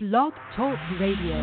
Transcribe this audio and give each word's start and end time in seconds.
Blog 0.00 0.32
Talk 0.54 0.78
Radio. 1.00 1.34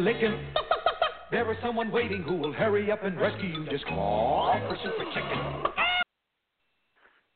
licking, 0.00 0.38
there 1.30 1.50
is 1.50 1.58
someone 1.62 1.90
waiting 1.90 2.22
who 2.22 2.36
will 2.36 2.52
hurry 2.52 2.90
up 2.90 3.02
and 3.02 3.20
rescue 3.20 3.48
you. 3.48 3.66
Just 3.70 3.86
call 3.86 4.58
for 4.68 4.76
Super 4.82 5.04
Chicken. 5.12 5.72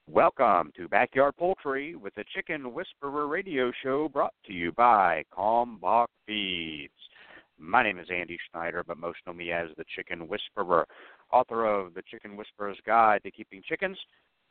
Welcome 0.08 0.72
to 0.76 0.88
Backyard 0.88 1.36
Poultry 1.36 1.96
with 1.96 2.14
the 2.14 2.24
Chicken 2.34 2.72
Whisperer 2.72 3.26
radio 3.26 3.72
show 3.82 4.08
brought 4.08 4.34
to 4.46 4.52
you 4.52 4.72
by 4.72 5.24
Kalmbach 5.36 6.06
Feeds. 6.26 6.92
My 7.58 7.82
name 7.82 7.98
is 7.98 8.08
Andy 8.12 8.38
Schneider, 8.50 8.84
but 8.86 8.98
most 8.98 9.18
know 9.26 9.32
me 9.32 9.52
as 9.52 9.68
the 9.76 9.84
Chicken 9.96 10.28
Whisperer, 10.28 10.86
author 11.32 11.64
of 11.64 11.94
The 11.94 12.02
Chicken 12.10 12.36
Whisperer's 12.36 12.78
Guide 12.84 13.22
to 13.24 13.30
Keeping 13.30 13.62
Chickens, 13.66 13.98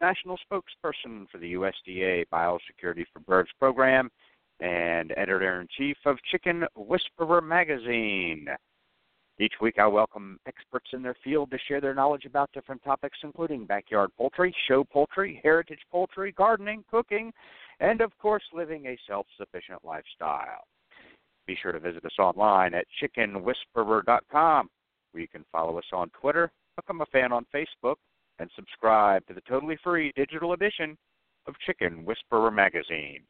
national 0.02 0.38
spokesperson 0.52 1.30
for 1.30 1.38
the 1.38 1.54
USDA 1.54 2.26
Biosecurity 2.34 3.06
for 3.14 3.20
Birds 3.20 3.50
program, 3.59 4.09
and 4.62 5.12
editor 5.17 5.59
in 5.59 5.67
chief 5.76 5.98
of 6.06 6.17
Chicken 6.31 6.66
Whisperer 6.76 7.42
magazine. 7.42 8.48
Each 9.40 9.54
week, 9.59 9.80
I 9.80 9.88
welcome 9.88 10.38
experts 10.45 10.90
in 10.94 11.02
their 11.02 11.16
field 11.23 11.50
to 11.50 11.58
share 11.67 11.81
their 11.81 11.95
knowledge 11.95 12.26
about 12.26 12.52
different 12.54 12.84
topics, 12.84 13.17
including 13.23 13.66
backyard 13.66 14.12
poultry, 14.16 14.56
show 14.67 14.84
poultry, 14.84 15.39
heritage 15.42 15.80
poultry, 15.92 16.32
gardening, 16.32 16.84
cooking, 16.92 17.34
and 17.80 18.02
of 18.02 18.16
course, 18.20 18.44
living 18.54 18.86
a 18.86 18.98
self 19.08 19.26
sufficient 19.38 19.84
lifestyle. 19.84 20.64
Be 21.48 21.58
sure 21.59 21.72
to 21.72 21.80
visit 21.80 22.06
us 22.06 22.20
online 22.20 22.76
at 22.76 22.86
chickenwhisperer.com, 23.02 24.70
where 25.12 25.22
you 25.22 25.28
can 25.28 25.44
follow 25.52 25.78
us 25.80 25.86
on 25.92 26.12
Twitter, 26.12 26.52
become 26.76 27.02
a 27.02 27.06
fan 27.08 27.32
on 27.32 27.45
Facebook, 27.54 27.95
and 28.38 28.50
subscribe 28.56 29.26
to 29.26 29.34
the 29.34 29.42
totally 29.42 29.78
free 29.84 30.12
digital 30.16 30.54
edition 30.54 30.95
of 31.48 31.56
Chicken 31.66 32.06
Whisperer 32.06 32.52
magazine. 32.52 33.23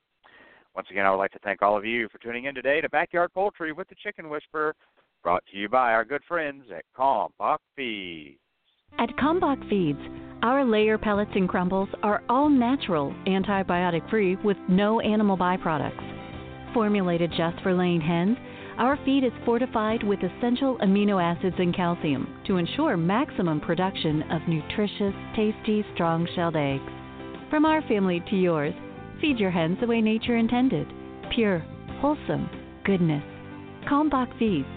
Once 0.75 0.87
again, 0.89 1.05
I 1.05 1.11
would 1.11 1.17
like 1.17 1.31
to 1.31 1.39
thank 1.39 1.61
all 1.61 1.75
of 1.75 1.83
you 1.83 2.07
for 2.09 2.17
tuning 2.19 2.45
in 2.45 2.55
today 2.55 2.79
to 2.79 2.89
Backyard 2.89 3.33
Poultry 3.33 3.73
with 3.73 3.89
the 3.89 3.95
Chicken 4.01 4.29
Whisperer, 4.29 4.73
brought 5.21 5.43
to 5.51 5.57
you 5.57 5.67
by 5.67 5.91
our 5.91 6.05
good 6.05 6.21
friends 6.27 6.63
at 6.73 6.85
Kalmbach 6.97 7.57
Feeds. 7.75 8.39
At 8.97 9.09
Kalmbach 9.17 9.67
Feeds, 9.69 9.99
our 10.43 10.63
layer 10.63 10.97
pellets 10.97 11.31
and 11.35 11.49
crumbles 11.49 11.89
are 12.03 12.23
all 12.29 12.49
natural, 12.49 13.13
antibiotic 13.27 14.09
free, 14.09 14.37
with 14.37 14.55
no 14.69 15.01
animal 15.01 15.37
byproducts. 15.37 16.73
Formulated 16.73 17.31
just 17.35 17.61
for 17.61 17.73
laying 17.73 17.99
hens, 17.99 18.37
our 18.77 18.97
feed 19.03 19.25
is 19.25 19.33
fortified 19.45 20.01
with 20.03 20.19
essential 20.23 20.77
amino 20.77 21.21
acids 21.21 21.57
and 21.59 21.75
calcium 21.75 22.41
to 22.47 22.55
ensure 22.55 22.95
maximum 22.95 23.59
production 23.59 24.23
of 24.31 24.41
nutritious, 24.47 25.13
tasty, 25.35 25.85
strong 25.93 26.25
shelled 26.33 26.55
eggs. 26.55 26.89
From 27.49 27.65
our 27.65 27.81
family 27.83 28.23
to 28.29 28.37
yours, 28.37 28.73
feed 29.21 29.39
your 29.39 29.51
hens 29.51 29.77
the 29.79 29.87
way 29.87 30.01
nature 30.01 30.35
intended 30.35 30.87
pure, 31.31 31.59
wholesome 32.01 32.49
goodness. 32.85 33.23
Kalmbach 33.89 34.37
Feeds. 34.37 34.67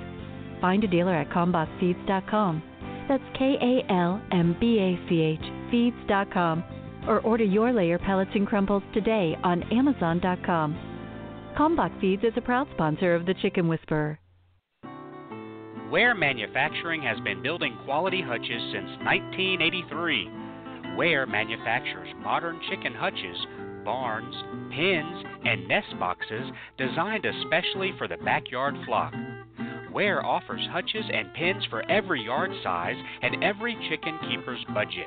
Find 0.61 0.83
a 0.85 0.87
dealer 0.87 1.15
at 1.15 1.31
kalmbachfeeds.com. 1.31 2.63
That's 3.09 3.23
K 3.37 3.57
A 3.61 3.93
L 3.93 4.23
M 4.33 4.57
B 4.61 4.79
A 4.79 5.09
C 5.09 5.21
H 5.21 5.41
feeds.com. 5.71 6.65
Or 7.07 7.21
order 7.21 7.45
your 7.45 7.73
layer 7.73 7.99
pellets 7.99 8.31
and 8.35 8.47
crumbles 8.47 8.83
today 8.95 9.37
on 9.45 9.63
Amazon.com. 9.71 10.75
Kalmbach 11.59 12.01
Feeds 12.01 12.25
is 12.25 12.33
a 12.37 12.41
proud 12.41 12.67
sponsor 12.73 13.15
of 13.15 13.27
the 13.27 13.35
Chicken 13.43 13.69
Whisperer. 13.69 14.19
Ware 15.91 16.15
Manufacturing 16.15 17.03
has 17.03 17.21
been 17.21 17.43
building 17.43 17.77
quality 17.85 18.23
hutches 18.23 18.63
since 18.73 18.89
1983. 19.05 20.97
Ware 20.97 21.27
manufactures 21.27 22.09
modern 22.23 22.59
chicken 22.71 22.95
hutches, 22.95 23.37
barns, 23.85 24.35
pens, 24.71 25.25
and 25.45 25.69
nest 25.69 25.95
boxes 25.99 26.51
designed 26.79 27.25
especially 27.25 27.93
for 27.99 28.07
the 28.09 28.17
backyard 28.19 28.75
flock. 28.87 29.13
Ware 29.93 30.25
offers 30.27 30.67
hutches 30.73 31.05
and 31.13 31.33
pens 31.35 31.65
for 31.71 31.89
every 31.89 32.25
yard 32.25 32.51
size 32.65 32.97
and 33.23 33.45
every 33.45 33.77
chicken 33.89 34.19
keeper's 34.29 34.65
budget. 34.75 35.07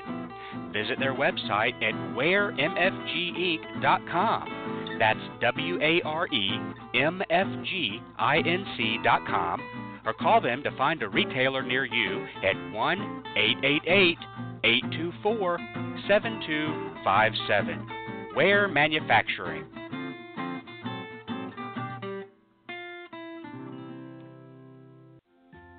Visit 0.72 0.98
their 1.00 1.14
website 1.14 1.74
at 1.84 1.94
waremfginc.com. 2.16 4.96
That's 4.98 5.20
W 5.42 5.78
A 5.82 6.02
R 6.04 6.28
E 6.28 6.52
M 6.96 7.22
F 7.30 7.48
G 7.66 8.00
I 8.18 8.38
N 8.38 8.66
C.com 8.78 9.62
or 10.06 10.14
call 10.14 10.40
them 10.40 10.64
to 10.64 10.72
find 10.78 11.04
a 11.04 11.10
retailer 11.10 11.62
near 11.62 11.84
you 11.84 12.26
at 12.44 12.56
1 12.72 13.24
888 13.36 14.18
824 14.64 15.60
7257. 16.08 17.97
Ware 18.36 18.68
Manufacturing. 18.68 19.66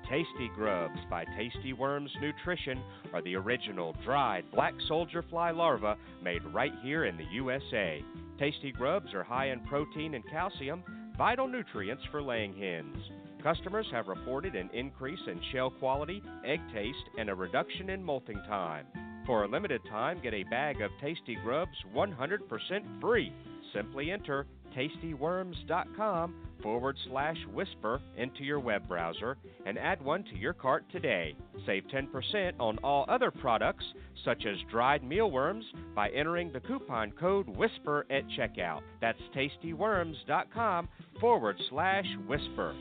Tasty 0.09 0.49
Grubs 0.55 0.99
by 1.09 1.23
Tasty 1.37 1.73
Worms 1.73 2.09
Nutrition 2.19 2.81
are 3.13 3.21
the 3.21 3.35
original 3.35 3.95
dried 4.03 4.43
black 4.51 4.73
soldier 4.87 5.23
fly 5.29 5.51
larvae 5.51 5.99
made 6.23 6.43
right 6.45 6.73
here 6.81 7.05
in 7.05 7.15
the 7.15 7.25
USA. 7.31 8.03
Tasty 8.39 8.71
Grubs 8.71 9.13
are 9.13 9.23
high 9.23 9.51
in 9.51 9.59
protein 9.61 10.15
and 10.15 10.23
calcium, 10.29 10.83
vital 11.17 11.47
nutrients 11.47 12.03
for 12.11 12.21
laying 12.21 12.53
hens. 12.57 12.97
Customers 13.43 13.87
have 13.91 14.07
reported 14.07 14.55
an 14.55 14.69
increase 14.73 15.19
in 15.27 15.39
shell 15.51 15.69
quality, 15.69 16.21
egg 16.43 16.59
taste, 16.73 16.97
and 17.17 17.29
a 17.29 17.35
reduction 17.35 17.89
in 17.89 18.03
molting 18.03 18.41
time. 18.47 18.85
For 19.29 19.43
a 19.43 19.47
limited 19.47 19.81
time, 19.87 20.19
get 20.23 20.33
a 20.33 20.41
bag 20.41 20.81
of 20.81 20.89
Tasty 20.99 21.37
Grubs 21.43 21.77
100% 21.95 22.99
free. 22.99 23.31
Simply 23.75 24.09
enter 24.09 24.47
tastyworms.com 24.75 26.33
forward 26.63 26.97
slash 27.07 27.37
whisper 27.53 28.01
into 28.17 28.43
your 28.43 28.59
web 28.59 28.87
browser 28.87 29.37
and 29.67 29.77
add 29.77 30.03
one 30.03 30.23
to 30.23 30.35
your 30.35 30.53
cart 30.53 30.83
today. 30.91 31.35
Save 31.67 31.83
10% 31.93 32.53
on 32.59 32.79
all 32.79 33.05
other 33.07 33.29
products, 33.29 33.85
such 34.25 34.47
as 34.47 34.57
dried 34.71 35.03
mealworms, 35.03 35.65
by 35.93 36.09
entering 36.09 36.51
the 36.51 36.61
coupon 36.61 37.11
code 37.11 37.47
WHISPER 37.49 38.07
at 38.09 38.23
checkout. 38.29 38.81
That's 38.99 39.21
tastyworms.com 39.35 40.89
forward 41.21 41.57
slash 41.69 42.07
whisper. 42.27 42.73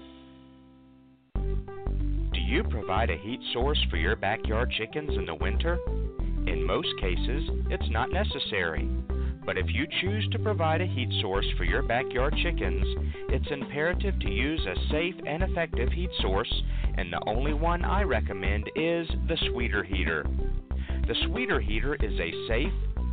Do 1.34 2.40
you 2.40 2.64
provide 2.64 3.10
a 3.10 3.18
heat 3.18 3.40
source 3.52 3.84
for 3.90 3.98
your 3.98 4.16
backyard 4.16 4.72
chickens 4.78 5.10
in 5.14 5.26
the 5.26 5.34
winter? 5.34 5.78
In 6.48 6.64
most 6.64 6.88
cases, 6.98 7.50
it's 7.68 7.90
not 7.90 8.10
necessary. 8.10 8.88
But 9.44 9.58
if 9.58 9.66
you 9.68 9.86
choose 10.00 10.26
to 10.32 10.38
provide 10.38 10.80
a 10.80 10.86
heat 10.86 11.10
source 11.20 11.44
for 11.58 11.64
your 11.64 11.82
backyard 11.82 12.34
chickens, 12.42 12.86
it's 13.28 13.50
imperative 13.50 14.18
to 14.20 14.30
use 14.30 14.60
a 14.66 14.90
safe 14.90 15.14
and 15.26 15.42
effective 15.42 15.92
heat 15.92 16.08
source, 16.22 16.50
and 16.96 17.12
the 17.12 17.22
only 17.26 17.52
one 17.52 17.84
I 17.84 18.02
recommend 18.02 18.70
is 18.74 19.06
the 19.28 19.36
Sweeter 19.50 19.84
Heater. 19.84 20.24
The 21.06 21.14
Sweeter 21.26 21.60
Heater 21.60 21.96
is 21.96 22.18
a 22.18 22.48
safe, 22.48 22.72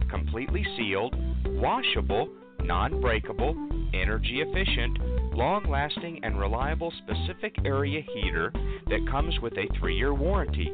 completely 0.09 0.65
sealed, 0.77 1.13
washable, 1.59 2.29
non 2.63 3.01
breakable, 3.01 3.53
energy 3.93 4.41
efficient, 4.41 4.97
long 5.35 5.69
lasting, 5.69 6.21
and 6.23 6.39
reliable 6.39 6.93
specific 7.03 7.53
area 7.65 8.01
heater 8.13 8.53
that 8.87 9.05
comes 9.11 9.37
with 9.41 9.53
a 9.57 9.67
three 9.77 9.97
year 9.97 10.13
warranty. 10.13 10.71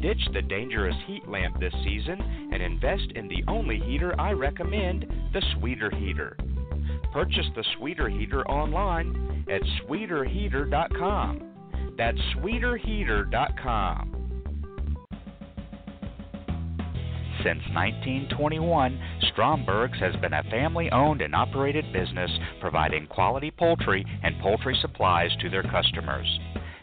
Ditch 0.00 0.20
the 0.32 0.42
dangerous 0.42 0.96
heat 1.06 1.26
lamp 1.28 1.58
this 1.60 1.72
season 1.84 2.20
and 2.52 2.62
invest 2.62 3.12
in 3.14 3.28
the 3.28 3.44
only 3.48 3.80
heater 3.80 4.18
I 4.20 4.32
recommend 4.32 5.06
the 5.32 5.42
Sweeter 5.58 5.90
Heater. 5.90 6.36
Purchase 7.12 7.46
the 7.54 7.64
Sweeter 7.76 8.08
Heater 8.08 8.46
online 8.48 9.44
at 9.48 9.62
sweeterheater.com. 9.86 11.50
That's 11.96 12.18
sweeterheater.com. 12.36 14.14
Since 17.44 17.60
1921, 17.74 18.98
Stromberg's 19.32 20.00
has 20.00 20.16
been 20.16 20.32
a 20.32 20.42
family 20.44 20.90
owned 20.90 21.20
and 21.20 21.34
operated 21.34 21.92
business 21.92 22.30
providing 22.58 23.06
quality 23.06 23.50
poultry 23.50 24.02
and 24.22 24.40
poultry 24.40 24.74
supplies 24.80 25.30
to 25.42 25.50
their 25.50 25.62
customers. 25.62 26.26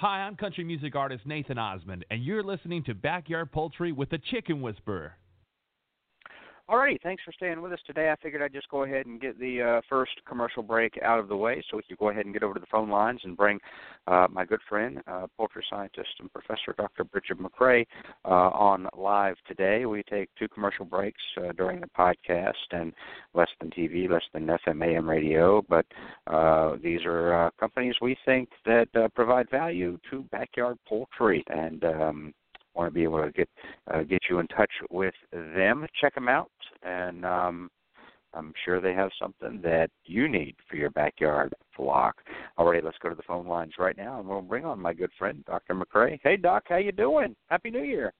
Hi, 0.00 0.22
I'm 0.22 0.34
country 0.34 0.64
music 0.64 0.96
artist 0.96 1.26
Nathan 1.26 1.58
Osmond, 1.58 2.06
and 2.10 2.24
you're 2.24 2.42
listening 2.42 2.82
to 2.84 2.94
Backyard 2.94 3.52
Poultry 3.52 3.92
with 3.92 4.08
the 4.08 4.16
Chicken 4.16 4.62
Whisperer. 4.62 5.12
Alrighty, 6.70 7.02
thanks 7.02 7.24
for 7.24 7.32
staying 7.32 7.60
with 7.60 7.72
us 7.72 7.80
today. 7.84 8.12
I 8.12 8.16
figured 8.22 8.42
I'd 8.42 8.52
just 8.52 8.68
go 8.68 8.84
ahead 8.84 9.06
and 9.06 9.20
get 9.20 9.36
the 9.40 9.60
uh, 9.60 9.80
first 9.88 10.12
commercial 10.24 10.62
break 10.62 10.96
out 11.02 11.18
of 11.18 11.26
the 11.26 11.36
way 11.36 11.60
so 11.68 11.76
we 11.76 11.82
could 11.82 11.98
go 11.98 12.10
ahead 12.10 12.26
and 12.26 12.32
get 12.32 12.44
over 12.44 12.54
to 12.54 12.60
the 12.60 12.66
phone 12.70 12.88
lines 12.88 13.18
and 13.24 13.36
bring 13.36 13.58
uh, 14.06 14.28
my 14.30 14.44
good 14.44 14.60
friend, 14.68 15.00
uh, 15.08 15.26
poultry 15.36 15.64
scientist 15.68 16.10
and 16.20 16.32
professor 16.32 16.72
Dr. 16.78 17.02
Brigid 17.02 17.38
McCrea 17.38 17.84
uh, 18.24 18.50
on 18.50 18.86
live 18.96 19.34
today. 19.48 19.84
We 19.84 20.04
take 20.04 20.28
two 20.38 20.46
commercial 20.46 20.84
breaks 20.84 21.20
uh, 21.38 21.50
during 21.56 21.80
the 21.80 21.88
podcast 21.88 22.52
and 22.70 22.92
less 23.34 23.50
than 23.60 23.70
TV, 23.70 24.08
less 24.08 24.22
than 24.32 24.46
FM 24.46 24.86
AM 24.86 25.10
radio, 25.10 25.62
but 25.68 25.86
uh, 26.28 26.76
these 26.80 27.00
are 27.04 27.50
companies 27.58 27.96
we 28.00 28.16
think 28.24 28.48
that 28.64 28.86
provide 29.16 29.50
value 29.50 29.98
to 30.12 30.22
backyard 30.30 30.78
poultry 30.86 31.42
and 31.48 31.82
um, 31.82 32.32
want 32.74 32.88
to 32.88 32.94
be 32.94 33.02
able 33.02 33.22
to 33.22 33.32
get 33.32 33.48
uh, 33.92 34.02
get 34.02 34.20
you 34.28 34.38
in 34.38 34.46
touch 34.48 34.70
with 34.90 35.14
them, 35.32 35.86
check 36.00 36.14
them 36.14 36.28
out, 36.28 36.50
and 36.82 37.24
um, 37.24 37.70
I'm 38.32 38.52
sure 38.64 38.80
they 38.80 38.94
have 38.94 39.10
something 39.20 39.60
that 39.62 39.90
you 40.04 40.28
need 40.28 40.54
for 40.68 40.76
your 40.76 40.90
backyard 40.90 41.52
flock. 41.76 42.16
Alrighty, 42.58 42.82
let's 42.82 42.98
go 43.02 43.08
to 43.08 43.14
the 43.14 43.22
phone 43.22 43.46
lines 43.46 43.72
right 43.78 43.96
now, 43.96 44.20
and 44.20 44.28
we'll 44.28 44.42
bring 44.42 44.64
on 44.64 44.80
my 44.80 44.92
good 44.92 45.10
friend 45.18 45.44
Dr. 45.46 45.74
McCrea. 45.74 46.18
Hey, 46.22 46.36
Doc, 46.36 46.64
how 46.68 46.76
you 46.76 46.92
doing? 46.92 47.34
Happy 47.48 47.70
New 47.70 47.82
Year. 47.82 48.12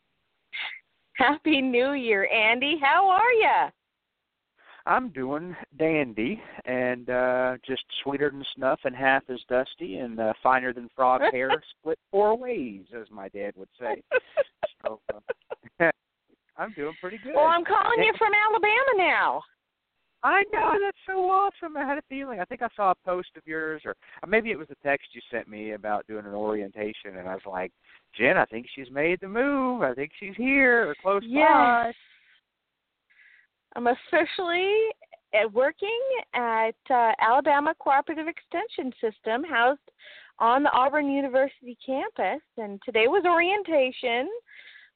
Happy 1.15 1.61
New 1.61 1.93
Year, 1.93 2.29
Andy. 2.29 2.79
How 2.83 3.09
are 3.09 3.33
you? 3.33 3.71
I'm 4.91 5.11
doing 5.11 5.55
dandy 5.79 6.43
and 6.65 7.09
uh 7.09 7.57
just 7.65 7.85
sweeter 8.03 8.29
than 8.29 8.45
snuff 8.57 8.81
and 8.85 8.95
half 8.95 9.23
as 9.29 9.39
dusty 9.49 9.99
and 9.99 10.19
uh, 10.19 10.33
finer 10.43 10.73
than 10.73 10.91
frog 10.97 11.23
hair, 11.33 11.63
split 11.79 11.99
four 12.11 12.37
ways, 12.37 12.83
as 13.01 13.07
my 13.09 13.29
dad 13.29 13.53
would 13.57 13.69
say. 13.79 14.03
So 14.83 15.01
uh, 15.15 15.91
I'm 16.57 16.73
doing 16.73 16.95
pretty 17.01 17.19
good. 17.23 17.35
Well, 17.37 17.47
I'm 17.47 17.65
calling 17.65 18.03
you 18.03 18.13
from 18.19 18.33
Alabama 18.35 18.93
now. 18.97 19.43
I 20.25 20.43
know 20.53 20.73
that's 20.85 20.99
so 21.07 21.21
awesome. 21.21 21.77
I 21.77 21.87
had 21.87 21.97
a 21.97 22.03
feeling. 22.09 22.41
I 22.41 22.45
think 22.45 22.61
I 22.61 22.69
saw 22.75 22.91
a 22.91 23.07
post 23.07 23.29
of 23.37 23.47
yours, 23.47 23.83
or, 23.85 23.95
or 24.23 24.29
maybe 24.29 24.51
it 24.51 24.59
was 24.59 24.69
a 24.71 24.87
text 24.87 25.07
you 25.13 25.21
sent 25.31 25.49
me 25.49 25.73
about 25.73 26.07
doing 26.09 26.27
an 26.27 26.35
orientation, 26.35 27.17
and 27.17 27.29
I 27.29 27.35
was 27.35 27.47
like, 27.47 27.73
Jen, 28.19 28.37
I 28.37 28.45
think 28.45 28.67
she's 28.75 28.91
made 28.91 29.21
the 29.21 29.29
move. 29.29 29.83
I 29.83 29.95
think 29.95 30.11
she's 30.19 30.37
here 30.37 30.91
or 30.91 30.95
close 31.01 31.23
yes. 31.25 31.49
by. 31.49 31.93
I'm 33.77 33.87
officially 33.87 34.75
working 35.53 36.01
at 36.35 36.75
uh, 36.91 37.13
Alabama 37.21 37.75
Cooperative 37.79 38.27
Extension 38.27 38.93
System, 39.01 39.45
housed 39.45 39.81
on 40.39 40.63
the 40.63 40.73
Auburn 40.73 41.11
University 41.11 41.79
campus. 41.85 42.43
And 42.57 42.81
today 42.85 43.07
was 43.07 43.25
orientation, 43.25 44.29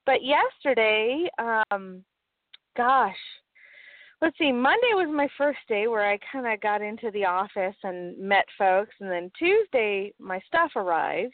but 0.06 0.20
yesterday, 0.24 1.28
um, 1.38 2.02
gosh, 2.76 3.16
let's 4.20 4.36
see, 4.38 4.50
Monday 4.50 4.94
was 4.94 5.08
my 5.14 5.28
first 5.38 5.60
day 5.68 5.86
where 5.86 6.08
I 6.08 6.18
kind 6.32 6.52
of 6.52 6.60
got 6.60 6.82
into 6.82 7.10
the 7.12 7.24
office 7.24 7.76
and 7.84 8.18
met 8.18 8.46
folks, 8.58 8.94
and 9.00 9.10
then 9.10 9.30
Tuesday 9.38 10.12
my 10.18 10.40
stuff 10.46 10.72
arrived. 10.76 11.32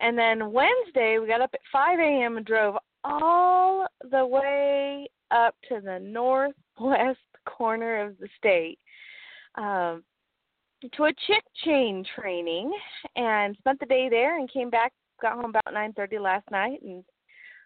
And 0.00 0.16
then 0.16 0.52
Wednesday 0.52 1.18
we 1.18 1.26
got 1.26 1.40
up 1.40 1.50
at 1.54 1.60
5 1.72 1.98
a.m. 1.98 2.36
and 2.36 2.46
drove 2.46 2.76
all 3.02 3.86
the 4.10 4.24
way 4.24 5.08
up 5.30 5.54
to 5.68 5.80
the 5.80 5.98
northwest 6.00 7.18
corner 7.46 8.06
of 8.06 8.18
the 8.18 8.28
state 8.36 8.78
um, 9.56 10.02
to 10.94 11.04
a 11.04 11.12
chick 11.26 11.42
chain 11.64 12.04
training 12.14 12.72
and 13.16 13.56
spent 13.58 13.80
the 13.80 13.86
day 13.86 14.08
there 14.08 14.38
and 14.38 14.52
came 14.52 14.70
back 14.70 14.92
got 15.20 15.34
home 15.34 15.46
about 15.46 15.74
9:30 15.74 16.20
last 16.20 16.50
night 16.50 16.80
and 16.82 17.04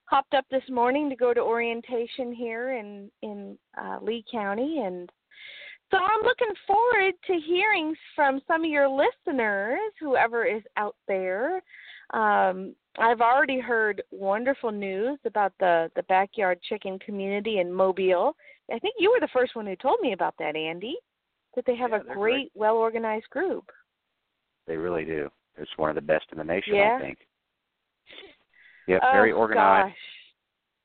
hopped 0.06 0.34
up 0.34 0.44
this 0.50 0.62
morning 0.68 1.08
to 1.08 1.16
go 1.16 1.32
to 1.34 1.40
orientation 1.40 2.32
here 2.32 2.72
in 2.72 3.10
in 3.22 3.58
uh, 3.78 3.98
Lee 4.02 4.24
County. 4.30 4.80
And 4.80 5.10
so 5.90 5.98
I'm 5.98 6.22
looking 6.22 6.54
forward 6.66 7.14
to 7.26 7.40
hearing 7.46 7.94
from 8.14 8.40
some 8.46 8.64
of 8.64 8.70
your 8.70 8.88
listeners 8.88 9.80
whoever 10.00 10.44
is 10.44 10.62
out 10.76 10.96
there. 11.06 11.62
Um, 12.14 12.74
I've 12.98 13.20
already 13.20 13.58
heard 13.58 14.02
wonderful 14.10 14.70
news 14.70 15.18
about 15.24 15.52
the 15.58 15.90
the 15.96 16.02
backyard 16.04 16.60
chicken 16.68 16.98
community 16.98 17.58
in 17.58 17.72
Mobile. 17.72 18.36
I 18.72 18.78
think 18.78 18.94
you 18.98 19.10
were 19.10 19.20
the 19.20 19.32
first 19.32 19.56
one 19.56 19.66
who 19.66 19.76
told 19.76 20.00
me 20.00 20.12
about 20.12 20.34
that, 20.38 20.56
Andy. 20.56 20.96
That 21.56 21.64
they 21.66 21.76
have 21.76 21.90
yeah, 21.90 21.98
a 21.98 22.00
great, 22.00 22.14
great, 22.14 22.52
well 22.54 22.76
organized 22.76 23.28
group. 23.30 23.70
They 24.66 24.76
really 24.76 25.04
do. 25.04 25.28
It's 25.56 25.70
one 25.76 25.90
of 25.90 25.96
the 25.96 26.02
best 26.02 26.24
in 26.32 26.38
the 26.38 26.44
nation, 26.44 26.74
yeah? 26.74 26.96
I 26.98 27.02
think. 27.02 27.18
Yeah, 28.88 28.98
oh, 29.02 29.12
very 29.12 29.32
organized. 29.32 29.88
Gosh. 29.88 29.96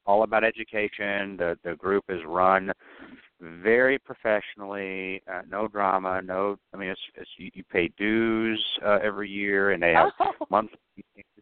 All 0.05 0.23
about 0.23 0.43
education. 0.43 1.37
The 1.37 1.57
the 1.63 1.75
group 1.75 2.05
is 2.09 2.19
run 2.25 2.71
very 3.39 3.99
professionally, 3.99 5.21
uh, 5.31 5.41
no 5.49 5.67
drama, 5.67 6.21
no. 6.23 6.57
I 6.73 6.77
mean, 6.77 6.89
it's, 6.89 7.01
it's 7.15 7.29
you, 7.37 7.51
you 7.53 7.63
pay 7.71 7.89
dues 7.97 8.63
uh, 8.85 8.99
every 9.03 9.29
year, 9.29 9.71
and 9.71 9.83
they 9.83 9.93
have 9.93 10.11
oh. 10.19 10.31
monthly. 10.49 10.77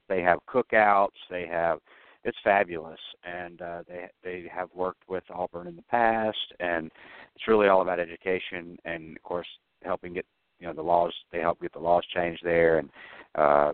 They 0.07 0.21
have 0.21 0.39
cookouts. 0.47 1.09
They 1.29 1.47
have. 1.47 1.79
It's 2.23 2.37
fabulous, 2.43 2.99
and 3.23 3.61
uh, 3.61 3.83
they 3.87 4.07
they 4.23 4.45
have 4.51 4.69
worked 4.73 5.03
with 5.07 5.23
Auburn 5.29 5.67
in 5.67 5.75
the 5.75 5.83
past, 5.83 6.37
and 6.59 6.89
it's 7.35 7.47
really 7.47 7.67
all 7.67 7.83
about 7.83 7.99
education, 7.99 8.79
and 8.83 9.15
of 9.15 9.21
course 9.21 9.47
helping 9.83 10.13
get 10.13 10.25
you 10.59 10.65
know 10.65 10.73
the 10.73 10.81
laws. 10.81 11.13
They 11.31 11.39
help 11.39 11.61
get 11.61 11.73
the 11.73 11.79
laws 11.79 12.03
changed 12.15 12.41
there, 12.43 12.79
and 12.79 12.89
uh, 13.35 13.73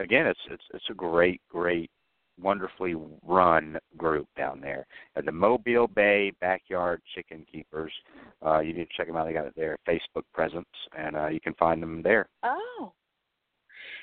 again, 0.00 0.26
it's 0.26 0.40
it's 0.50 0.64
it's 0.74 0.90
a 0.90 0.94
great 0.94 1.40
great 1.50 1.90
wonderfully 2.40 2.94
run 3.26 3.78
group 3.96 4.28
down 4.36 4.60
there. 4.60 4.86
Uh, 5.16 5.22
the 5.24 5.32
Mobile 5.32 5.88
Bay 5.88 6.32
Backyard 6.40 7.00
Chicken 7.14 7.44
Keepers. 7.50 7.92
Uh, 8.44 8.60
you 8.60 8.72
need 8.72 8.88
to 8.88 8.96
check 8.96 9.06
them 9.06 9.16
out. 9.16 9.26
They 9.26 9.32
got 9.32 9.54
their 9.54 9.78
Facebook 9.88 10.24
presence, 10.32 10.66
and 10.96 11.16
uh, 11.16 11.28
you 11.28 11.40
can 11.40 11.54
find 11.54 11.82
them 11.82 12.02
there. 12.02 12.28
Oh. 12.42 12.92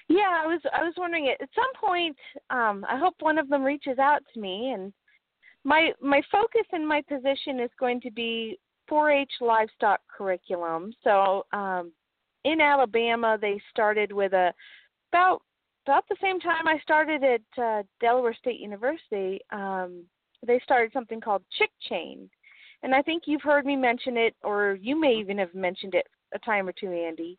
Yeah, 0.08 0.42
I 0.44 0.46
was 0.46 0.62
I 0.72 0.84
was 0.84 0.94
wondering 0.98 1.30
at 1.30 1.50
some 1.56 1.90
point. 1.90 2.16
Um, 2.50 2.86
I 2.88 2.98
hope 2.98 3.16
one 3.20 3.38
of 3.38 3.50
them 3.50 3.64
reaches 3.64 3.98
out 3.98 4.22
to 4.34 4.40
me, 4.40 4.72
and 4.72 4.94
my 5.64 5.92
my 6.02 6.22
focus 6.32 6.68
and 6.72 6.88
my 6.88 7.02
position 7.02 7.60
is 7.60 7.72
going 7.80 8.02
to 8.02 8.12
be 8.12 8.60
4-H 8.90 9.32
livestock 9.42 10.00
curriculum. 10.16 10.94
So 11.04 11.46
um, 11.54 11.92
in 12.44 12.62
Alabama, 12.62 13.38
they 13.42 13.60
started 13.72 14.12
with 14.12 14.34
a 14.34 14.54
about 15.12 15.42
about 15.86 16.06
the 16.10 16.18
same 16.22 16.40
time 16.40 16.68
I 16.68 16.80
started 16.80 17.24
at 17.24 17.64
uh, 17.64 17.84
Delaware 18.00 18.36
State 18.36 18.60
University, 18.60 19.40
um, 19.52 20.04
they 20.46 20.60
started 20.64 20.92
something 20.94 21.22
called 21.22 21.44
Chick 21.58 21.70
Chain, 21.90 22.30
and 22.84 22.94
I 22.94 23.02
think 23.02 23.24
you've 23.26 23.42
heard 23.42 23.66
me 23.66 23.76
mention 23.76 24.18
it, 24.18 24.36
or 24.44 24.78
you 24.82 25.00
may 25.00 25.16
even 25.16 25.38
have 25.38 25.54
mentioned 25.54 25.94
it 25.96 26.08
a 26.34 26.40
time 26.40 26.68
or 26.68 26.74
two, 26.74 26.92
Andy. 26.92 27.38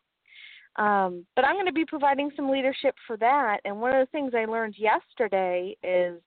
Um, 0.77 1.25
but 1.35 1.43
I'm 1.43 1.55
going 1.55 1.65
to 1.65 1.73
be 1.73 1.85
providing 1.85 2.29
some 2.35 2.51
leadership 2.51 2.93
for 3.07 3.17
that, 3.17 3.57
and 3.65 3.81
one 3.81 3.95
of 3.95 4.05
the 4.05 4.11
things 4.11 4.33
I 4.35 4.45
learned 4.45 4.75
yesterday 4.77 5.75
is 5.81 6.21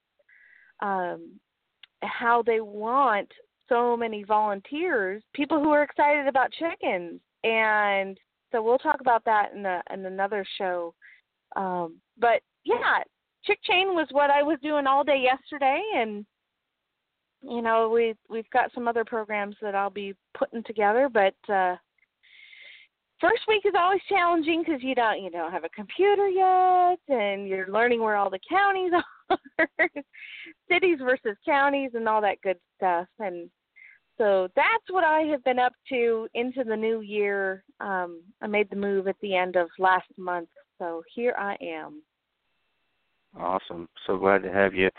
um, 0.80 1.38
how 2.02 2.42
they 2.42 2.60
want 2.60 3.30
so 3.68 3.96
many 3.96 4.24
volunteers, 4.24 5.22
people 5.34 5.62
who 5.62 5.70
are 5.70 5.84
excited 5.84 6.26
about 6.26 6.50
chickens, 6.50 7.20
and 7.44 8.18
so 8.50 8.60
we'll 8.60 8.78
talk 8.78 9.00
about 9.00 9.24
that 9.24 9.52
in 9.54 9.64
a 9.64 9.82
in 9.92 10.04
another 10.04 10.44
show. 10.58 10.94
Um, 11.54 12.00
but 12.18 12.42
yeah, 12.64 13.04
Chick 13.44 13.60
Chain 13.62 13.94
was 13.94 14.08
what 14.10 14.30
I 14.30 14.42
was 14.42 14.58
doing 14.62 14.88
all 14.88 15.04
day 15.04 15.22
yesterday, 15.22 15.80
and 15.94 16.26
you 17.40 17.62
know 17.62 17.88
we 17.88 18.14
we've 18.28 18.50
got 18.50 18.72
some 18.74 18.88
other 18.88 19.04
programs 19.04 19.54
that 19.62 19.76
I'll 19.76 19.90
be 19.90 20.14
putting 20.36 20.64
together, 20.64 21.08
but. 21.08 21.34
uh 21.52 21.76
first 23.20 23.42
week 23.46 23.62
is 23.64 23.74
always 23.78 24.00
challenging 24.08 24.62
because 24.64 24.82
you 24.82 24.94
don't 24.94 25.22
you 25.22 25.30
don't 25.30 25.52
have 25.52 25.64
a 25.64 25.68
computer 25.70 26.28
yet 26.28 26.98
and 27.08 27.46
you're 27.46 27.70
learning 27.70 28.00
where 28.00 28.16
all 28.16 28.30
the 28.30 28.40
counties 28.48 28.92
are 29.58 29.88
cities 30.70 30.98
versus 31.00 31.36
counties 31.44 31.90
and 31.94 32.08
all 32.08 32.20
that 32.20 32.40
good 32.42 32.58
stuff. 32.76 33.06
And 33.18 33.50
so 34.18 34.48
that's 34.56 34.90
what 34.90 35.04
i 35.04 35.20
have 35.20 35.42
been 35.44 35.58
up 35.58 35.72
to 35.88 36.28
into 36.34 36.64
the 36.64 36.76
new 36.76 37.00
year. 37.00 37.64
Um 37.80 38.22
i 38.42 38.46
made 38.46 38.70
the 38.70 38.76
move 38.76 39.06
at 39.06 39.16
the 39.20 39.36
end 39.36 39.56
of 39.56 39.68
last 39.78 40.08
month 40.16 40.48
so 40.78 41.02
here 41.14 41.34
i 41.38 41.56
am. 41.62 42.02
Awesome. 43.38 43.88
So 44.06 44.18
glad 44.18 44.42
to 44.42 44.52
have 44.52 44.74
you 44.74 44.90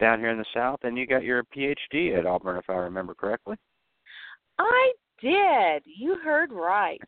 down 0.00 0.18
here 0.18 0.30
in 0.30 0.38
the 0.38 0.44
south 0.52 0.80
and 0.82 0.98
you 0.98 1.06
got 1.06 1.22
your 1.22 1.44
phd 1.56 2.18
at 2.18 2.26
auburn 2.26 2.58
if 2.58 2.68
i 2.68 2.74
remember 2.74 3.14
correctly. 3.14 3.56
I 4.58 4.92
did. 5.22 5.82
You 5.86 6.16
heard 6.22 6.52
right 6.52 7.00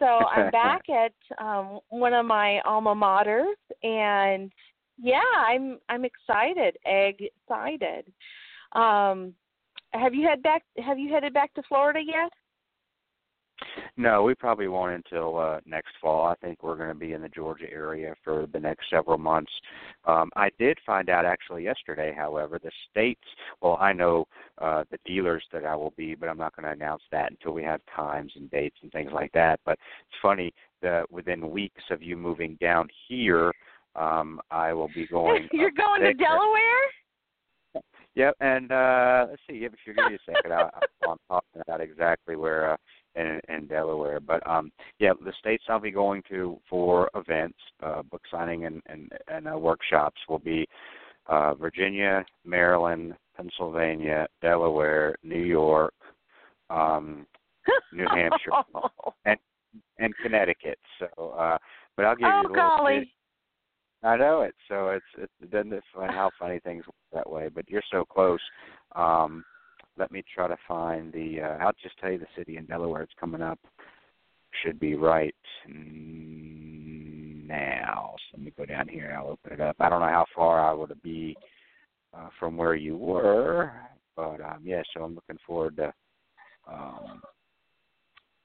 so 0.00 0.06
I'm 0.34 0.50
back 0.50 0.82
at 0.88 1.12
um 1.38 1.78
one 1.90 2.14
of 2.14 2.26
my 2.26 2.60
alma 2.64 2.94
maters 2.94 3.54
and 3.84 4.50
yeah, 4.98 5.20
I'm 5.36 5.78
I'm 5.88 6.04
excited, 6.04 6.76
excited. 6.84 8.12
Um 8.72 9.34
have 9.92 10.14
you 10.14 10.26
head 10.26 10.42
back 10.42 10.62
have 10.84 10.98
you 10.98 11.12
headed 11.12 11.32
back 11.32 11.54
to 11.54 11.62
Florida 11.68 12.00
yet? 12.04 12.32
No, 13.96 14.22
we 14.22 14.34
probably 14.34 14.68
won't 14.68 14.92
until 14.92 15.38
uh, 15.38 15.60
next 15.66 15.92
fall. 16.00 16.26
I 16.26 16.34
think 16.36 16.62
we're 16.62 16.76
going 16.76 16.88
to 16.88 16.94
be 16.94 17.12
in 17.12 17.22
the 17.22 17.28
Georgia 17.28 17.70
area 17.70 18.14
for 18.24 18.46
the 18.52 18.60
next 18.60 18.88
several 18.90 19.18
months. 19.18 19.52
Um, 20.04 20.30
I 20.36 20.50
did 20.58 20.78
find 20.86 21.10
out 21.10 21.24
actually 21.24 21.64
yesterday, 21.64 22.14
however, 22.16 22.58
the 22.62 22.70
states. 22.90 23.20
Well, 23.60 23.76
I 23.80 23.92
know 23.92 24.26
uh, 24.58 24.84
the 24.90 24.98
dealers 25.04 25.44
that 25.52 25.64
I 25.64 25.76
will 25.76 25.92
be, 25.96 26.14
but 26.14 26.28
I'm 26.28 26.38
not 26.38 26.56
going 26.56 26.64
to 26.64 26.72
announce 26.72 27.02
that 27.12 27.30
until 27.30 27.52
we 27.52 27.62
have 27.64 27.80
times 27.94 28.32
and 28.36 28.50
dates 28.50 28.76
and 28.82 28.90
things 28.92 29.10
like 29.12 29.32
that. 29.32 29.60
But 29.64 29.72
it's 29.72 30.18
funny 30.22 30.52
that 30.82 31.10
within 31.10 31.50
weeks 31.50 31.82
of 31.90 32.02
you 32.02 32.16
moving 32.16 32.56
down 32.60 32.88
here, 33.08 33.52
um, 33.96 34.40
I 34.50 34.72
will 34.72 34.90
be 34.94 35.06
going. 35.06 35.48
You're 35.52 35.72
going 35.72 36.02
to 36.02 36.14
Delaware. 36.14 37.82
Yep, 38.16 38.34
and 38.40 38.72
uh 38.72 39.26
let's 39.30 39.42
see 39.48 39.64
if 39.64 39.72
you 39.86 39.94
give 39.94 40.10
me 40.10 40.16
a 40.16 40.32
second, 40.32 40.52
I'll, 40.52 40.70
I'm 41.08 41.16
talking 41.28 41.62
about 41.62 41.80
exactly 41.80 42.34
where 42.34 42.72
uh, 42.72 42.76
in, 43.16 43.40
in 43.48 43.66
Delaware. 43.66 44.20
But 44.20 44.46
um, 44.46 44.70
yeah, 44.98 45.12
the 45.24 45.32
states 45.38 45.64
I'll 45.68 45.80
be 45.80 45.90
going 45.90 46.22
to 46.30 46.58
for 46.68 47.10
events, 47.14 47.58
uh, 47.82 48.02
book 48.02 48.22
signing, 48.30 48.66
and 48.66 48.82
and, 48.86 49.10
and 49.28 49.48
uh, 49.48 49.58
workshops 49.58 50.20
will 50.28 50.38
be 50.38 50.66
uh, 51.26 51.54
Virginia, 51.54 52.24
Maryland, 52.44 53.14
Pennsylvania, 53.36 54.26
Delaware, 54.42 55.16
New 55.22 55.42
York, 55.42 55.94
um, 56.68 57.26
New 57.92 58.06
Hampshire, 58.08 58.50
and 59.24 59.38
and 59.98 60.14
Connecticut. 60.22 60.78
So, 60.98 61.30
uh, 61.30 61.58
but 61.96 62.04
I'll 62.04 62.16
give 62.16 62.26
oh, 62.26 62.40
you 62.42 62.48
a 62.48 62.50
little. 62.50 62.56
golly. 62.56 63.12
I 64.02 64.16
know 64.16 64.42
it. 64.42 64.54
So 64.68 64.90
it's 64.90 65.04
it's 65.18 65.32
it 65.42 65.50
doesn't 65.50 65.82
funny 65.94 66.12
how 66.12 66.30
funny 66.38 66.58
things 66.60 66.86
work 66.86 66.94
that 67.12 67.30
way. 67.30 67.48
But 67.48 67.68
you're 67.68 67.82
so 67.90 68.04
close. 68.04 68.40
Um, 68.96 69.44
let 69.98 70.10
me 70.10 70.22
try 70.34 70.48
to 70.48 70.56
find 70.66 71.12
the. 71.12 71.40
Uh, 71.40 71.58
I'll 71.64 71.72
just 71.82 71.98
tell 71.98 72.10
you 72.10 72.18
the 72.18 72.26
city 72.36 72.56
in 72.56 72.64
Delaware. 72.66 73.02
It's 73.02 73.12
coming 73.18 73.42
up. 73.42 73.58
Should 74.62 74.80
be 74.80 74.94
right 74.94 75.34
now. 77.46 78.14
So 78.16 78.36
let 78.38 78.44
me 78.44 78.52
go 78.56 78.64
down 78.66 78.88
here. 78.88 79.06
and 79.06 79.14
I'll 79.16 79.28
open 79.28 79.52
it 79.52 79.60
up. 79.60 79.76
I 79.78 79.88
don't 79.88 80.00
know 80.00 80.06
how 80.06 80.26
far 80.34 80.60
I 80.60 80.72
would 80.72 80.92
be 81.02 81.36
uh, 82.16 82.28
from 82.38 82.56
where 82.56 82.74
you 82.74 82.96
were, 82.96 83.72
but 84.16 84.40
um, 84.40 84.60
yeah. 84.64 84.82
So 84.94 85.04
I'm 85.04 85.14
looking 85.14 85.38
forward 85.46 85.76
to 85.76 85.92
um, 86.68 87.20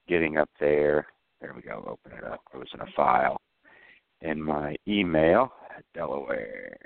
getting 0.08 0.38
up 0.38 0.50
there. 0.60 1.08
There 1.42 1.54
we 1.56 1.62
go. 1.62 1.84
Open 1.88 2.18
it 2.18 2.24
up. 2.24 2.42
It 2.54 2.58
was 2.58 2.70
in 2.74 2.82
a 2.82 2.92
file 2.96 3.42
in 4.22 4.42
my 4.42 4.76
email. 4.88 5.52
Delaware. 5.94 6.78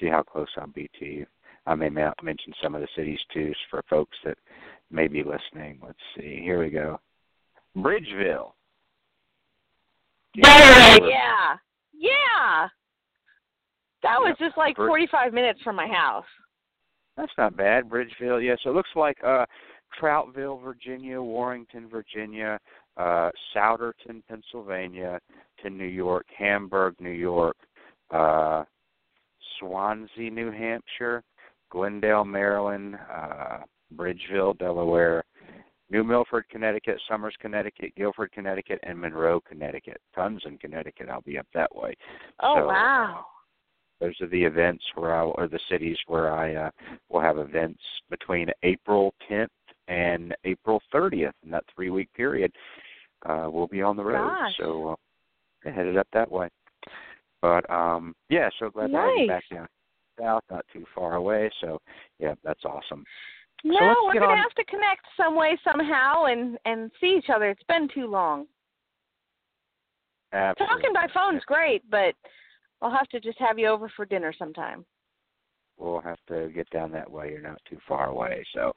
See 0.00 0.06
how 0.06 0.22
close 0.22 0.48
I'll 0.56 0.68
be 0.68 0.88
to 1.00 1.04
you. 1.04 1.26
I 1.68 1.74
may 1.74 1.90
mention 1.90 2.54
some 2.62 2.74
of 2.74 2.80
the 2.80 2.88
cities 2.96 3.18
too 3.32 3.52
for 3.70 3.82
folks 3.90 4.16
that 4.24 4.38
may 4.90 5.06
be 5.06 5.22
listening. 5.22 5.78
Let's 5.82 5.98
see. 6.16 6.40
Here 6.42 6.58
we 6.62 6.70
go. 6.70 6.98
Bridgeville. 7.76 8.52
Yeah. 10.34 11.56
Yeah. 11.92 12.68
That 14.02 14.18
was 14.18 14.34
just 14.38 14.56
like 14.56 14.76
45 14.76 15.34
minutes 15.34 15.60
from 15.62 15.76
my 15.76 15.86
house. 15.86 16.24
That's 17.16 17.32
not 17.36 17.56
bad. 17.56 17.84
Bridgeville. 17.88 18.44
Yeah, 18.44 18.54
so 18.62 18.70
it 18.70 18.74
looks 18.74 18.90
like 18.96 19.18
uh 19.22 19.44
Troutville, 20.00 20.62
Virginia, 20.62 21.20
Warrenton, 21.20 21.88
Virginia, 21.90 22.58
uh 22.96 23.30
Souderton, 23.54 24.22
Pennsylvania 24.26 25.20
to 25.62 25.68
New 25.68 25.84
York, 25.84 26.26
Hamburg, 26.36 26.94
New 26.98 27.10
York, 27.10 27.56
uh 28.10 28.64
Swanzey, 29.60 30.32
New 30.32 30.50
Hampshire, 30.50 31.22
Glendale, 31.70 32.24
Maryland, 32.24 32.96
uh, 33.12 33.58
Bridgeville, 33.94 34.58
Delaware, 34.58 35.24
New 35.90 36.04
Milford, 36.04 36.44
Connecticut, 36.50 37.00
Somers, 37.08 37.34
Connecticut, 37.40 37.94
Guilford, 37.96 38.30
Connecticut, 38.32 38.78
and 38.82 38.98
Monroe, 38.98 39.40
Connecticut. 39.40 40.00
Tons 40.14 40.42
in 40.44 40.58
Connecticut. 40.58 41.08
I'll 41.08 41.22
be 41.22 41.38
up 41.38 41.46
that 41.54 41.74
way. 41.74 41.94
Oh 42.40 42.56
so, 42.58 42.66
wow! 42.66 43.24
Those 44.00 44.14
are 44.20 44.28
the 44.28 44.44
events 44.44 44.84
where 44.94 45.14
I, 45.14 45.22
or 45.22 45.48
the 45.48 45.58
cities 45.70 45.96
where 46.06 46.32
I 46.32 46.54
uh, 46.54 46.70
will 47.08 47.20
have 47.20 47.38
events 47.38 47.80
between 48.10 48.48
April 48.62 49.14
10th 49.30 49.48
and 49.88 50.34
April 50.44 50.80
30th. 50.94 51.32
In 51.42 51.50
that 51.50 51.64
three-week 51.74 52.12
period, 52.14 52.52
uh, 53.26 53.48
we'll 53.50 53.66
be 53.66 53.82
on 53.82 53.96
the 53.96 54.04
road. 54.04 54.28
Gosh. 54.28 54.52
So 54.58 54.96
uh, 55.66 55.70
headed 55.70 55.96
up 55.96 56.06
that 56.12 56.30
way. 56.30 56.48
But 57.40 57.68
um 57.70 58.14
yeah, 58.28 58.48
so 58.58 58.68
glad 58.68 58.90
nice. 58.90 59.00
to 59.00 59.08
have 59.08 59.18
you 59.20 59.28
back 59.28 59.44
down 59.52 59.68
south, 60.18 60.42
not 60.50 60.64
too 60.72 60.84
far 60.94 61.14
away. 61.14 61.50
So 61.60 61.80
yeah, 62.18 62.34
that's 62.44 62.64
awesome. 62.64 63.04
No, 63.64 63.78
so 63.78 64.06
we're 64.06 64.14
gonna 64.14 64.32
on. 64.32 64.38
have 64.38 64.54
to 64.54 64.64
connect 64.64 65.04
some 65.16 65.34
way 65.34 65.58
somehow 65.64 66.24
and 66.24 66.58
and 66.64 66.90
see 67.00 67.16
each 67.18 67.30
other. 67.34 67.50
It's 67.50 67.62
been 67.64 67.88
too 67.92 68.06
long. 68.06 68.46
Absolutely. 70.32 70.74
Talking 70.74 70.92
by 70.92 71.06
phone's 71.12 71.42
great, 71.46 71.82
but 71.90 72.14
I'll 72.82 72.90
have 72.90 73.08
to 73.08 73.20
just 73.20 73.38
have 73.38 73.58
you 73.58 73.68
over 73.68 73.90
for 73.96 74.04
dinner 74.04 74.32
sometime. 74.38 74.84
We'll 75.78 76.00
have 76.00 76.18
to 76.28 76.50
get 76.54 76.68
down 76.70 76.92
that 76.92 77.10
way. 77.10 77.30
You're 77.30 77.40
not 77.40 77.60
too 77.68 77.78
far 77.88 78.08
away, 78.08 78.44
so 78.54 78.72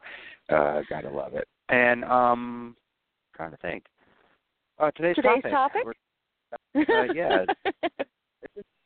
uh 0.49 0.81
gotta 0.89 1.09
love 1.09 1.33
it. 1.35 1.47
And 1.69 2.03
um 2.05 2.75
trying 3.35 3.51
to 3.51 3.57
think. 3.57 3.83
Uh 4.79 4.91
today's, 4.91 5.15
Today's 5.15 5.43
topic. 5.43 5.83
topic? 5.83 5.97
Uh, 6.75 7.13
yeah. 7.13 7.45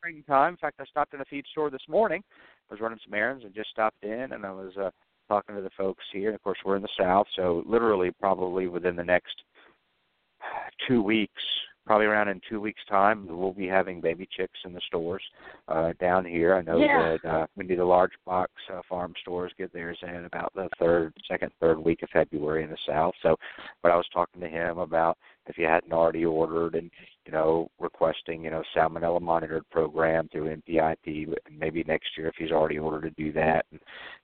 springtime. 0.06 0.54
In 0.54 0.56
fact, 0.56 0.76
I 0.80 0.84
stopped 0.84 1.14
in 1.14 1.20
a 1.20 1.24
feed 1.24 1.44
store 1.50 1.70
this 1.70 1.80
morning. 1.88 2.22
I 2.70 2.74
was 2.74 2.80
running 2.80 2.98
some 3.04 3.14
errands 3.14 3.44
and 3.44 3.54
just 3.54 3.70
stopped 3.70 4.02
in, 4.02 4.32
and 4.32 4.44
I 4.44 4.50
was 4.50 4.72
uh, 4.76 4.90
talking 5.28 5.54
to 5.56 5.62
the 5.62 5.70
folks 5.76 6.04
here. 6.12 6.28
And 6.28 6.34
of 6.34 6.42
course, 6.42 6.58
we're 6.64 6.76
in 6.76 6.82
the 6.82 6.88
South, 6.98 7.26
so 7.34 7.62
literally, 7.66 8.10
probably 8.20 8.66
within 8.68 8.96
the 8.96 9.04
next 9.04 9.42
two 10.86 11.02
weeks, 11.02 11.42
probably 11.86 12.06
around 12.06 12.28
in 12.28 12.40
two 12.48 12.60
weeks' 12.60 12.80
time, 12.88 13.26
we'll 13.28 13.52
be 13.52 13.66
having 13.66 14.00
baby 14.00 14.28
chicks 14.36 14.58
in 14.64 14.72
the 14.72 14.80
stores 14.86 15.22
uh, 15.68 15.92
down 16.00 16.24
here. 16.24 16.54
I 16.54 16.62
know 16.62 16.78
Yeah. 16.78 17.16
that 17.22 17.28
uh, 17.28 17.46
we 17.56 17.64
need 17.64 17.78
the 17.78 17.84
large 17.84 18.12
box 18.24 18.50
uh, 18.72 18.82
farm 18.88 19.14
stores 19.20 19.52
get 19.56 19.72
theirs 19.72 19.98
in 20.02 20.24
about 20.24 20.52
the 20.54 20.68
third, 20.78 21.14
second, 21.28 21.52
third 21.60 21.78
week 21.78 22.02
of 22.02 22.10
February 22.10 22.64
in 22.64 22.70
the 22.70 22.78
South. 22.88 23.14
So, 23.22 23.36
but 23.82 23.92
I 23.92 23.96
was 23.96 24.06
talking 24.12 24.40
to 24.40 24.48
him 24.48 24.78
about 24.78 25.16
if 25.46 25.58
you 25.58 25.66
hadn't 25.66 25.92
already 25.92 26.24
ordered 26.24 26.74
and 26.74 26.90
you 27.24 27.32
know 27.32 27.68
requesting 27.78 28.42
you 28.44 28.50
know 28.50 28.62
salmonella 28.76 29.20
monitored 29.20 29.68
program 29.70 30.28
through 30.28 30.56
NPIP 30.56 31.32
maybe 31.56 31.84
next 31.84 32.08
year 32.16 32.28
if 32.28 32.34
he's 32.38 32.50
already 32.50 32.78
ordered 32.78 33.02
to 33.02 33.22
do 33.22 33.32
that 33.32 33.64
and 33.70 33.80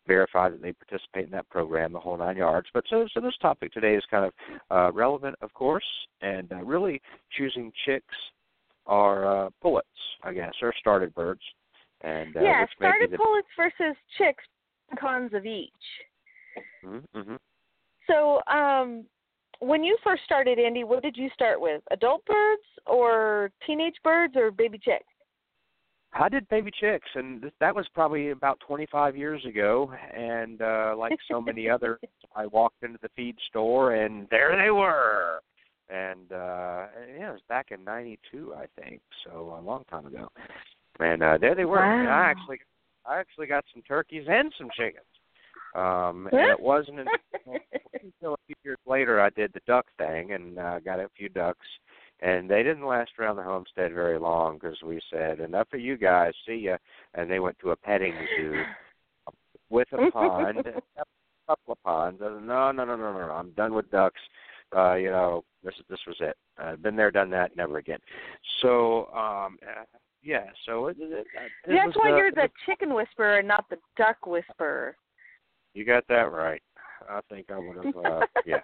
verify 0.07 0.49
that 0.49 0.63
they 0.63 0.73
participate 0.73 1.27
in 1.27 1.31
that 1.31 1.49
program 1.49 1.93
the 1.93 2.01
whole 2.01 2.17
nine 2.17 2.37
yards 2.37 2.69
but 2.75 2.85
so 2.89 3.07
so 3.13 3.21
this 3.21 3.37
topic 3.41 3.73
today 3.73 3.95
is 3.95 4.05
kind 4.11 4.25
of 4.25 4.33
uh, 4.71 4.93
relevant 4.93 5.37
of 5.43 5.53
course 5.55 5.85
and 6.21 6.53
uh, 6.53 6.57
really 6.57 7.01
choosing 7.37 7.73
chicks 7.85 8.15
are 8.87 9.47
uh, 9.47 9.51
pullets 9.61 9.87
I 10.23 10.33
guess 10.33 10.53
or 10.63 10.73
started 10.79 11.15
birds 11.15 11.43
and 12.03 12.37
uh, 12.37 12.41
yeah, 12.41 12.67
started 12.77 13.13
the 13.13 13.17
pullets 13.17 13.49
versus 13.57 13.97
chicks, 14.19 14.45
cons 14.99 15.33
of 15.35 15.47
each. 15.47 15.71
mm-hmm. 16.85 17.35
So, 18.09 18.41
um, 18.53 19.05
when 19.63 19.85
you 19.85 19.97
first 20.03 20.23
started, 20.25 20.59
Andy, 20.59 20.85
what 20.85 21.03
did 21.03 21.17
you 21.17 21.31
start 21.35 21.61
with? 21.61 21.83
Adult 21.91 22.25
birds 22.27 22.63
or 22.87 23.51
teenage 23.67 23.95
birds 24.03 24.35
or 24.37 24.51
baby 24.51 24.79
chicks? 24.79 25.05
I 26.15 26.29
did 26.29 26.47
baby 26.49 26.71
chicks, 26.79 27.09
and 27.15 27.41
th- 27.41 27.55
that 27.61 27.75
was 27.75 27.87
probably 27.95 28.31
about 28.31 28.61
25 28.67 29.17
years 29.17 29.43
ago. 29.47 29.91
And 30.15 30.61
uh, 30.61 30.95
like 30.99 31.17
so 31.31 31.41
many 31.41 31.71
others, 31.71 32.01
I 32.37 32.47
walked 32.47 32.83
into 32.83 32.99
the 33.01 33.09
feed 33.17 33.37
store, 33.49 33.95
and 33.95 34.27
there 34.31 34.61
they 34.63 34.71
were. 34.71 35.41
And 35.89 36.31
uh, 36.33 36.87
yeah, 37.19 37.31
it 37.31 37.33
was 37.33 37.41
back 37.49 37.69
in 37.71 37.85
'92, 37.85 38.55
I 38.55 38.67
think, 38.81 39.01
so 39.25 39.59
a 39.59 39.63
long 39.63 39.85
time 39.91 40.07
ago. 40.07 40.29
And 41.01 41.23
uh, 41.23 41.39
there 41.41 41.55
they 41.55 41.65
were. 41.65 41.79
Wow. 41.79 42.01
And 42.01 42.09
I 42.09 42.25
actually, 42.31 42.61
I 43.07 43.19
actually 43.19 43.47
got 43.47 43.65
some 43.73 43.83
turkeys 43.83 44.27
and 44.29 44.53
some 44.59 44.69
chickens. 44.77 45.05
Um, 45.75 46.29
and 46.33 46.51
it 46.51 46.61
wasn't 46.61 47.01
until, 47.01 48.35
a 48.35 48.37
few 48.47 48.57
years 48.65 48.79
later 48.87 49.21
I 49.21 49.31
did 49.31 49.53
the 49.53 49.61
duck 49.67 49.87
thing 49.99 50.33
and 50.33 50.59
uh, 50.59 50.81
got 50.81 51.01
a 51.01 51.09
few 51.17 51.29
ducks. 51.29 51.67
And 52.21 52.49
they 52.49 52.63
didn't 52.63 52.87
last 52.87 53.11
around 53.19 53.37
the 53.37 53.43
homestead 53.43 53.93
very 53.93 54.19
long 54.19 54.55
because 54.55 54.81
we 54.85 55.01
said 55.11 55.41
enough 55.41 55.67
of 55.73 55.81
you 55.81 55.97
guys. 55.97 56.33
See 56.47 56.55
ya. 56.55 56.77
And 57.15 57.29
they 57.29 57.41
went 57.41 57.59
to 57.61 57.71
a 57.71 57.77
petting 57.77 58.15
zoo 58.37 58.63
with 59.73 59.89
a 59.93 60.11
pond 60.13 60.59
a 60.59 60.73
couple 61.49 61.73
of 61.73 61.83
ponds. 61.83 62.21
I 62.23 62.27
said, 62.27 62.45
no 62.45 62.71
no 62.71 62.85
no 62.85 62.97
no 62.97 63.13
no 63.13 63.27
no, 63.27 63.33
i'm 63.33 63.51
done 63.53 63.75
with 63.75 63.91
ducks. 63.91 64.21
Uh 64.77 64.95
you 64.95 65.11
know 65.11 65.43
this 65.65 65.75
this 65.89 65.99
was 66.07 66.17
it. 66.21 66.37
I've 66.59 66.83
been 66.83 66.95
there 66.95 67.11
done 67.11 67.31
that 67.31 67.57
never 67.57 67.79
again. 67.79 67.99
So 68.61 69.07
um 69.07 69.59
uh, 69.67 69.85
yeah 70.23 70.45
so 70.65 70.87
it, 70.89 70.99
it, 71.01 71.27
it 71.37 71.47
That's 71.67 71.97
why 71.97 72.13
the, 72.13 72.17
you're 72.19 72.31
the 72.31 72.51
chicken 72.67 72.95
whisperer 72.95 73.39
and 73.39 73.49
not 73.49 73.65
the 73.69 73.79
duck 73.97 74.27
whisperer. 74.27 74.97
You 75.75 75.85
got 75.85 76.07
that 76.09 76.33
right 76.33 76.63
i 77.09 77.21
think 77.29 77.51
i 77.51 77.59
would 77.59 77.77
have 77.85 77.97
uh 78.05 78.21
yeah 78.47 78.61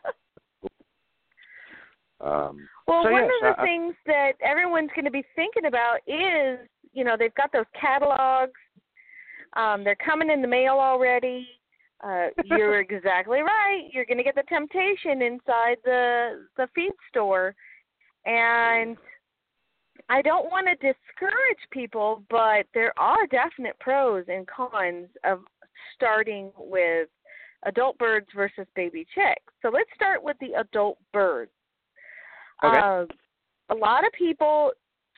um 2.21 2.69
Well, 2.87 3.05
so 3.05 3.11
one 3.11 3.23
yes, 3.25 3.31
of 3.43 3.57
the 3.57 3.63
I- 3.63 3.65
things 3.65 3.95
that 4.07 4.33
everyone's 4.43 4.91
going 4.95 5.05
to 5.05 5.11
be 5.11 5.25
thinking 5.37 5.67
about 5.67 5.99
is, 6.07 6.59
you 6.93 7.05
know, 7.05 7.17
they've 7.17 7.35
got 7.35 7.53
those 7.53 7.67
catalogs. 7.81 8.59
Um, 9.57 9.85
they're 9.85 9.95
coming 9.97 10.31
in 10.31 10.43
the 10.43 10.49
mail 10.49 10.79
already. 10.81 11.49
Uh, 12.03 12.27
you're 12.45 12.81
exactly 12.81 13.41
right. 13.41 13.89
You're 13.93 14.05
going 14.05 14.19
to 14.19 14.25
get 14.25 14.35
the 14.35 14.43
temptation 14.49 15.23
inside 15.23 15.77
the 15.85 16.47
the 16.57 16.69
feed 16.75 16.93
store, 17.09 17.55
and 18.27 18.97
I 20.09 20.23
don't 20.23 20.47
want 20.51 20.67
to 20.67 20.75
discourage 20.75 21.63
people, 21.71 22.23
but 22.31 22.67
there 22.73 22.93
are 22.99 23.27
definite 23.31 23.79
pros 23.79 24.25
and 24.29 24.47
cons 24.47 25.09
of 25.25 25.41
starting 25.99 26.53
with 26.57 27.09
adult 27.67 27.99
birds 27.99 28.27
versus 28.35 28.67
baby 28.77 29.05
chicks. 29.15 29.53
So 29.63 29.69
let's 29.69 29.91
start 29.95 30.23
with 30.23 30.37
the 30.41 30.61
adult 30.61 30.99
birds. 31.13 31.51
Okay. 32.65 32.79
Uh, 32.79 33.05
a 33.71 33.75
lot 33.75 34.07
of 34.07 34.13
people 34.13 34.71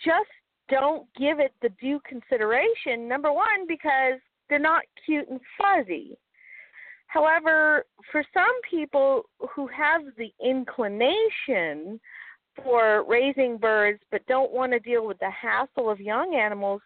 just 0.04 0.28
don't 0.70 1.06
give 1.18 1.38
it 1.38 1.52
the 1.62 1.68
due 1.80 2.00
consideration. 2.08 3.06
Number 3.06 3.32
one, 3.32 3.66
because 3.68 4.20
they're 4.48 4.58
not 4.58 4.82
cute 5.04 5.28
and 5.28 5.40
fuzzy. 5.58 6.16
However, 7.06 7.84
for 8.12 8.24
some 8.32 8.54
people 8.68 9.24
who 9.54 9.66
have 9.68 10.02
the 10.16 10.32
inclination 10.44 12.00
for 12.62 13.04
raising 13.08 13.56
birds 13.56 14.00
but 14.10 14.26
don't 14.26 14.52
want 14.52 14.72
to 14.72 14.78
deal 14.78 15.06
with 15.06 15.18
the 15.18 15.30
hassle 15.30 15.90
of 15.90 16.00
young 16.00 16.34
animals, 16.34 16.80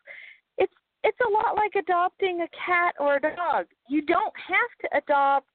it's 1.04 1.18
a 1.26 1.30
lot 1.30 1.54
like 1.54 1.72
adopting 1.78 2.40
a 2.40 2.48
cat 2.66 2.94
or 2.98 3.16
a 3.16 3.20
dog. 3.20 3.66
You 3.88 4.02
don't 4.02 4.32
have 4.48 4.90
to 4.90 4.96
adopt 4.98 5.46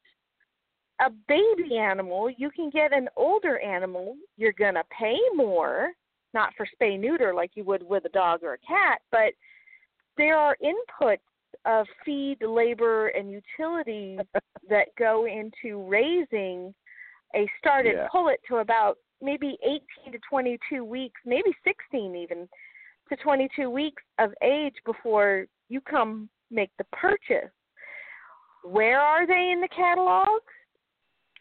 a 1.01 1.09
baby 1.27 1.77
animal. 1.77 2.29
You 2.29 2.51
can 2.51 2.69
get 2.69 2.93
an 2.93 3.09
older 3.17 3.59
animal. 3.59 4.15
You're 4.37 4.53
going 4.53 4.75
to 4.75 4.83
pay 4.97 5.17
more, 5.35 5.89
not 6.33 6.53
for 6.55 6.67
spay 6.79 6.99
neuter 6.99 7.33
like 7.33 7.51
you 7.55 7.63
would 7.63 7.81
with 7.81 8.05
a 8.05 8.09
dog 8.09 8.43
or 8.43 8.53
a 8.53 8.57
cat, 8.59 8.99
but 9.11 9.33
there 10.17 10.37
are 10.37 10.55
inputs 10.63 11.17
of 11.65 11.87
feed, 12.05 12.37
labor, 12.41 13.07
and 13.09 13.31
utilities 13.31 14.19
that 14.69 14.87
go 14.99 15.25
into 15.25 15.81
raising 15.87 16.73
a 17.35 17.49
started 17.57 17.93
Yeah. 17.95 18.07
pullet 18.11 18.39
to 18.47 18.57
about 18.57 18.97
maybe 19.21 19.57
18 19.63 20.13
to 20.13 20.19
22 20.29 20.83
weeks, 20.85 21.19
maybe 21.25 21.51
16 21.63 22.15
even 22.15 22.47
to 23.09 23.15
22 23.17 23.69
weeks 23.69 24.03
of 24.19 24.31
age 24.43 24.75
before 24.85 25.45
you 25.69 25.81
come 25.81 26.29
make 26.51 26.71
the 26.77 26.85
purchase. 26.91 27.51
Where 28.63 28.99
are 28.99 29.25
they 29.25 29.51
in 29.51 29.61
the 29.61 29.69
catalog? 29.69 30.41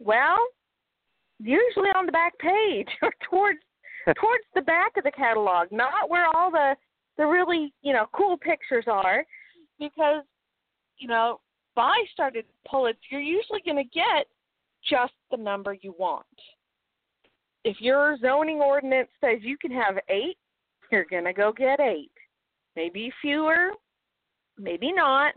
Well, 0.01 0.39
usually 1.39 1.91
on 1.91 2.07
the 2.07 2.13
back 2.13 2.39
page 2.39 2.89
or 3.03 3.13
towards 3.31 3.59
towards 4.19 4.45
the 4.55 4.63
back 4.63 4.97
of 4.97 5.05
the 5.05 5.11
catalog, 5.11 5.69
not 5.71 6.09
where 6.09 6.27
all 6.35 6.51
the 6.51 6.75
the 7.17 7.27
really, 7.27 7.75
you 7.83 7.93
know, 7.93 8.07
cool 8.13 8.37
pictures 8.39 8.85
are 8.87 9.25
because 9.79 10.23
you 10.99 11.09
know, 11.09 11.41
by 11.75 11.95
started 12.13 12.45
pullets, 12.69 12.99
you're 13.11 13.21
usually 13.21 13.61
going 13.65 13.77
to 13.77 13.85
get 13.85 14.27
just 14.89 15.13
the 15.31 15.37
number 15.37 15.77
you 15.81 15.95
want. 15.99 16.27
If 17.65 17.81
your 17.81 18.17
zoning 18.21 18.61
ordinance 18.61 19.09
says 19.21 19.39
you 19.43 19.57
can 19.59 19.71
have 19.71 19.99
8, 20.09 20.37
you're 20.91 21.07
going 21.07 21.25
to 21.25 21.33
go 21.33 21.53
get 21.53 21.81
8. 21.81 22.11
Maybe 22.77 23.13
fewer, 23.21 23.71
maybe 24.59 24.93
not, 24.93 25.35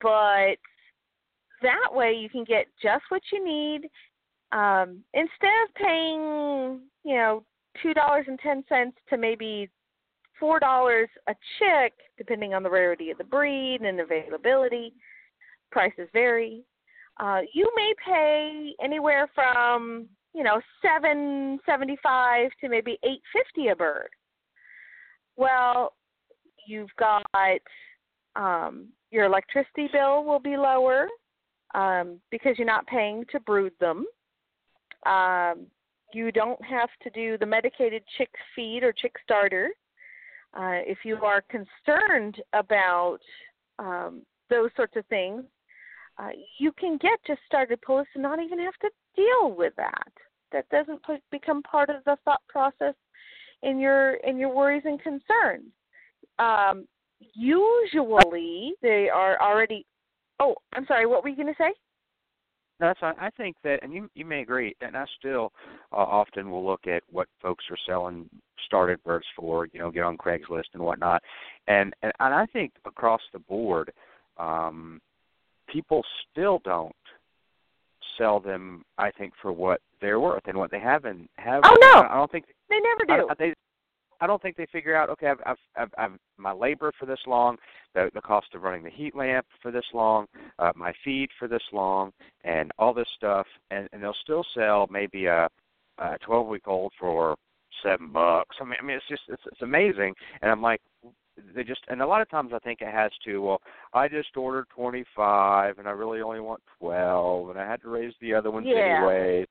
but 0.00 0.56
that 1.62 1.88
way 1.92 2.12
you 2.12 2.28
can 2.28 2.44
get 2.44 2.66
just 2.82 3.04
what 3.08 3.22
you 3.32 3.44
need 3.44 3.88
um 4.52 5.02
instead 5.12 5.52
of 5.64 5.74
paying 5.74 6.80
you 7.04 7.14
know 7.14 7.44
two 7.82 7.92
dollars 7.92 8.24
and 8.28 8.38
ten 8.38 8.64
cents 8.68 8.96
to 9.08 9.18
maybe 9.18 9.68
four 10.40 10.58
dollars 10.58 11.08
a 11.28 11.34
chick 11.58 11.92
depending 12.16 12.54
on 12.54 12.62
the 12.62 12.70
rarity 12.70 13.10
of 13.10 13.18
the 13.18 13.24
breed 13.24 13.80
and 13.82 14.00
availability 14.00 14.94
prices 15.70 16.08
vary 16.12 16.62
uh 17.20 17.40
you 17.52 17.70
may 17.76 17.92
pay 18.06 18.72
anywhere 18.82 19.28
from 19.34 20.06
you 20.34 20.42
know 20.42 20.60
seven 20.80 21.58
seventy 21.66 21.98
five 22.02 22.50
to 22.60 22.68
maybe 22.70 22.98
eight 23.04 23.20
fifty 23.32 23.68
a 23.68 23.76
bird 23.76 24.08
well 25.38 25.94
you've 26.66 26.94
got 26.98 27.24
um 28.36 28.88
your 29.10 29.24
electricity 29.24 29.88
bill 29.92 30.24
will 30.24 30.38
be 30.38 30.56
lower 30.56 31.08
um, 31.74 32.20
because 32.30 32.54
you're 32.56 32.66
not 32.66 32.86
paying 32.86 33.24
to 33.32 33.40
brood 33.40 33.72
them. 33.80 34.04
Um, 35.06 35.66
you 36.12 36.32
don't 36.32 36.62
have 36.64 36.88
to 37.02 37.10
do 37.10 37.36
the 37.38 37.46
medicated 37.46 38.02
chick 38.16 38.30
feed 38.54 38.82
or 38.82 38.92
chick 38.92 39.14
starter. 39.22 39.68
Uh, 40.54 40.80
if 40.86 40.98
you 41.04 41.16
are 41.16 41.42
concerned 41.42 42.36
about 42.54 43.18
um, 43.78 44.22
those 44.48 44.70
sorts 44.76 44.96
of 44.96 45.04
things, 45.06 45.44
uh, 46.18 46.30
you 46.58 46.72
can 46.72 46.98
get 47.00 47.18
just 47.26 47.40
started 47.46 47.80
pullets 47.82 48.08
and 48.14 48.22
not 48.22 48.40
even 48.42 48.58
have 48.58 48.76
to 48.80 48.90
deal 49.14 49.54
with 49.54 49.74
that. 49.76 50.12
That 50.50 50.68
doesn't 50.70 51.02
put, 51.02 51.20
become 51.30 51.62
part 51.62 51.90
of 51.90 52.02
the 52.04 52.16
thought 52.24 52.40
process 52.48 52.94
in 53.62 53.78
your 53.78 54.14
in 54.14 54.38
your 54.38 54.54
worries 54.54 54.82
and 54.84 55.00
concerns. 55.02 55.70
Um, 56.38 56.86
usually, 57.34 58.74
they 58.82 59.08
are 59.12 59.40
already 59.40 59.84
Oh, 60.40 60.54
I'm 60.72 60.86
sorry. 60.86 61.06
What 61.06 61.22
were 61.22 61.28
you 61.28 61.36
going 61.36 61.48
to 61.48 61.54
say? 61.58 61.72
That's 62.80 63.00
I 63.02 63.30
think 63.36 63.56
that, 63.64 63.80
and 63.82 63.92
you 63.92 64.08
you 64.14 64.24
may 64.24 64.40
agree, 64.40 64.76
and 64.80 64.96
I 64.96 65.04
still 65.18 65.52
uh, 65.92 65.96
often 65.96 66.48
will 66.48 66.64
look 66.64 66.86
at 66.86 67.02
what 67.10 67.26
folks 67.42 67.64
are 67.72 67.76
selling 67.88 68.30
started 68.66 69.02
birds 69.02 69.26
for, 69.34 69.66
you 69.72 69.80
know, 69.80 69.90
get 69.90 70.04
on 70.04 70.16
Craigslist 70.16 70.74
and 70.74 70.82
whatnot, 70.82 71.20
and 71.66 71.92
and, 72.02 72.12
and 72.20 72.32
I 72.32 72.46
think 72.46 72.72
across 72.86 73.20
the 73.32 73.40
board, 73.40 73.92
um, 74.36 75.00
people 75.68 76.04
still 76.30 76.60
don't 76.64 76.94
sell 78.18 78.40
them. 78.40 78.82
I 78.98 79.10
think 79.10 79.32
for 79.40 79.52
what 79.52 79.80
they're 80.00 80.20
worth 80.20 80.42
and 80.46 80.58
what 80.58 80.70
they 80.70 80.80
have 80.80 81.04
and 81.04 81.28
have. 81.36 81.62
Oh, 81.64 81.76
no. 81.80 82.02
I 82.08 82.14
don't 82.14 82.30
think 82.30 82.46
They 82.68 82.80
never 82.80 83.22
do. 83.22 83.28
I, 83.30 83.34
they, 83.38 83.54
I 84.20 84.26
don't 84.26 84.42
think 84.42 84.56
they 84.56 84.66
figure 84.66 84.96
out. 84.96 85.08
Okay, 85.10 85.28
I've, 85.28 85.38
I've, 85.46 85.56
I've, 85.76 85.90
I've 85.96 86.18
my 86.36 86.52
labor 86.52 86.92
for 86.98 87.06
this 87.06 87.20
long, 87.26 87.56
the 87.94 88.10
the 88.14 88.20
cost 88.20 88.48
of 88.54 88.62
running 88.62 88.82
the 88.82 88.90
heat 88.90 89.14
lamp 89.14 89.46
for 89.62 89.70
this 89.70 89.84
long, 89.94 90.26
uh, 90.58 90.72
my 90.74 90.92
feed 91.04 91.28
for 91.38 91.48
this 91.48 91.62
long, 91.72 92.12
and 92.44 92.70
all 92.78 92.92
this 92.92 93.08
stuff, 93.16 93.46
and, 93.70 93.88
and 93.92 94.02
they'll 94.02 94.14
still 94.22 94.44
sell 94.54 94.88
maybe 94.90 95.26
a, 95.26 95.48
a 95.98 96.18
12 96.24 96.46
week 96.48 96.66
old 96.66 96.92
for 96.98 97.36
seven 97.82 98.10
bucks. 98.12 98.56
I 98.60 98.64
mean, 98.64 98.76
I 98.80 98.84
mean, 98.84 98.96
it's 98.96 99.08
just 99.08 99.22
it's, 99.28 99.42
it's 99.46 99.62
amazing, 99.62 100.14
and 100.42 100.50
I'm 100.50 100.62
like, 100.62 100.80
they 101.54 101.64
just 101.64 101.80
and 101.88 102.00
a 102.02 102.06
lot 102.06 102.20
of 102.20 102.30
times 102.30 102.52
I 102.54 102.58
think 102.58 102.80
it 102.80 102.92
has 102.92 103.10
to. 103.24 103.38
Well, 103.38 103.62
I 103.92 104.08
just 104.08 104.36
ordered 104.36 104.66
25, 104.74 105.78
and 105.78 105.88
I 105.88 105.92
really 105.92 106.20
only 106.20 106.40
want 106.40 106.62
12, 106.78 107.50
and 107.50 107.58
I 107.58 107.68
had 107.68 107.82
to 107.82 107.88
raise 107.88 108.12
the 108.20 108.34
other 108.34 108.50
ones 108.50 108.66
Yeah. 108.68 109.06
anyways. 109.06 109.46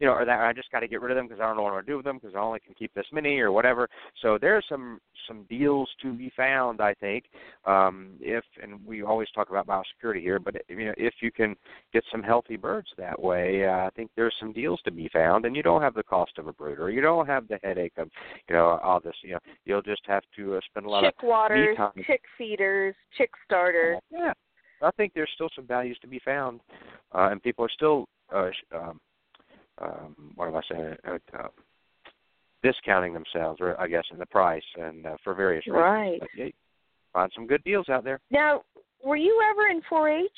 You 0.00 0.06
know, 0.06 0.14
or 0.14 0.24
that 0.24 0.40
I 0.40 0.52
just 0.52 0.70
got 0.72 0.80
to 0.80 0.88
get 0.88 1.00
rid 1.00 1.12
of 1.12 1.16
them 1.16 1.26
because 1.26 1.40
I 1.40 1.46
don't 1.46 1.56
know 1.56 1.62
what 1.62 1.68
I'm 1.68 1.74
going 1.74 1.86
to 1.86 1.92
do 1.92 1.96
with 1.96 2.04
them 2.04 2.18
because 2.18 2.34
I 2.34 2.40
only 2.40 2.60
can 2.60 2.74
keep 2.74 2.92
this 2.94 3.06
many 3.12 3.38
or 3.38 3.52
whatever. 3.52 3.88
So 4.22 4.38
there's 4.40 4.64
some 4.68 5.00
some 5.28 5.44
deals 5.48 5.88
to 6.02 6.12
be 6.12 6.32
found, 6.36 6.80
I 6.80 6.94
think. 6.94 7.24
Um, 7.64 8.14
if 8.20 8.44
and 8.62 8.84
we 8.84 9.02
always 9.02 9.28
talk 9.34 9.50
about 9.50 9.66
biosecurity 9.66 10.20
here, 10.20 10.38
but 10.38 10.56
you 10.68 10.86
know, 10.86 10.94
if 10.96 11.14
you 11.20 11.30
can 11.30 11.54
get 11.92 12.04
some 12.10 12.22
healthy 12.22 12.56
birds 12.56 12.88
that 12.98 13.20
way, 13.20 13.66
uh, 13.66 13.86
I 13.86 13.90
think 13.94 14.10
there's 14.16 14.34
some 14.40 14.52
deals 14.52 14.80
to 14.84 14.90
be 14.90 15.08
found, 15.12 15.44
and 15.44 15.54
you 15.54 15.62
don't 15.62 15.82
have 15.82 15.94
the 15.94 16.02
cost 16.02 16.32
of 16.38 16.48
a 16.48 16.52
brooder, 16.52 16.90
you 16.90 17.00
don't 17.00 17.26
have 17.26 17.46
the 17.48 17.58
headache 17.62 17.94
of, 17.96 18.08
you 18.48 18.54
know, 18.54 18.78
all 18.82 19.00
this. 19.00 19.14
You 19.22 19.34
know, 19.34 19.38
you'll 19.64 19.82
just 19.82 20.02
have 20.06 20.24
to 20.36 20.56
uh, 20.56 20.60
spend 20.70 20.86
a 20.86 20.90
lot 20.90 21.04
chick 21.04 21.14
of 21.22 21.28
waters, 21.28 21.68
me 21.70 21.76
time. 21.76 21.92
chick 22.06 22.22
feeders, 22.36 22.94
chick 23.16 23.30
starters. 23.44 23.98
Yeah, 24.10 24.32
I 24.82 24.90
think 24.92 25.12
there's 25.14 25.30
still 25.34 25.50
some 25.54 25.66
values 25.66 25.98
to 26.02 26.08
be 26.08 26.20
found, 26.24 26.60
uh, 27.12 27.28
and 27.30 27.42
people 27.42 27.64
are 27.64 27.70
still. 27.70 28.06
Uh, 28.34 28.50
um, 28.74 29.00
um, 29.80 30.32
what 30.34 30.48
am 30.48 30.56
I 30.56 30.62
saying? 30.70 30.94
Uh, 31.06 31.18
uh, 31.38 31.48
discounting 32.62 33.12
themselves, 33.12 33.60
or 33.60 33.78
I 33.80 33.86
guess, 33.86 34.04
in 34.10 34.18
the 34.18 34.26
price, 34.26 34.62
and 34.76 35.06
uh, 35.06 35.16
for 35.22 35.34
various 35.34 35.66
reasons. 35.66 35.82
Right. 35.82 36.20
But, 36.20 36.28
yeah, 36.36 36.46
find 37.12 37.30
some 37.34 37.46
good 37.46 37.62
deals 37.64 37.88
out 37.88 38.04
there. 38.04 38.20
Now, 38.30 38.62
were 39.04 39.16
you 39.16 39.40
ever 39.50 39.68
in 39.68 39.82
4-H 39.90 40.30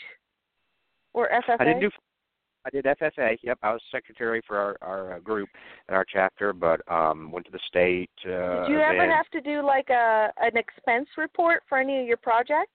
or 1.13 1.29
FFA? 1.29 1.57
I 1.61 1.65
didn't 1.65 1.81
do. 1.81 1.91
I 2.67 2.71
did 2.71 2.85
FFA. 2.85 3.37
Yep, 3.45 3.59
I 3.63 3.73
was 3.73 3.81
secretary 3.93 4.43
for 4.45 4.59
our 4.59 4.77
our 4.83 5.15
uh, 5.15 5.19
group 5.21 5.49
and 5.87 5.97
our 5.97 6.05
chapter, 6.13 6.53
but 6.53 6.81
um 6.91 7.31
went 7.31 7.47
to 7.47 7.53
the 7.53 7.61
state. 7.69 8.11
Uh, 8.25 8.67
Did 8.67 8.73
you 8.73 8.81
ever 8.81 9.05
event. 9.05 9.13
have 9.13 9.29
to 9.31 9.41
do 9.41 9.65
like 9.65 9.89
a 9.89 10.33
an 10.39 10.57
expense 10.57 11.07
report 11.17 11.63
for 11.69 11.79
any 11.79 12.01
of 12.01 12.07
your 12.09 12.17
projects? 12.17 12.73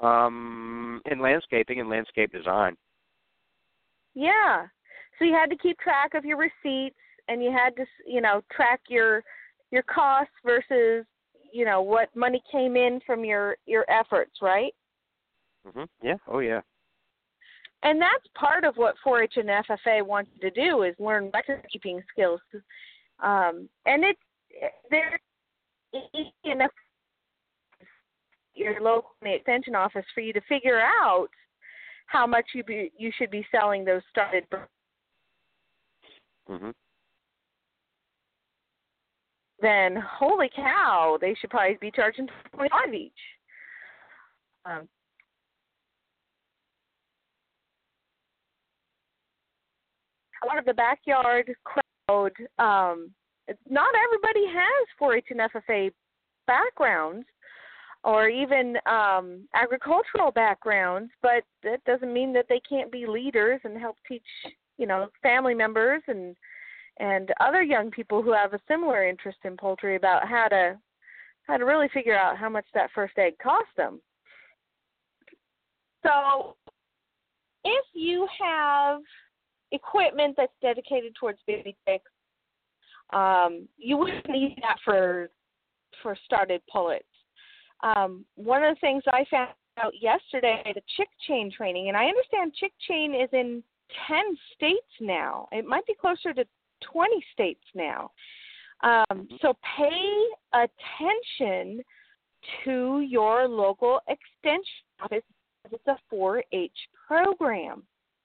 um 0.00 1.00
in 1.10 1.20
landscaping 1.20 1.80
and 1.80 1.88
landscape 1.88 2.32
design. 2.32 2.76
Yeah. 4.14 4.66
So 5.18 5.24
you 5.24 5.32
had 5.32 5.50
to 5.50 5.56
keep 5.56 5.78
track 5.78 6.14
of 6.14 6.24
your 6.24 6.38
receipts 6.38 6.96
and 7.28 7.42
you 7.42 7.50
had 7.50 7.76
to, 7.76 7.84
you 8.06 8.20
know, 8.20 8.42
track 8.52 8.80
your 8.88 9.22
your 9.70 9.82
costs 9.82 10.32
versus, 10.44 11.04
you 11.52 11.64
know, 11.64 11.82
what 11.82 12.14
money 12.16 12.42
came 12.50 12.76
in 12.76 13.00
from 13.06 13.24
your 13.24 13.56
your 13.66 13.84
efforts, 13.90 14.40
right? 14.40 14.74
Mhm. 15.66 15.88
Yeah. 16.02 16.16
Oh 16.26 16.38
yeah. 16.38 16.60
And 17.82 18.00
that's 18.00 18.26
part 18.34 18.64
of 18.64 18.76
what 18.76 18.96
4-H 19.06 19.34
and 19.36 19.48
FFA 19.48 20.04
wanted 20.04 20.40
to 20.40 20.50
do 20.50 20.82
is 20.82 20.96
learn 20.98 21.30
record 21.32 21.64
keeping 21.72 22.02
skills. 22.10 22.40
Um, 23.20 23.68
and 23.86 24.02
it 24.04 24.16
there 24.90 25.18
easy 26.14 26.32
enough 26.44 26.72
your 28.54 28.80
local 28.80 29.10
extension 29.22 29.74
office 29.74 30.04
for 30.14 30.20
you 30.20 30.32
to 30.32 30.40
figure 30.48 30.80
out 30.80 31.28
how 32.06 32.26
much 32.26 32.46
you 32.54 32.64
be 32.64 32.90
you 32.98 33.12
should 33.16 33.30
be 33.30 33.46
selling 33.50 33.84
those 33.84 34.02
started 34.10 34.48
birds. 34.50 34.70
Mhm. 36.48 36.72
then 39.60 39.96
holy 39.96 40.48
cow, 40.54 41.18
they 41.20 41.34
should 41.34 41.50
probably 41.50 41.76
be 41.80 41.90
charging 41.90 42.28
twenty 42.52 42.70
five 42.70 42.94
each. 42.94 43.12
Um, 44.64 44.88
lot 50.48 50.58
of 50.58 50.64
the 50.64 50.74
backyard 50.74 51.54
crowd, 51.64 52.32
um, 52.58 53.10
not 53.68 53.90
everybody 53.94 54.46
has 54.46 54.88
4-H 55.00 55.26
and 55.30 55.40
FFA 55.40 55.90
backgrounds 56.46 57.26
or 58.04 58.28
even 58.28 58.76
um, 58.86 59.46
agricultural 59.54 60.30
backgrounds, 60.32 61.10
but 61.20 61.42
that 61.62 61.84
doesn't 61.84 62.12
mean 62.12 62.32
that 62.32 62.46
they 62.48 62.60
can't 62.68 62.90
be 62.90 63.06
leaders 63.06 63.60
and 63.64 63.78
help 63.78 63.96
teach, 64.06 64.22
you 64.78 64.86
know, 64.86 65.08
family 65.22 65.54
members 65.54 66.02
and 66.08 66.34
and 67.00 67.32
other 67.40 67.62
young 67.62 67.90
people 67.90 68.22
who 68.22 68.32
have 68.32 68.54
a 68.54 68.60
similar 68.66 69.06
interest 69.06 69.38
in 69.44 69.56
poultry 69.56 69.96
about 69.96 70.26
how 70.26 70.48
to 70.48 70.78
how 71.46 71.56
to 71.56 71.64
really 71.64 71.88
figure 71.92 72.16
out 72.16 72.36
how 72.36 72.48
much 72.48 72.66
that 72.74 72.90
first 72.94 73.16
egg 73.18 73.34
cost 73.42 73.68
them. 73.76 74.00
So, 76.04 76.56
if 77.64 77.84
you 77.94 78.26
have 78.40 79.00
equipment 79.72 80.34
that's 80.36 80.52
dedicated 80.62 81.14
towards 81.18 81.38
baby 81.46 81.76
chicks, 81.86 82.10
um, 83.12 83.68
you 83.76 83.96
wouldn't 83.96 84.28
need 84.28 84.56
that 84.62 84.76
for 84.84 85.30
for 86.02 86.16
started 86.24 86.62
pullets. 86.70 87.04
Um, 87.82 88.24
one 88.34 88.62
of 88.62 88.74
the 88.74 88.80
things 88.80 89.02
I 89.06 89.24
found 89.30 89.50
out 89.82 89.92
yesterday, 90.00 90.62
the 90.66 90.82
chick 90.96 91.08
chain 91.26 91.50
training, 91.50 91.88
and 91.88 91.96
I 91.96 92.06
understand 92.06 92.52
chick 92.54 92.72
chain 92.86 93.14
is 93.14 93.28
in 93.32 93.62
ten 94.06 94.36
states 94.54 94.92
now. 95.00 95.48
It 95.52 95.66
might 95.66 95.86
be 95.86 95.94
closer 95.94 96.32
to 96.34 96.44
20 96.92 97.24
states 97.32 97.64
now. 97.74 98.10
Um, 98.82 99.28
so 99.42 99.54
pay 99.76 100.24
attention 100.54 101.82
to 102.64 103.00
your 103.00 103.48
local 103.48 104.00
extension 104.08 104.64
office 105.00 105.22
it's 105.70 105.86
a 105.86 105.96
4 106.08 106.42
H 106.52 106.72
program. 107.06 107.82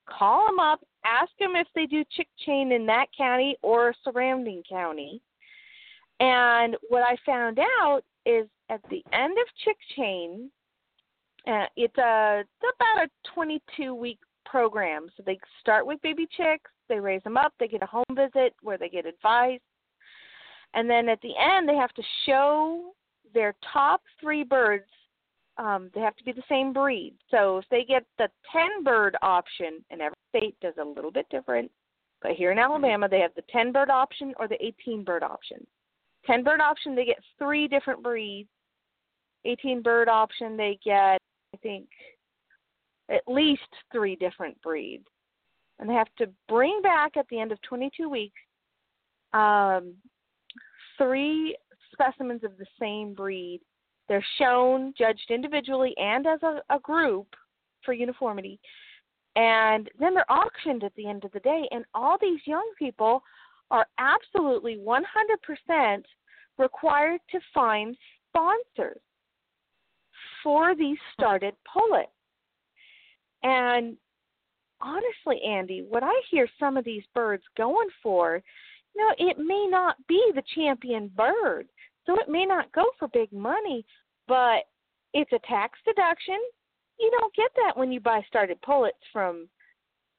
Call 0.08 0.47
them 0.47 0.60
up, 0.60 0.82
ask 1.06 1.32
them 1.39 1.56
if 1.56 1.67
they 1.76 1.86
do 1.86 2.04
chick 2.15 2.28
chain 2.45 2.71
in 2.71 2.86
that 2.86 3.08
county 3.17 3.56
or 3.62 3.93
surrounding 4.04 4.63
county. 4.69 5.21
And 6.19 6.76
what 6.89 7.04
I 7.04 7.15
found 7.26 7.60
out 7.60 8.02
is 8.26 8.47
at 8.69 8.82
the 8.89 9.04
end 9.12 9.34
of 9.38 9.47
chick 9.63 9.78
chain, 9.95 10.49
uh, 11.47 11.65
it's 11.76 11.97
a 11.97 12.41
it's 12.41 12.76
about 12.80 13.06
a 13.06 13.32
22 13.34 13.93
week 13.93 14.19
program. 14.45 15.08
So 15.15 15.23
they 15.25 15.39
start 15.60 15.86
with 15.86 16.01
baby 16.01 16.27
chicks, 16.38 16.71
they 16.89 16.99
raise 16.99 17.23
them 17.23 17.38
up, 17.38 17.53
they 17.60 17.67
get 17.67 17.84
a 17.84 17.88
home 17.88 18.03
visit 18.13 18.53
where 18.62 18.77
they 18.77 18.89
get 18.89 19.06
advice. 19.06 19.60
And 20.73 20.89
then 20.89 21.10
at 21.10 21.21
the 21.21 21.34
end, 21.39 21.67
they 21.67 21.75
have 21.75 21.93
to 21.93 22.03
show 22.25 22.93
their 23.34 23.56
top 23.71 24.01
three 24.19 24.43
birds. 24.43 24.86
Um, 25.58 25.91
they 25.93 26.01
have 26.01 26.15
to 26.15 26.23
be 26.23 26.32
the 26.32 26.43
same 26.49 26.73
breed. 26.73 27.13
So 27.29 27.60
if 27.60 27.65
they 27.69 27.84
get 27.84 28.06
the 28.17 28.27
10 28.51 28.84
bird 28.84 29.15
option, 29.21 29.84
and 29.91 30.01
every 30.01 30.17
state 30.36 30.56
does 30.62 30.73
a 30.82 30.86
little 30.86 31.12
bit 31.12 31.27
different, 31.29 31.69
but 32.21 32.32
here 32.32 32.51
in 32.51 32.58
Alabama, 32.58 33.08
they 33.08 33.19
have 33.19 33.36
the 33.36 33.43
10 33.51 33.71
bird 33.71 33.89
option 33.89 34.34
or 34.39 34.47
the 34.47 34.63
18 34.63 35.03
bird 35.03 35.23
option. 35.23 35.65
10 36.25 36.43
bird 36.43 36.62
option, 36.62 36.95
they 36.95 37.06
get 37.06 37.19
three 37.38 37.67
different 37.67 38.01
breeds. 38.01 38.49
18 39.45 39.82
bird 39.82 40.08
option, 40.08 40.56
they 40.56 40.79
get, 40.84 41.17
I 41.53 41.58
think, 41.62 41.88
at 43.10 43.24
least 43.28 43.62
three 43.92 44.16
different 44.16 44.60
breeds. 44.62 45.08
And 45.80 45.89
they 45.89 45.94
have 45.94 46.13
to 46.20 46.30
bring 46.48 46.82
back 46.82 47.18
at 47.18 47.28
the 47.30 47.39
end 47.39 47.52
of 47.52 47.62
22 47.63 48.10
weeks 48.10 48.39
um, 49.34 49.96
three 50.98 51.58
specimens 51.92 52.44
of 52.44 52.58
the 52.58 52.66
same 52.80 53.13
breed. 53.13 53.62
They're 54.08 54.26
shown, 54.38 54.94
judged 54.98 55.30
individually 55.30 55.94
and 55.98 56.28
as 56.28 56.42
a, 56.44 56.62
a 56.70 56.80
group 56.80 57.28
for 57.84 57.94
uniformity. 57.94 58.60
And 59.36 59.89
then 60.00 60.13
they're 60.13 60.32
auctioned 60.32 60.84
at 60.84 60.94
the 60.96 61.08
end 61.08 61.26
of 61.26 61.32
the 61.32 61.39
day. 61.39 61.68
And 61.72 61.86
all 61.96 62.18
these 62.22 62.39
young 62.46 62.70
people 62.78 63.24
are 63.72 63.88
absolutely 63.98 64.78
100% 64.78 66.04
required 66.60 67.20
to 67.32 67.39
find 67.54 67.98
sponsors 68.30 69.02
for 70.44 70.76
these 70.76 70.98
started 71.13 71.56
pullets. 71.72 72.10
And 73.43 73.97
honestly, 74.82 75.41
Andy, 75.45 75.86
what 75.88 76.03
I 76.03 76.13
hear 76.29 76.47
some 76.60 76.77
of 76.77 76.86
these 76.86 77.03
birds 77.13 77.43
going 77.58 77.89
for, 78.01 78.41
you 78.95 79.01
know, 79.01 79.13
it 79.17 79.38
may 79.38 79.67
not 79.69 79.95
be 80.08 80.32
the 80.34 80.43
champion 80.56 81.10
bird. 81.15 81.67
So 82.06 82.19
it 82.19 82.29
may 82.29 82.45
not 82.45 82.71
go 82.73 82.86
for 82.99 83.08
big 83.10 83.32
money, 83.32 83.86
but 84.27 84.63
it's 85.13 85.32
a 85.32 85.47
tax 85.47 85.79
deduction. 85.86 86.39
You 86.99 87.12
don't 87.12 87.34
get 87.36 87.51
that 87.56 87.77
when 87.77 87.91
you 87.91 87.99
buy 87.99 88.21
started 88.27 88.62
pullets 88.62 88.97
from 89.12 89.47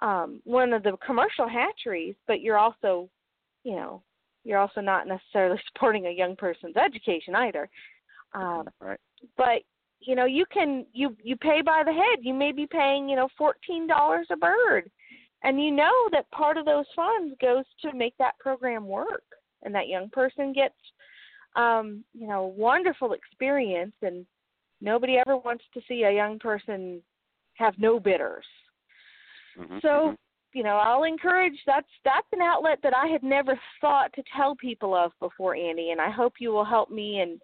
um 0.00 0.40
one 0.44 0.72
of 0.72 0.82
the 0.82 0.96
commercial 1.06 1.48
hatcheries, 1.48 2.16
but 2.26 2.40
you're 2.40 2.58
also, 2.58 3.08
you 3.62 3.76
know, 3.76 4.02
you're 4.44 4.58
also 4.58 4.80
not 4.80 5.06
necessarily 5.06 5.60
supporting 5.72 6.06
a 6.06 6.10
young 6.10 6.36
person's 6.36 6.76
education 6.76 7.34
either. 7.34 7.68
Um 8.34 8.68
right. 8.80 9.00
but 9.36 9.62
you 10.00 10.14
know 10.14 10.24
you 10.26 10.44
can 10.52 10.86
you 10.92 11.16
you 11.22 11.36
pay 11.36 11.62
by 11.62 11.82
the 11.84 11.92
head. 11.92 12.18
You 12.22 12.34
may 12.34 12.52
be 12.52 12.66
paying 12.66 13.08
you 13.08 13.16
know 13.16 13.28
fourteen 13.36 13.86
dollars 13.86 14.26
a 14.30 14.36
bird. 14.36 14.90
And 15.42 15.62
you 15.62 15.70
know 15.70 15.92
that 16.12 16.30
part 16.30 16.56
of 16.56 16.64
those 16.64 16.86
funds 16.96 17.34
goes 17.40 17.64
to 17.82 17.92
make 17.94 18.16
that 18.18 18.38
program 18.38 18.88
work. 18.88 19.24
And 19.62 19.74
that 19.74 19.88
young 19.88 20.08
person 20.10 20.52
gets 20.52 20.74
um 21.56 22.04
you 22.12 22.26
know 22.26 22.52
wonderful 22.56 23.12
experience 23.12 23.94
and 24.02 24.26
nobody 24.80 25.16
ever 25.16 25.36
wants 25.36 25.64
to 25.72 25.80
see 25.88 26.02
a 26.02 26.10
young 26.12 26.38
person 26.38 27.00
have 27.54 27.74
no 27.78 28.00
bitters 28.00 28.44
Mhm, 29.56 29.80
so 29.82 29.88
mhm. 29.88 30.16
you 30.52 30.64
know 30.64 30.76
i'll 30.78 31.04
encourage 31.04 31.54
that's 31.64 31.86
that's 32.04 32.26
an 32.32 32.42
outlet 32.42 32.80
that 32.82 32.96
i 32.96 33.06
had 33.06 33.22
never 33.22 33.58
thought 33.80 34.12
to 34.14 34.22
tell 34.36 34.56
people 34.56 34.94
of 34.94 35.12
before 35.20 35.54
andy 35.54 35.90
and 35.90 36.00
i 36.00 36.10
hope 36.10 36.34
you 36.40 36.50
will 36.50 36.64
help 36.64 36.90
me 36.90 37.20
in 37.20 37.38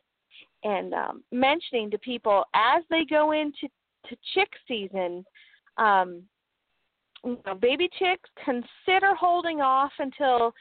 and 0.65 0.95
um, 0.95 1.23
mentioning 1.33 1.91
to 1.91 1.99
people 1.99 2.45
as 2.55 2.83
they 2.91 3.05
go 3.09 3.33
into 3.33 3.69
to 4.09 4.17
chick 4.35 4.49
season, 4.67 5.25
um, 5.79 6.23
you 7.25 7.39
know, 7.47 7.55
baby 7.55 7.89
chicks, 7.99 8.29
consider 8.45 9.15
holding 9.15 9.61
off 9.61 9.93
until 9.99 10.53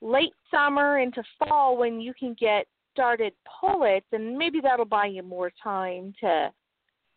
late 0.00 0.34
summer 0.50 0.98
into 0.98 1.22
fall 1.38 1.76
when 1.76 2.00
you 2.00 2.12
can 2.18 2.34
get 2.38 2.66
started 2.92 3.32
pullets, 3.60 4.06
and 4.12 4.36
maybe 4.36 4.60
that'll 4.60 4.84
buy 4.84 5.06
you 5.06 5.22
more 5.22 5.52
time 5.62 6.12
to 6.20 6.50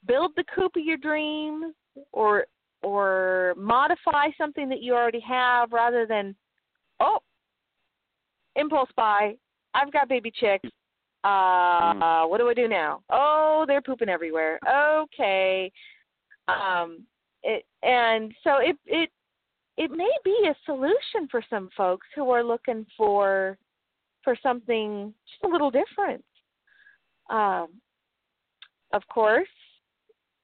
build 0.08 0.32
the 0.36 0.44
coop 0.56 0.76
of 0.76 0.84
your 0.84 0.98
dreams 0.98 1.74
or 2.12 2.46
or 2.84 3.56
modify 3.58 4.28
something 4.38 4.70
that 4.70 4.82
you 4.82 4.94
already 4.94 5.20
have 5.20 5.72
rather 5.72 6.06
than 6.06 6.36
oh 7.00 7.18
impulse 8.56 8.90
buy 8.96 9.34
i've 9.74 9.92
got 9.92 10.08
baby 10.08 10.32
chicks 10.32 10.70
uh 11.24 12.26
what 12.26 12.38
do 12.38 12.50
i 12.50 12.54
do 12.54 12.68
now? 12.68 13.02
Oh 13.10 13.66
they're 13.68 13.82
pooping 13.82 14.10
everywhere. 14.10 14.60
Okay. 15.04 15.72
Um 16.48 17.04
it 17.44 17.66
and 17.84 18.34
so 18.44 18.58
it 18.60 18.78
it 18.86 19.10
it 19.78 19.92
may 19.92 20.10
be 20.24 20.50
a 20.50 20.56
solution 20.66 21.28
for 21.30 21.44
some 21.50 21.70
folks 21.76 22.08
who 22.16 22.30
are 22.30 22.44
looking 22.44 22.86
for 22.96 23.58
for 24.24 24.36
something 24.42 25.14
just 25.30 25.44
a 25.44 25.52
little 25.52 25.72
different. 25.72 26.24
Um 27.30 27.68
of 28.94 29.02
course 29.10 29.48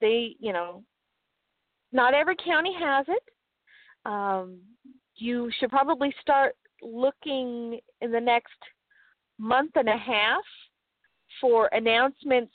they 0.01 0.35
you 0.39 0.53
know 0.53 0.83
not 1.91 2.13
every 2.13 2.35
county 2.35 2.73
has 2.79 3.05
it. 3.07 3.23
Um 4.05 4.59
you 5.15 5.51
should 5.59 5.69
probably 5.69 6.13
start 6.21 6.55
looking 6.81 7.79
in 8.01 8.11
the 8.11 8.19
next 8.19 8.57
month 9.39 9.71
and 9.75 9.89
a 9.89 9.97
half 9.97 10.43
for 11.41 11.67
announcements 11.67 12.53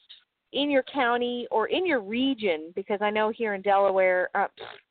in 0.53 0.71
your 0.71 0.85
county 0.85 1.47
or 1.51 1.67
in 1.67 1.87
your 1.87 2.01
region 2.01 2.73
because 2.75 2.99
I 3.03 3.11
know 3.11 3.31
here 3.31 3.55
in 3.55 3.63
Delaware, 3.63 4.31
uh, 4.35 4.47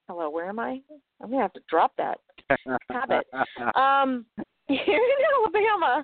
hello, 0.08 0.30
where 0.30 0.50
am 0.50 0.60
I? 0.60 0.82
I'm 1.22 1.30
gonna 1.30 1.42
have 1.42 1.54
to 1.54 1.62
drop 1.70 1.94
that 1.98 2.20
habit. 2.92 3.26
Um, 3.76 4.26
here 4.68 4.80
in 4.80 5.26
Alabama, 5.36 6.04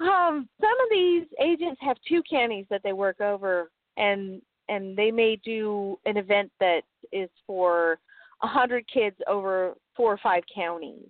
um, 0.00 0.48
some 0.60 0.70
of 0.70 0.90
these 0.90 1.24
agents 1.42 1.80
have 1.82 1.96
two 2.08 2.22
counties 2.30 2.66
that 2.70 2.82
they 2.84 2.92
work 2.92 3.20
over, 3.20 3.70
and 3.96 4.40
and 4.68 4.96
they 4.96 5.10
may 5.10 5.36
do 5.44 5.98
an 6.04 6.16
event 6.16 6.52
that 6.60 6.82
is 7.12 7.30
for 7.46 7.98
a 8.42 8.46
hundred 8.46 8.84
kids 8.92 9.16
over 9.26 9.74
four 9.96 10.12
or 10.12 10.18
five 10.18 10.42
counties. 10.54 11.08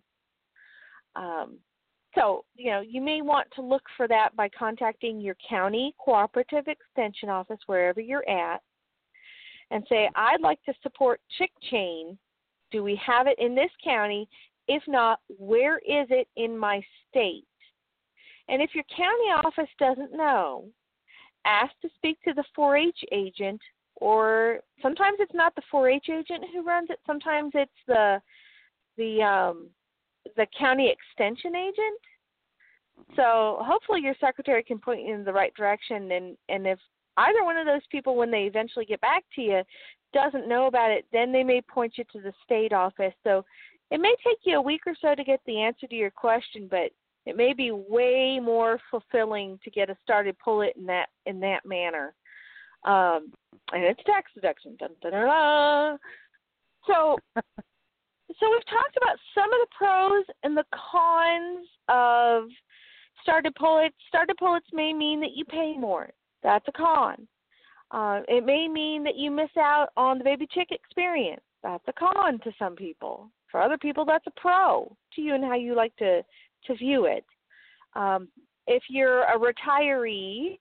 Um, 1.16 1.58
so, 2.14 2.44
you 2.56 2.70
know, 2.70 2.80
you 2.80 3.00
may 3.00 3.22
want 3.22 3.48
to 3.54 3.62
look 3.62 3.82
for 3.96 4.08
that 4.08 4.34
by 4.34 4.48
contacting 4.48 5.20
your 5.20 5.36
county 5.48 5.94
cooperative 5.98 6.64
extension 6.66 7.28
office 7.28 7.58
wherever 7.66 8.00
you're 8.00 8.28
at 8.28 8.62
and 9.70 9.84
say, 9.88 10.08
I'd 10.14 10.40
like 10.40 10.62
to 10.64 10.72
support 10.82 11.20
Chick 11.36 11.50
Chain. 11.70 12.16
Do 12.70 12.82
we 12.82 13.00
have 13.04 13.26
it 13.26 13.38
in 13.38 13.54
this 13.54 13.70
county? 13.84 14.28
If 14.66 14.82
not, 14.86 15.20
where 15.38 15.78
is 15.78 16.06
it 16.10 16.28
in 16.36 16.56
my 16.56 16.82
state? 17.08 17.44
And 18.48 18.62
if 18.62 18.74
your 18.74 18.84
county 18.84 19.46
office 19.46 19.70
doesn't 19.78 20.16
know, 20.16 20.64
ask 21.44 21.72
to 21.82 21.88
speak 21.96 22.18
to 22.22 22.32
the 22.32 22.44
4 22.54 22.76
H 22.76 22.98
agent, 23.12 23.60
or 23.96 24.60
sometimes 24.80 25.18
it's 25.20 25.34
not 25.34 25.54
the 25.54 25.62
4 25.70 25.90
H 25.90 26.06
agent 26.10 26.44
who 26.52 26.62
runs 26.62 26.88
it, 26.90 26.98
sometimes 27.06 27.52
it's 27.54 27.70
the 27.86 28.20
the 28.96 29.22
um, 29.22 29.68
the 30.36 30.46
county 30.58 30.92
extension 30.92 31.54
agent. 31.54 32.00
So 33.16 33.58
hopefully 33.60 34.00
your 34.00 34.14
secretary 34.20 34.62
can 34.62 34.78
point 34.78 35.06
you 35.06 35.14
in 35.14 35.24
the 35.24 35.32
right 35.32 35.54
direction 35.54 36.10
and 36.12 36.36
and 36.48 36.66
if 36.66 36.78
either 37.16 37.44
one 37.44 37.56
of 37.56 37.66
those 37.66 37.86
people 37.90 38.16
when 38.16 38.30
they 38.30 38.42
eventually 38.42 38.84
get 38.84 39.00
back 39.00 39.24
to 39.34 39.42
you 39.42 39.62
doesn't 40.12 40.48
know 40.48 40.66
about 40.66 40.90
it, 40.90 41.04
then 41.12 41.32
they 41.32 41.42
may 41.42 41.60
point 41.60 41.94
you 41.96 42.04
to 42.12 42.20
the 42.20 42.32
state 42.44 42.72
office. 42.72 43.12
So 43.24 43.44
it 43.90 44.00
may 44.00 44.14
take 44.24 44.38
you 44.44 44.56
a 44.56 44.62
week 44.62 44.82
or 44.86 44.94
so 45.00 45.14
to 45.14 45.24
get 45.24 45.40
the 45.46 45.60
answer 45.60 45.86
to 45.86 45.94
your 45.94 46.10
question, 46.10 46.66
but 46.70 46.90
it 47.26 47.36
may 47.36 47.52
be 47.52 47.70
way 47.72 48.40
more 48.42 48.80
fulfilling 48.90 49.58
to 49.64 49.70
get 49.70 49.90
a 49.90 49.96
started 50.02 50.38
pullet 50.38 50.74
in 50.76 50.86
that 50.86 51.08
in 51.26 51.40
that 51.40 51.66
manner. 51.66 52.14
Um, 52.84 53.32
and 53.72 53.84
it's 53.84 54.02
tax 54.04 54.30
deduction. 54.34 54.76
Dun, 54.78 54.90
dun, 55.02 55.12
dun, 55.12 55.26
dun. 55.26 55.98
So 56.86 57.18
so 58.38 58.50
we've 58.50 58.66
talked 58.66 58.96
about 58.96 59.16
some 59.34 59.52
of 59.52 59.58
the 59.60 59.74
pros 59.76 60.24
and 60.42 60.56
the 60.56 60.64
cons 60.72 61.66
of 61.88 62.44
started 63.22 63.54
pullets. 63.54 63.96
Started 64.08 64.36
pullets 64.36 64.66
may 64.72 64.92
mean 64.92 65.20
that 65.20 65.34
you 65.34 65.44
pay 65.44 65.76
more. 65.76 66.10
That's 66.42 66.66
a 66.68 66.72
con. 66.72 67.26
Uh, 67.90 68.20
it 68.28 68.44
may 68.44 68.68
mean 68.68 69.02
that 69.04 69.16
you 69.16 69.30
miss 69.30 69.50
out 69.58 69.88
on 69.96 70.18
the 70.18 70.24
baby 70.24 70.46
chick 70.52 70.68
experience. 70.70 71.42
That's 71.62 71.84
a 71.88 71.92
con 71.92 72.38
to 72.40 72.52
some 72.58 72.76
people. 72.76 73.30
For 73.50 73.60
other 73.60 73.78
people, 73.78 74.04
that's 74.04 74.26
a 74.26 74.40
pro 74.40 74.94
to 75.14 75.20
you 75.20 75.34
and 75.34 75.44
how 75.44 75.54
you 75.54 75.74
like 75.74 75.96
to 75.96 76.22
to 76.66 76.74
view 76.74 77.06
it. 77.06 77.24
Um, 77.94 78.28
if 78.66 78.82
you're 78.88 79.22
a 79.22 79.38
retiree 79.38 80.58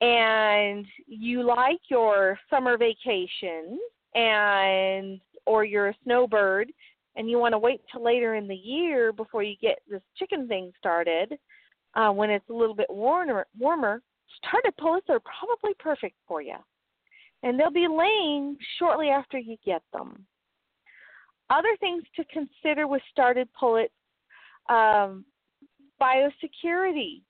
and 0.00 0.84
you 1.06 1.42
like 1.42 1.80
your 1.88 2.38
summer 2.50 2.76
vacation 2.76 3.78
and 4.14 5.20
or 5.46 5.64
you're 5.64 5.88
a 5.88 5.94
snowbird 6.04 6.72
and 7.16 7.30
you 7.30 7.38
want 7.38 7.52
to 7.52 7.58
wait 7.58 7.80
till 7.90 8.02
later 8.02 8.34
in 8.34 8.48
the 8.48 8.54
year 8.54 9.12
before 9.12 9.42
you 9.42 9.56
get 9.60 9.78
this 9.88 10.02
chicken 10.16 10.48
thing 10.48 10.72
started, 10.78 11.38
uh, 11.94 12.10
when 12.10 12.30
it's 12.30 12.48
a 12.50 12.52
little 12.52 12.74
bit 12.74 12.88
warmer, 12.90 13.46
warmer, 13.58 14.02
started 14.38 14.76
pullets 14.78 15.06
are 15.08 15.20
probably 15.20 15.74
perfect 15.78 16.16
for 16.26 16.42
you. 16.42 16.56
And 17.42 17.58
they'll 17.58 17.70
be 17.70 17.86
laying 17.88 18.56
shortly 18.78 19.10
after 19.10 19.38
you 19.38 19.56
get 19.64 19.82
them. 19.92 20.24
Other 21.50 21.76
things 21.78 22.02
to 22.16 22.24
consider 22.24 22.88
with 22.88 23.02
started 23.10 23.48
pullets 23.58 23.92
um, 24.68 25.24
biosecurity. 26.00 27.20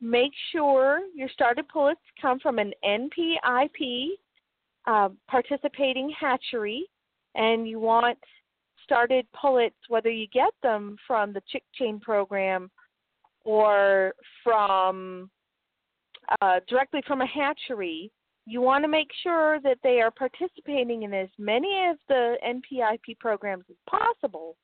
Make 0.00 0.32
sure 0.50 1.00
your 1.14 1.28
started 1.30 1.68
pullets 1.68 2.00
come 2.20 2.38
from 2.38 2.58
an 2.58 2.72
NPIP 2.84 4.08
uh, 4.86 5.08
participating 5.28 6.12
hatchery, 6.18 6.84
and 7.34 7.66
you 7.66 7.78
want 7.78 8.18
started 8.92 9.26
pullets, 9.32 9.76
whether 9.88 10.10
you 10.10 10.26
get 10.28 10.52
them 10.62 10.96
from 11.06 11.32
the 11.32 11.42
Chick 11.50 11.62
Chain 11.74 11.98
program 11.98 12.70
or 13.44 14.12
from 14.44 15.30
uh, 16.42 16.60
directly 16.68 17.02
from 17.06 17.22
a 17.22 17.26
hatchery, 17.26 18.10
you 18.44 18.60
want 18.60 18.84
to 18.84 18.88
make 18.88 19.08
sure 19.22 19.60
that 19.60 19.78
they 19.82 20.00
are 20.02 20.10
participating 20.10 21.04
in 21.04 21.14
as 21.14 21.28
many 21.38 21.86
of 21.88 21.96
the 22.08 22.36
NPIP 22.46 23.18
programs 23.18 23.64
as 23.70 23.76
possible. 23.88 24.56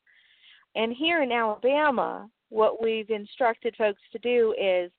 And 0.75 0.93
here 0.93 1.23
in 1.23 1.33
Alabama, 1.33 2.29
what 2.51 2.83
we've 2.83 3.09
instructed 3.09 3.75
folks 3.79 4.03
to 4.13 4.19
do 4.19 4.55
is 4.61 4.91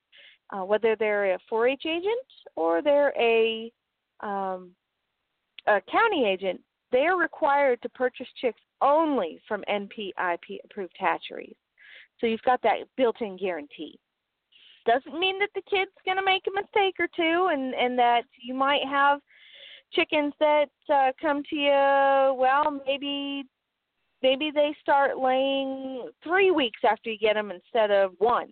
uh, 0.52 0.66
whether 0.66 0.96
they're 0.96 1.36
a 1.36 1.40
4 1.48 1.68
H 1.68 1.84
agent 1.86 2.26
or 2.56 2.82
they're 2.82 3.14
a, 3.20 3.72
um, 4.22 4.72
a 5.68 5.80
county 5.92 6.26
agent, 6.26 6.60
they're 6.92 7.16
required 7.16 7.80
to 7.84 7.90
purchase 7.90 8.28
chicks 8.42 8.62
only 8.82 9.42
from 9.48 9.64
NPIP 9.70 10.60
approved 10.66 10.96
hatcheries. 10.98 11.56
So 12.20 12.28
you've 12.28 12.42
got 12.44 12.62
that 12.64 12.80
built 12.98 13.22
in 13.22 13.38
guarantee. 13.38 14.00
Doesn't 14.86 15.20
mean 15.20 15.40
that 15.40 15.50
the 15.56 15.62
kid's 15.70 15.92
going 16.06 16.18
to 16.18 16.24
make 16.24 16.44
a 16.48 16.52
mistake 16.52 16.96
or 17.00 17.08
two 17.16 17.50
and, 17.52 17.74
and 17.76 17.98
that 18.00 18.24
you 18.42 18.54
might 18.54 18.86
have 18.86 19.20
chickens 19.94 20.34
that 20.40 20.70
uh, 20.94 21.12
come 21.22 21.44
to 21.50 21.56
you, 21.56 22.36
well, 22.38 22.82
maybe 22.86 23.46
maybe 24.22 24.52
they 24.54 24.76
start 24.82 25.18
laying 25.18 26.10
three 26.24 26.52
weeks 26.52 26.80
after 26.90 27.10
you 27.10 27.18
get 27.18 27.36
them 27.36 27.52
instead 27.52 27.92
of 27.92 28.12
one. 28.18 28.50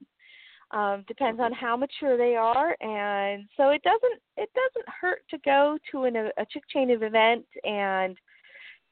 Um, 0.72 1.06
depends 1.08 1.40
on 1.40 1.54
how 1.54 1.78
mature 1.78 2.18
they 2.18 2.36
are, 2.36 2.76
and 2.82 3.46
so 3.56 3.70
it 3.70 3.82
doesn't 3.84 4.22
it 4.36 4.50
doesn't 4.54 4.90
hurt 5.02 5.22
to 5.30 5.38
go 5.46 5.78
to 5.92 6.04
an, 6.04 6.16
a 6.16 6.46
chick 6.52 6.64
chain 6.70 6.92
of 6.92 7.04
event 7.04 7.46
and 7.64 8.18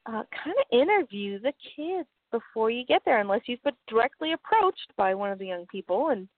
uh, 0.06 0.22
kind 0.44 0.56
of 0.58 0.78
interview 0.78 1.38
the 1.40 1.52
kids 1.74 2.08
before 2.30 2.70
you 2.70 2.84
get 2.84 3.02
there, 3.04 3.20
unless 3.20 3.42
you've 3.46 3.62
been 3.62 3.74
directly 3.88 4.32
approached 4.32 4.92
by 4.96 5.14
one 5.14 5.30
of 5.30 5.38
the 5.38 5.46
young 5.46 5.66
people 5.66 6.10
and 6.10 6.28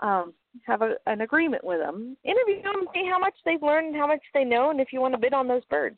um, 0.00 0.32
have 0.66 0.82
a, 0.82 0.94
an 1.06 1.22
agreement 1.22 1.64
with 1.64 1.78
them. 1.78 2.16
Interview 2.24 2.62
them, 2.62 2.86
see 2.94 3.08
how 3.08 3.18
much 3.18 3.34
they've 3.44 3.62
learned 3.62 3.96
how 3.96 4.06
much 4.06 4.22
they 4.34 4.44
know, 4.44 4.70
and 4.70 4.80
if 4.80 4.92
you 4.92 5.00
want 5.00 5.14
to 5.14 5.20
bid 5.20 5.34
on 5.34 5.48
those 5.48 5.64
birds. 5.70 5.96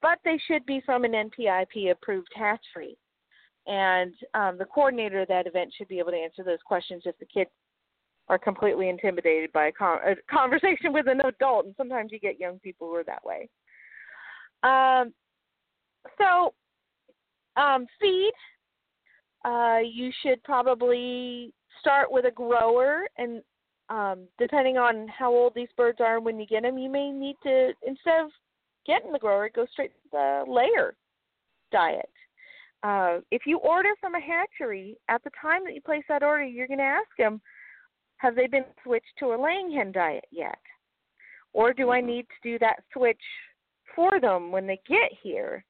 But 0.00 0.18
they 0.24 0.38
should 0.46 0.66
be 0.66 0.82
from 0.84 1.04
an 1.04 1.12
NPIP 1.12 1.90
approved 1.90 2.30
hatchery. 2.34 2.96
And 3.66 4.14
um, 4.34 4.58
the 4.58 4.64
coordinator 4.64 5.20
of 5.20 5.28
that 5.28 5.46
event 5.46 5.72
should 5.76 5.88
be 5.88 6.00
able 6.00 6.10
to 6.10 6.16
answer 6.16 6.42
those 6.42 6.58
questions 6.66 7.02
if 7.06 7.16
the 7.18 7.26
kids 7.26 7.50
are 8.28 8.38
completely 8.38 8.88
intimidated 8.88 9.52
by 9.52 9.66
a, 9.66 9.72
con- 9.72 10.00
a 10.04 10.14
conversation 10.32 10.92
with 10.92 11.06
an 11.06 11.20
adult. 11.20 11.66
And 11.66 11.74
sometimes 11.76 12.10
you 12.10 12.18
get 12.18 12.40
young 12.40 12.58
people 12.58 12.88
who 12.88 12.94
are 12.94 13.04
that 13.04 13.24
way. 13.24 13.48
Um, 14.64 15.12
so, 16.18 16.54
um, 17.60 17.86
feed. 18.00 18.32
Uh, 19.44 19.78
you 19.78 20.10
should 20.22 20.42
probably 20.44 21.52
start 21.80 22.10
with 22.10 22.24
a 22.26 22.30
grower, 22.30 23.08
and 23.18 23.42
um, 23.88 24.28
depending 24.38 24.78
on 24.78 25.08
how 25.08 25.32
old 25.32 25.52
these 25.54 25.68
birds 25.76 25.98
are 26.00 26.20
when 26.20 26.38
you 26.38 26.46
get 26.46 26.62
them, 26.62 26.78
you 26.78 26.88
may 26.88 27.10
need 27.10 27.36
to 27.42 27.72
instead 27.86 28.24
of 28.24 28.30
getting 28.86 29.12
the 29.12 29.18
grower, 29.18 29.50
go 29.54 29.66
straight 29.72 29.92
to 29.92 30.08
the 30.12 30.44
layer 30.46 30.94
diet. 31.70 32.08
uh, 32.82 33.18
if 33.30 33.42
you 33.46 33.58
order 33.58 33.90
from 34.00 34.14
a 34.14 34.20
hatchery, 34.20 34.96
at 35.08 35.22
the 35.24 35.30
time 35.40 35.64
that 35.64 35.74
you 35.74 35.80
place 35.80 36.02
that 36.08 36.22
order, 36.22 36.44
you're 36.44 36.66
going 36.66 36.78
to 36.78 36.84
ask 36.84 37.08
them, 37.16 37.40
have 38.16 38.34
they 38.34 38.46
been 38.46 38.64
switched 38.82 39.06
to 39.18 39.26
a 39.34 39.40
laying 39.40 39.72
hen 39.72 39.92
diet 39.92 40.24
yet? 40.30 40.58
Or 41.52 41.72
do 41.72 41.90
I 41.90 42.00
need 42.00 42.22
to 42.22 42.50
do 42.50 42.58
that 42.58 42.82
switch 42.92 43.20
for 43.94 44.20
them 44.20 44.50
when 44.50 44.66
they 44.66 44.80
get 44.88 45.10
here? 45.22 45.64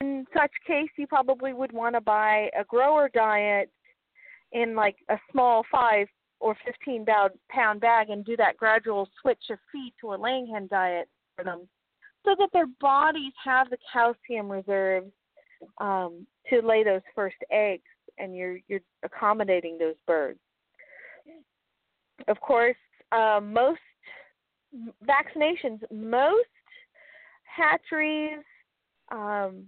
In 0.00 0.26
such 0.36 0.50
case, 0.66 0.90
you 0.96 1.06
probably 1.06 1.52
would 1.52 1.72
want 1.72 1.94
to 1.94 2.00
buy 2.00 2.50
a 2.58 2.64
grower 2.64 3.08
diet 3.12 3.70
in 4.52 4.74
like 4.74 4.96
a 5.08 5.16
small 5.30 5.64
five 5.70 6.06
or 6.40 6.56
15 6.66 7.06
pound 7.48 7.80
bag 7.80 8.10
and 8.10 8.24
do 8.24 8.36
that 8.36 8.56
gradual 8.56 9.08
switch 9.20 9.44
of 9.50 9.58
feed 9.72 9.92
to 10.00 10.12
a 10.12 10.16
laying 10.16 10.46
hen 10.46 10.68
diet 10.70 11.08
for 11.34 11.44
them 11.44 11.68
so 12.24 12.34
that 12.38 12.50
their 12.52 12.66
bodies 12.80 13.32
have 13.42 13.70
the 13.70 13.78
calcium 13.92 14.50
reserves 14.50 15.10
um, 15.78 16.26
to 16.50 16.60
lay 16.60 16.84
those 16.84 17.00
first 17.14 17.36
eggs 17.50 17.82
and 18.18 18.36
you're 18.36 18.58
you're 18.68 18.80
accommodating 19.02 19.78
those 19.78 19.94
birds. 20.06 20.38
Of 22.28 22.40
course, 22.40 22.76
uh, 23.12 23.40
most 23.42 23.80
vaccinations, 25.06 25.80
most 25.92 26.48
hatcheries, 27.44 28.42
um, 29.12 29.64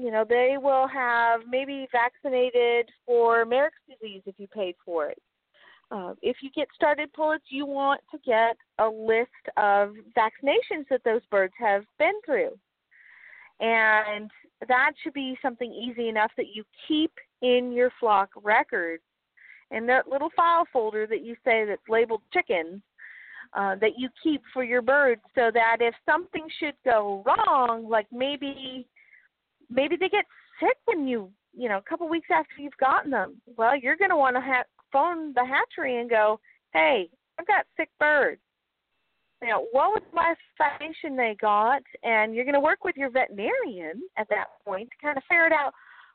you 0.00 0.10
know, 0.10 0.24
they 0.28 0.56
will 0.60 0.88
have 0.88 1.40
maybe 1.48 1.86
vaccinated 1.92 2.88
for 3.06 3.44
Marek's 3.44 3.76
disease 3.88 4.22
if 4.26 4.34
you 4.38 4.46
paid 4.48 4.74
for 4.84 5.08
it. 5.08 5.18
Uh, 5.90 6.14
if 6.22 6.36
you 6.40 6.50
get 6.54 6.68
started 6.74 7.12
pullets, 7.12 7.44
you 7.48 7.66
want 7.66 8.00
to 8.12 8.18
get 8.24 8.56
a 8.78 8.88
list 8.88 9.28
of 9.56 9.94
vaccinations 10.16 10.86
that 10.88 11.02
those 11.04 11.22
birds 11.30 11.52
have 11.58 11.82
been 11.98 12.14
through. 12.24 12.50
And 13.58 14.30
that 14.68 14.92
should 15.02 15.12
be 15.12 15.36
something 15.42 15.72
easy 15.72 16.08
enough 16.08 16.30
that 16.36 16.54
you 16.54 16.64
keep 16.86 17.12
in 17.42 17.72
your 17.72 17.90
flock 17.98 18.30
records. 18.42 19.02
And 19.72 19.88
that 19.88 20.08
little 20.08 20.30
file 20.34 20.66
folder 20.72 21.06
that 21.06 21.24
you 21.24 21.34
say 21.44 21.64
that's 21.64 21.82
labeled 21.88 22.22
chickens, 22.32 22.80
uh, 23.52 23.74
that 23.80 23.98
you 23.98 24.08
keep 24.22 24.42
for 24.52 24.62
your 24.62 24.82
birds 24.82 25.20
so 25.34 25.50
that 25.52 25.78
if 25.80 25.94
something 26.06 26.46
should 26.58 26.74
go 26.84 27.24
wrong, 27.26 27.88
like 27.88 28.06
maybe 28.12 28.86
maybe 29.70 29.96
they 29.96 30.08
get 30.08 30.24
sick 30.60 30.76
when 30.84 31.06
you 31.06 31.30
you 31.56 31.68
know 31.68 31.78
a 31.78 31.82
couple 31.82 32.08
weeks 32.08 32.28
after 32.32 32.54
you've 32.58 32.76
gotten 32.78 33.10
them, 33.10 33.40
well 33.56 33.76
you're 33.76 33.96
going 33.96 34.10
to 34.10 34.16
want 34.16 34.36
to 34.36 34.40
ha- 34.40 34.64
phone 34.92 35.32
the 35.34 35.44
hatchery 35.44 36.00
and 36.00 36.10
go, 36.10 36.40
hey, 36.72 37.08
I've 37.38 37.46
got 37.46 37.66
sick 37.76 37.90
birds. 37.98 38.40
Know, 39.42 39.66
what 39.72 39.88
was 39.92 40.02
my 40.12 40.34
vaccination 40.58 41.16
they 41.16 41.34
got? 41.40 41.80
And 42.02 42.34
you're 42.34 42.44
going 42.44 42.54
to 42.54 42.60
work 42.60 42.84
with 42.84 42.94
your 42.96 43.08
veterinarian 43.08 44.02
at 44.18 44.28
that 44.28 44.48
point 44.66 44.90
to 44.90 45.06
kind 45.06 45.16
of 45.16 45.22
ferret 45.30 45.52
out 45.52 45.72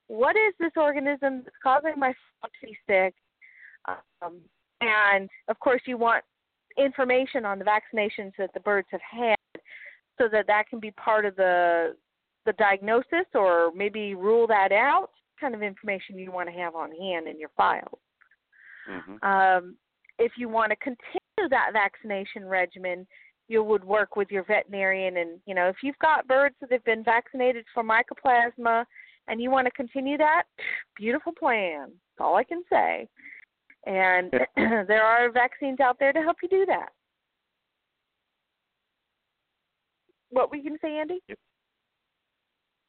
what 0.08 0.36
is 0.36 0.54
this 0.60 0.72
organism 0.78 1.42
that's 1.44 1.56
causing 1.64 1.94
my 1.98 2.10
dog 2.10 2.52
to 2.62 2.68
be 2.68 2.78
sick. 2.88 3.16
Um, 4.22 4.42
and 4.82 5.28
of 5.48 5.60
course, 5.60 5.82
you 5.88 5.98
want 5.98 6.24
information 6.78 7.46
on 7.46 7.58
the 7.58 7.66
vaccinations 7.66 8.34
that 8.38 8.54
the 8.54 8.60
birds 8.60 8.88
have 8.92 9.02
had 9.02 9.62
so 10.20 10.28
that 10.32 10.46
that 10.46 10.70
can 10.70 10.80
be 10.80 10.92
part 10.92 11.26
of 11.26 11.36
the 11.36 11.96
the 12.46 12.54
diagnosis 12.54 13.26
or 13.34 13.72
maybe 13.76 14.16
rule 14.16 14.48
that 14.48 14.72
out 14.72 15.10
kind 15.40 15.54
of 15.56 15.62
information 15.62 16.18
you 16.18 16.32
want 16.32 16.48
to 16.50 16.56
have 16.56 16.76
on 16.76 16.92
hand 16.92 17.28
in 17.28 17.40
your 17.40 17.50
files. 17.58 18.00
Mm-hmm. 18.90 19.26
Um, 19.26 19.76
if 20.18 20.34
you 20.38 20.48
want 20.48 20.72
to 20.72 20.76
continue 20.78 21.50
that 21.50 21.72
vaccination 21.74 22.46
regimen, 22.46 23.06
you 23.48 23.64
would 23.64 23.84
work 23.84 24.16
with 24.16 24.30
your 24.32 24.44
veterinarian. 24.44 25.18
And, 25.18 25.40
you 25.46 25.54
know, 25.54 25.68
if 25.68 25.78
you've 25.84 26.00
got 26.00 26.28
birds 26.28 26.56
that 26.62 26.72
have 26.72 26.84
been 26.86 27.04
vaccinated 27.04 27.66
for 27.74 27.84
mycoplasma 27.84 28.86
and 29.28 29.42
you 29.42 29.52
want 29.52 29.66
to 29.66 29.72
continue 29.72 30.18
that, 30.18 30.44
beautiful 30.98 31.34
plan. 31.38 31.90
That's 31.90 32.26
all 32.26 32.36
I 32.36 32.44
can 32.44 32.64
say. 32.72 33.08
And 33.86 34.32
there 34.56 35.04
are 35.04 35.32
vaccines 35.32 35.80
out 35.80 35.98
there 36.00 36.14
to 36.14 36.22
help 36.22 36.38
you 36.42 36.50
do 36.50 36.66
that. 36.68 36.90
What 40.30 40.50
were 40.50 40.58
you 40.58 40.64
going 40.64 40.76
to 40.76 40.80
say, 40.82 40.98
Andy? 40.98 41.20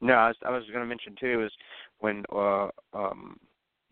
No, 0.01 0.15
I 0.15 0.29
was, 0.29 0.37
I 0.45 0.51
was 0.51 0.65
going 0.67 0.81
to 0.81 0.87
mention 0.87 1.15
too 1.19 1.45
is 1.45 1.53
when 2.01 2.25
uh, 2.33 2.69
um, 2.93 3.39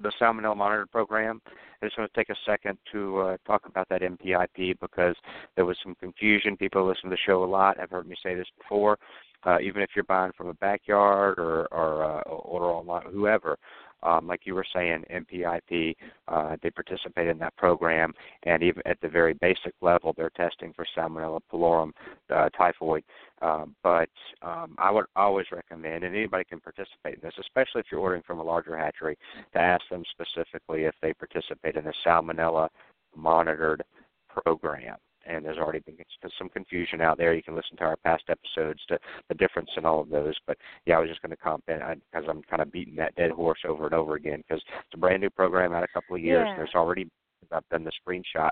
the 0.00 0.12
Salmonella 0.20 0.56
Monitor 0.56 0.86
Program. 0.86 1.40
I 1.82 1.86
just 1.86 1.98
want 1.98 2.12
to 2.12 2.18
take 2.18 2.30
a 2.30 2.38
second 2.46 2.78
to 2.92 3.18
uh, 3.18 3.36
talk 3.46 3.66
about 3.66 3.88
that 3.88 4.02
NPIP 4.02 4.78
because 4.80 5.16
there 5.56 5.64
was 5.64 5.76
some 5.82 5.94
confusion. 5.96 6.56
People 6.56 6.86
listen 6.86 7.04
to 7.04 7.10
the 7.10 7.18
show 7.24 7.44
a 7.44 7.46
lot. 7.46 7.78
Have 7.78 7.90
heard 7.90 8.06
me 8.06 8.16
say 8.22 8.34
this 8.34 8.48
before. 8.58 8.98
Uh, 9.44 9.58
even 9.60 9.82
if 9.82 9.90
you're 9.94 10.04
buying 10.04 10.32
from 10.36 10.48
a 10.48 10.54
backyard 10.54 11.38
or 11.38 11.66
or 11.66 12.04
uh, 12.04 12.22
order 12.22 12.66
online, 12.66 13.02
whoever, 13.12 13.58
um, 14.04 14.26
like 14.26 14.40
you 14.44 14.54
were 14.54 14.66
saying, 14.74 15.04
NPIP, 15.12 15.96
uh, 16.28 16.56
they 16.62 16.70
participate 16.70 17.28
in 17.28 17.38
that 17.38 17.56
program, 17.56 18.12
and 18.44 18.62
even 18.62 18.82
at 18.86 19.00
the 19.00 19.08
very 19.08 19.34
basic 19.34 19.72
level, 19.80 20.14
they're 20.16 20.30
testing 20.30 20.72
for 20.74 20.86
Salmonella 20.96 21.40
pullorum 21.52 21.92
uh, 22.34 22.48
typhoid. 22.50 23.02
Um, 23.42 23.74
but 23.82 24.08
um, 24.42 24.74
I 24.78 24.90
would 24.90 25.06
always 25.16 25.46
recommend, 25.50 26.04
and 26.04 26.14
anybody 26.14 26.44
can 26.44 26.60
participate 26.60 27.14
in 27.14 27.20
this, 27.22 27.34
especially 27.38 27.80
if 27.80 27.86
you're 27.90 28.00
ordering 28.00 28.22
from 28.26 28.38
a 28.38 28.44
larger 28.44 28.76
hatchery, 28.78 29.16
to 29.52 29.58
ask 29.58 29.82
them 29.90 30.04
specifically 30.10 30.84
if 30.84 30.94
they 31.02 31.12
participate 31.12 31.76
in 31.76 31.84
the 31.84 31.94
Salmonella 32.06 32.68
monitored 33.16 33.82
program 34.28 34.96
and 35.26 35.44
there's 35.44 35.58
already 35.58 35.80
been 35.80 35.96
some 36.38 36.48
confusion 36.48 37.00
out 37.00 37.18
there. 37.18 37.34
You 37.34 37.42
can 37.42 37.54
listen 37.54 37.76
to 37.78 37.84
our 37.84 37.96
past 37.96 38.24
episodes 38.28 38.80
to 38.88 38.98
the 39.28 39.34
difference 39.34 39.70
in 39.76 39.84
all 39.84 40.00
of 40.00 40.08
those. 40.08 40.34
But 40.46 40.58
yeah, 40.86 40.96
I 40.96 41.00
was 41.00 41.08
just 41.08 41.22
going 41.22 41.30
to 41.30 41.36
comment 41.36 41.64
because 41.66 42.28
I'm 42.28 42.42
kind 42.42 42.62
of 42.62 42.72
beating 42.72 42.96
that 42.96 43.14
dead 43.16 43.30
horse 43.30 43.60
over 43.66 43.86
and 43.86 43.94
over 43.94 44.14
again 44.14 44.42
because 44.46 44.62
it's 44.62 44.94
a 44.94 44.98
brand 44.98 45.22
new 45.22 45.30
program 45.30 45.72
out 45.72 45.84
a 45.84 45.88
couple 45.88 46.16
of 46.16 46.22
years. 46.22 46.46
Yeah. 46.48 46.56
There's 46.56 46.74
already 46.74 47.08
I've 47.52 47.68
done 47.68 47.84
the 47.84 47.92
screenshots 48.06 48.50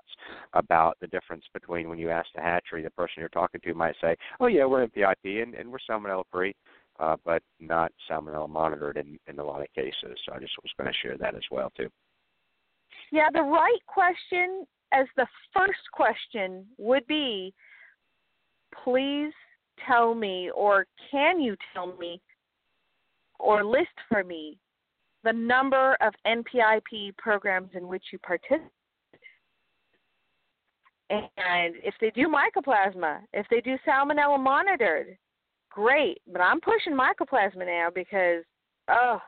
about 0.52 0.96
the 1.00 1.06
difference 1.06 1.44
between 1.54 1.88
when 1.88 1.98
you 1.98 2.10
ask 2.10 2.28
the 2.34 2.42
hatchery, 2.42 2.82
the 2.82 2.90
person 2.90 3.14
you're 3.18 3.28
talking 3.30 3.60
to 3.62 3.74
might 3.74 3.94
say, 4.00 4.16
"Oh 4.40 4.46
yeah, 4.46 4.64
we're 4.64 4.86
NPIP 4.86 5.42
and, 5.42 5.54
and 5.54 5.70
we're 5.70 5.78
salmonella 5.88 6.24
free," 6.30 6.54
uh, 7.00 7.16
but 7.24 7.42
not 7.60 7.90
salmonella 8.10 8.48
monitored 8.48 8.96
in, 8.96 9.18
in 9.26 9.38
a 9.38 9.44
lot 9.44 9.62
of 9.62 9.72
cases. 9.74 10.18
So 10.26 10.34
I 10.34 10.38
just 10.38 10.54
was 10.62 10.72
going 10.78 10.92
to 10.92 10.98
share 11.02 11.16
that 11.18 11.34
as 11.34 11.42
well 11.50 11.72
too. 11.76 11.88
Yeah, 13.10 13.28
the 13.32 13.42
right 13.42 13.80
question 13.86 14.66
as 14.92 15.06
the 15.16 15.26
first 15.54 15.80
question 15.92 16.64
would 16.78 17.06
be 17.06 17.52
please 18.84 19.32
tell 19.86 20.14
me 20.14 20.50
or 20.54 20.86
can 21.10 21.40
you 21.40 21.56
tell 21.74 21.96
me 21.96 22.20
or 23.38 23.64
list 23.64 23.88
for 24.08 24.22
me 24.24 24.56
the 25.24 25.32
number 25.32 25.96
of 26.00 26.12
NPIP 26.26 27.16
programs 27.16 27.70
in 27.74 27.86
which 27.88 28.02
you 28.12 28.18
participate. 28.18 28.68
And 31.10 31.74
if 31.82 31.94
they 32.00 32.10
do 32.10 32.26
mycoplasma, 32.26 33.18
if 33.32 33.46
they 33.50 33.60
do 33.60 33.76
salmonella 33.86 34.42
monitored, 34.42 35.18
great. 35.70 36.22
But 36.30 36.40
I'm 36.40 36.60
pushing 36.60 36.94
mycoplasma 36.94 37.66
now 37.66 37.88
because, 37.94 38.44
oh, 38.88 39.18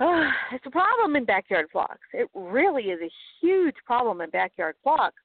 oh, 0.00 0.30
it's 0.52 0.66
a 0.66 0.70
problem 0.70 1.16
in 1.16 1.24
backyard 1.24 1.66
flocks. 1.72 2.06
It 2.12 2.28
really 2.34 2.84
is 2.84 3.00
a 3.02 3.10
huge 3.40 3.76
problem 3.84 4.20
in 4.20 4.30
backyard 4.30 4.76
flocks. 4.82 5.22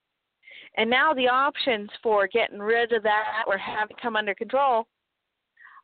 And 0.77 0.89
now 0.89 1.13
the 1.13 1.27
options 1.27 1.89
for 2.03 2.27
getting 2.27 2.59
rid 2.59 2.93
of 2.93 3.03
that 3.03 3.43
or 3.47 3.57
having 3.57 3.95
it 3.97 4.01
come 4.01 4.15
under 4.15 4.35
control 4.35 4.87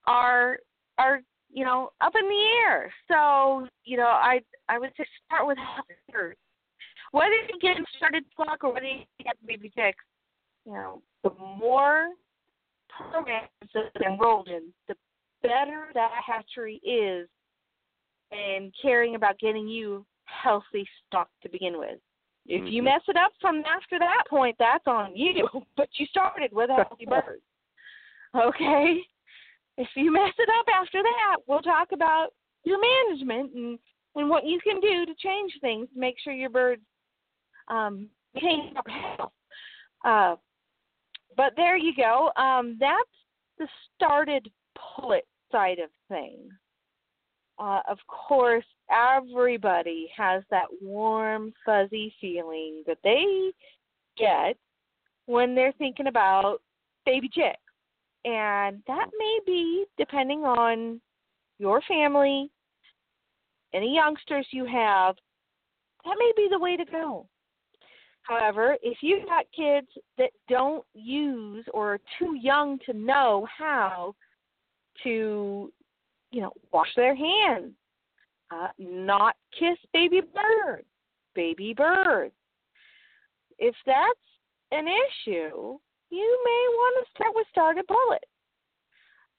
are 0.08 0.60
are 0.98 1.21
you 1.52 1.65
know 1.65 1.89
up 2.02 2.13
in 2.15 2.28
the 2.28 2.45
air. 2.63 2.93
So 3.08 3.67
you 3.84 3.98
know 3.98 4.08
I 4.08 4.41
I 4.69 4.78
would 4.78 4.91
just 4.95 5.10
start 5.26 5.48
with 5.48 5.58
hunters. 5.60 6.38
Whether 7.12 7.34
you 7.34 7.60
get 7.62 7.78
started 7.98 8.26
flock 8.36 8.63
or 8.63 8.74
whether 8.74 8.86
you 8.86 9.04
get 9.24 9.36
baby 9.45 9.71
chicks, 9.76 10.04
you 10.65 10.74
know 10.74 11.02
the 11.24 11.32
more 11.39 12.10
programs 13.12 13.50
that 13.74 13.91
are 13.95 14.13
enrolled 14.13 14.48
in, 14.48 14.71
the 14.88 14.95
better 15.41 15.88
that 15.93 16.12
hatchery 16.26 16.76
is 16.84 17.28
and 18.32 18.74
caring 18.82 19.16
about 19.16 19.40
getting 19.40 19.68
you 19.68 20.06
healthy 20.26 20.88
stock 21.08 21.30
to 21.42 21.50
begin 21.50 21.78
with. 21.78 22.00
If 22.48 22.72
you 22.72 22.82
Mhm. 22.82 22.86
mess 22.86 23.02
it 23.08 23.18
up 23.18 23.34
from 23.42 23.64
after 23.66 23.98
that 24.00 24.24
point, 24.28 24.56
that's 24.60 24.86
on 24.88 25.16
you. 25.16 25.48
But 25.76 25.90
you 26.00 26.06
started 26.08 26.52
with 26.54 26.70
healthy 26.70 27.06
birds. 27.06 27.44
Okay? 28.36 29.02
If 29.78 29.90
you 29.96 30.12
mess 30.12 30.34
it 30.38 30.50
up 30.50 30.66
after 30.74 31.02
that, 31.02 31.38
we'll 31.48 31.62
talk 31.62 31.92
about 31.92 32.34
your 32.64 32.80
management 32.80 33.54
and, 33.54 33.80
and 34.16 34.30
what 34.30 34.46
you 34.46 34.60
can 34.62 34.80
do 34.80 35.06
to 35.06 35.14
change 35.16 35.58
things 35.62 35.90
to 35.94 36.00
make 36.00 36.20
sure 36.20 36.34
your 36.34 36.50
birds 36.50 36.84
um 37.68 38.10
maintain 38.34 38.74
proper 38.74 38.92
health. 38.92 39.34
Uh, 40.04 40.36
but 41.36 41.56
there 41.56 41.78
you 41.78 41.94
go. 41.96 42.32
Um, 42.36 42.78
that's 42.80 43.10
the 43.58 43.68
started 43.96 44.52
pullet 44.76 45.28
side 45.52 45.80
of 45.80 45.90
things 46.10 46.54
uh, 47.58 47.81
of 47.89 47.97
course, 48.08 48.65
everybody 48.91 50.10
has 50.15 50.43
that 50.51 50.67
warm, 50.81 51.53
fuzzy 51.65 52.13
feeling 52.19 52.83
that 52.85 52.97
they 53.03 53.51
get 54.17 54.58
when 55.25 55.56
they're 55.56 55.73
thinking 55.73 56.08
about 56.08 56.62
baby 57.06 57.29
chicks. 57.29 57.60
And 58.25 58.81
that 58.87 59.08
may 59.17 59.39
be 59.45 59.85
depending 59.97 60.43
on 60.43 60.99
your 61.60 61.81
family, 61.87 62.49
any 63.73 63.93
youngsters 63.93 64.47
you 64.51 64.65
have, 64.65 65.15
that 66.03 66.15
may 66.17 66.31
be 66.35 66.47
the 66.49 66.60
way 66.60 66.75
to 66.75 66.85
go. 66.85 67.27
However, 68.23 68.75
if 68.81 68.97
you've 69.01 69.25
got 69.25 69.45
kids 69.56 69.87
that 70.17 70.31
don't 70.49 70.83
use 70.95 71.63
or 71.73 71.93
are 71.93 71.99
too 72.17 72.35
young 72.35 72.79
to 72.87 72.93
know 72.93 73.47
how 73.56 74.15
to, 75.03 75.71
you 76.32 76.42
know, 76.42 76.52
wash 76.71 76.90
their 76.96 77.15
hands, 77.15 77.71
uh, 78.52 78.67
not 78.78 79.36
kiss 79.58 79.78
baby 79.94 80.21
birds, 80.21 80.88
baby 81.34 81.73
birds. 81.76 82.34
If 83.58 83.76
that's 83.86 84.10
an 84.71 84.86
issue, 84.88 85.78
you 86.10 86.42
may 86.46 86.65
want 86.73 87.06
to 87.06 87.12
start 87.15 87.36
with 87.36 87.48
started 87.52 87.86
pullet. 87.88 88.23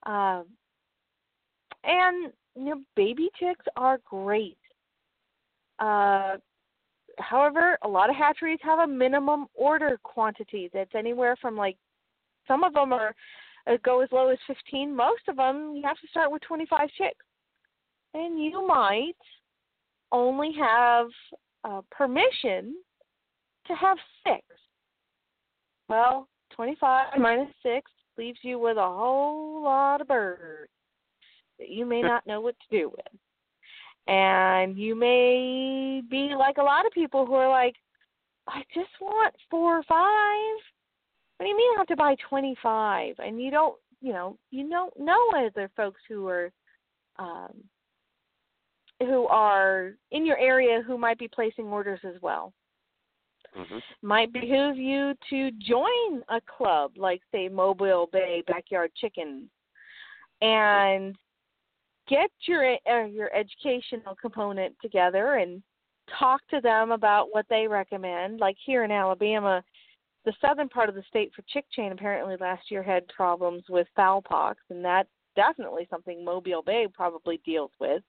Um, 0.04 0.46
and 1.84 2.32
you 2.56 2.64
know, 2.64 2.82
baby 2.94 3.28
chicks 3.38 3.64
are 3.76 3.98
great. 4.04 4.58
Uh, 5.78 6.36
however, 7.18 7.78
a 7.82 7.88
lot 7.88 8.10
of 8.10 8.16
hatcheries 8.16 8.58
have 8.62 8.78
a 8.78 8.86
minimum 8.86 9.46
order 9.54 9.98
quantity 10.02 10.70
that's 10.72 10.94
anywhere 10.94 11.36
from 11.40 11.56
like 11.56 11.76
some 12.48 12.64
of 12.64 12.72
them 12.72 12.92
are 12.92 13.14
go 13.84 14.00
as 14.00 14.08
low 14.12 14.28
as 14.28 14.38
15. 14.46 14.94
Most 14.94 15.22
of 15.28 15.36
them 15.36 15.74
you 15.74 15.82
have 15.84 15.98
to 16.00 16.08
start 16.08 16.30
with 16.30 16.42
25 16.42 16.88
chicks, 16.96 17.24
and 18.14 18.42
you 18.42 18.66
might 18.66 19.16
only 20.12 20.52
have 20.58 21.06
uh, 21.64 21.80
permission 21.90 22.74
to 23.66 23.74
have 23.74 23.98
six. 24.24 24.42
Well, 25.88 26.28
25 26.54 27.18
minus 27.18 27.48
six 27.62 27.90
leaves 28.16 28.38
you 28.42 28.58
with 28.58 28.76
a 28.76 28.80
whole 28.80 29.62
lot 29.62 30.00
of 30.00 30.08
birds 30.08 30.70
that 31.58 31.68
you 31.68 31.86
may 31.86 32.02
not 32.02 32.26
know 32.26 32.40
what 32.40 32.54
to 32.58 32.78
do 32.78 32.90
with. 32.90 33.20
And 34.08 34.78
you 34.78 34.94
may 34.94 36.00
be 36.08 36.34
like 36.38 36.58
a 36.58 36.62
lot 36.62 36.86
of 36.86 36.92
people 36.92 37.26
who 37.26 37.34
are 37.34 37.50
like, 37.50 37.74
I 38.46 38.62
just 38.72 38.90
want 39.00 39.34
four 39.50 39.78
or 39.78 39.82
five. 39.82 40.62
What 41.36 41.44
do 41.44 41.50
you 41.50 41.56
mean 41.56 41.72
I 41.74 41.80
have 41.80 41.86
to 41.88 41.96
buy 41.96 42.16
25? 42.28 43.16
And 43.18 43.40
you 43.40 43.50
don't, 43.50 43.76
you 44.00 44.12
know, 44.12 44.36
you 44.50 44.68
don't 44.68 44.98
know 44.98 45.18
other 45.36 45.70
folks 45.76 46.00
who 46.08 46.26
are, 46.28 46.50
um, 47.18 47.52
who 49.00 49.26
are 49.26 49.92
in 50.12 50.24
your 50.24 50.38
area 50.38 50.82
who 50.86 50.96
might 50.96 51.18
be 51.18 51.28
placing 51.28 51.66
orders 51.66 52.00
as 52.04 52.20
well. 52.22 52.52
Mm-hmm. 53.56 53.78
Might 54.02 54.32
behoove 54.32 54.76
you 54.76 55.14
to 55.30 55.50
join 55.52 56.22
a 56.28 56.40
club 56.46 56.92
like, 56.96 57.20
say, 57.32 57.48
Mobile 57.48 58.08
Bay 58.12 58.42
Backyard 58.46 58.90
Chickens, 58.94 59.48
and 60.42 61.16
get 62.08 62.30
your 62.46 62.76
uh, 62.90 63.06
your 63.06 63.34
educational 63.34 64.14
component 64.20 64.74
together 64.82 65.36
and 65.36 65.62
talk 66.18 66.40
to 66.50 66.60
them 66.60 66.90
about 66.90 67.28
what 67.32 67.46
they 67.48 67.66
recommend. 67.66 68.40
Like 68.40 68.56
here 68.64 68.84
in 68.84 68.90
Alabama, 68.90 69.62
the 70.26 70.34
southern 70.40 70.68
part 70.68 70.88
of 70.88 70.96
the 70.96 71.04
state 71.08 71.32
for 71.34 71.42
chick 71.48 71.64
chain 71.72 71.92
apparently 71.92 72.36
last 72.38 72.70
year 72.70 72.82
had 72.82 73.06
problems 73.08 73.62
with 73.68 73.86
fowl 73.94 74.20
pox, 74.20 74.60
and 74.68 74.84
that's 74.84 75.08
definitely 75.36 75.86
something 75.88 76.24
Mobile 76.24 76.62
Bay 76.62 76.88
probably 76.92 77.40
deals 77.44 77.70
with. 77.80 78.02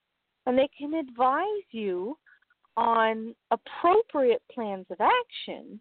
And 0.48 0.58
they 0.58 0.70
can 0.78 0.96
advise 0.96 1.46
you 1.72 2.18
on 2.76 3.36
appropriate 3.52 4.42
plans 4.52 4.88
of 4.90 4.98
action, 5.00 5.80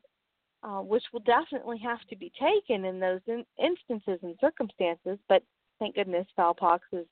uh, 0.63 0.81
which 0.81 1.05
will 1.13 1.21
definitely 1.21 1.79
have 1.79 2.01
to 2.11 2.17
be 2.17 2.31
taken 2.39 2.85
in 2.85 3.01
those 3.01 3.21
in- 3.27 3.47
instances 3.59 4.19
and 4.23 4.37
circumstances. 4.41 5.19
But 5.29 5.43
thank 5.79 5.95
goodness, 5.95 6.27
fowl 6.37 6.55
pox 6.55 6.85
is 6.93 7.07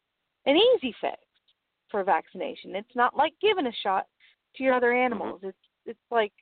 an 0.45 0.57
easy 0.57 0.95
fix 1.01 1.17
for 1.91 2.05
vaccination. 2.05 2.77
It's 2.77 2.95
not 2.95 3.17
like 3.17 3.33
giving 3.41 3.67
a 3.67 3.73
shot 3.83 4.07
to 4.57 4.63
your 4.63 4.75
other 4.75 4.93
animals. 4.93 5.41
It's 5.43 5.57
it's 5.87 5.99
like 6.11 6.33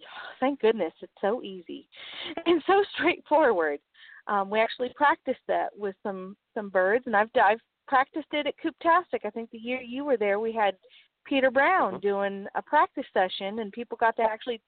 thank 0.40 0.60
goodness 0.60 0.92
it's 1.00 1.12
so 1.20 1.42
easy 1.42 1.88
and 2.46 2.62
so 2.66 2.82
straightforward. 2.94 3.78
Um, 4.26 4.50
we 4.50 4.60
actually 4.60 4.92
practiced 4.94 5.40
that 5.48 5.68
with 5.76 5.96
some 6.02 6.36
some 6.54 6.68
birds, 6.68 7.04
and 7.06 7.16
I've 7.16 7.30
I've 7.42 7.60
practiced 7.88 8.28
it 8.32 8.46
at 8.46 8.54
Cooptastic. 8.58 9.24
I 9.24 9.30
think 9.30 9.50
the 9.50 9.58
year 9.58 9.80
you 9.80 10.04
were 10.04 10.16
there, 10.16 10.38
we 10.38 10.52
had 10.52 10.76
Peter 11.24 11.50
Brown 11.50 11.94
Mhm. 11.94 12.00
doing 12.02 12.46
a 12.54 12.62
practice 12.62 13.06
session, 13.12 13.58
and 13.58 13.72
people 13.72 13.96
got 13.96 14.16
to 14.16 14.22
actually 14.22 14.60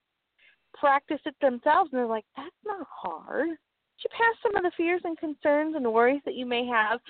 practice 0.74 1.20
it 1.26 1.38
themselves, 1.40 1.92
and 1.92 1.98
they're 1.98 2.06
like, 2.06 2.26
"That's 2.36 2.64
not 2.64 2.86
hard." 2.90 3.50
You 3.50 4.10
pass 4.10 4.34
some 4.42 4.56
of 4.56 4.64
the 4.64 4.72
fears 4.72 5.02
and 5.04 5.16
concerns 5.16 5.76
and 5.76 5.92
worries 5.92 6.22
that 6.24 6.34
you 6.34 6.44
may 6.44 6.66
have 6.66 7.00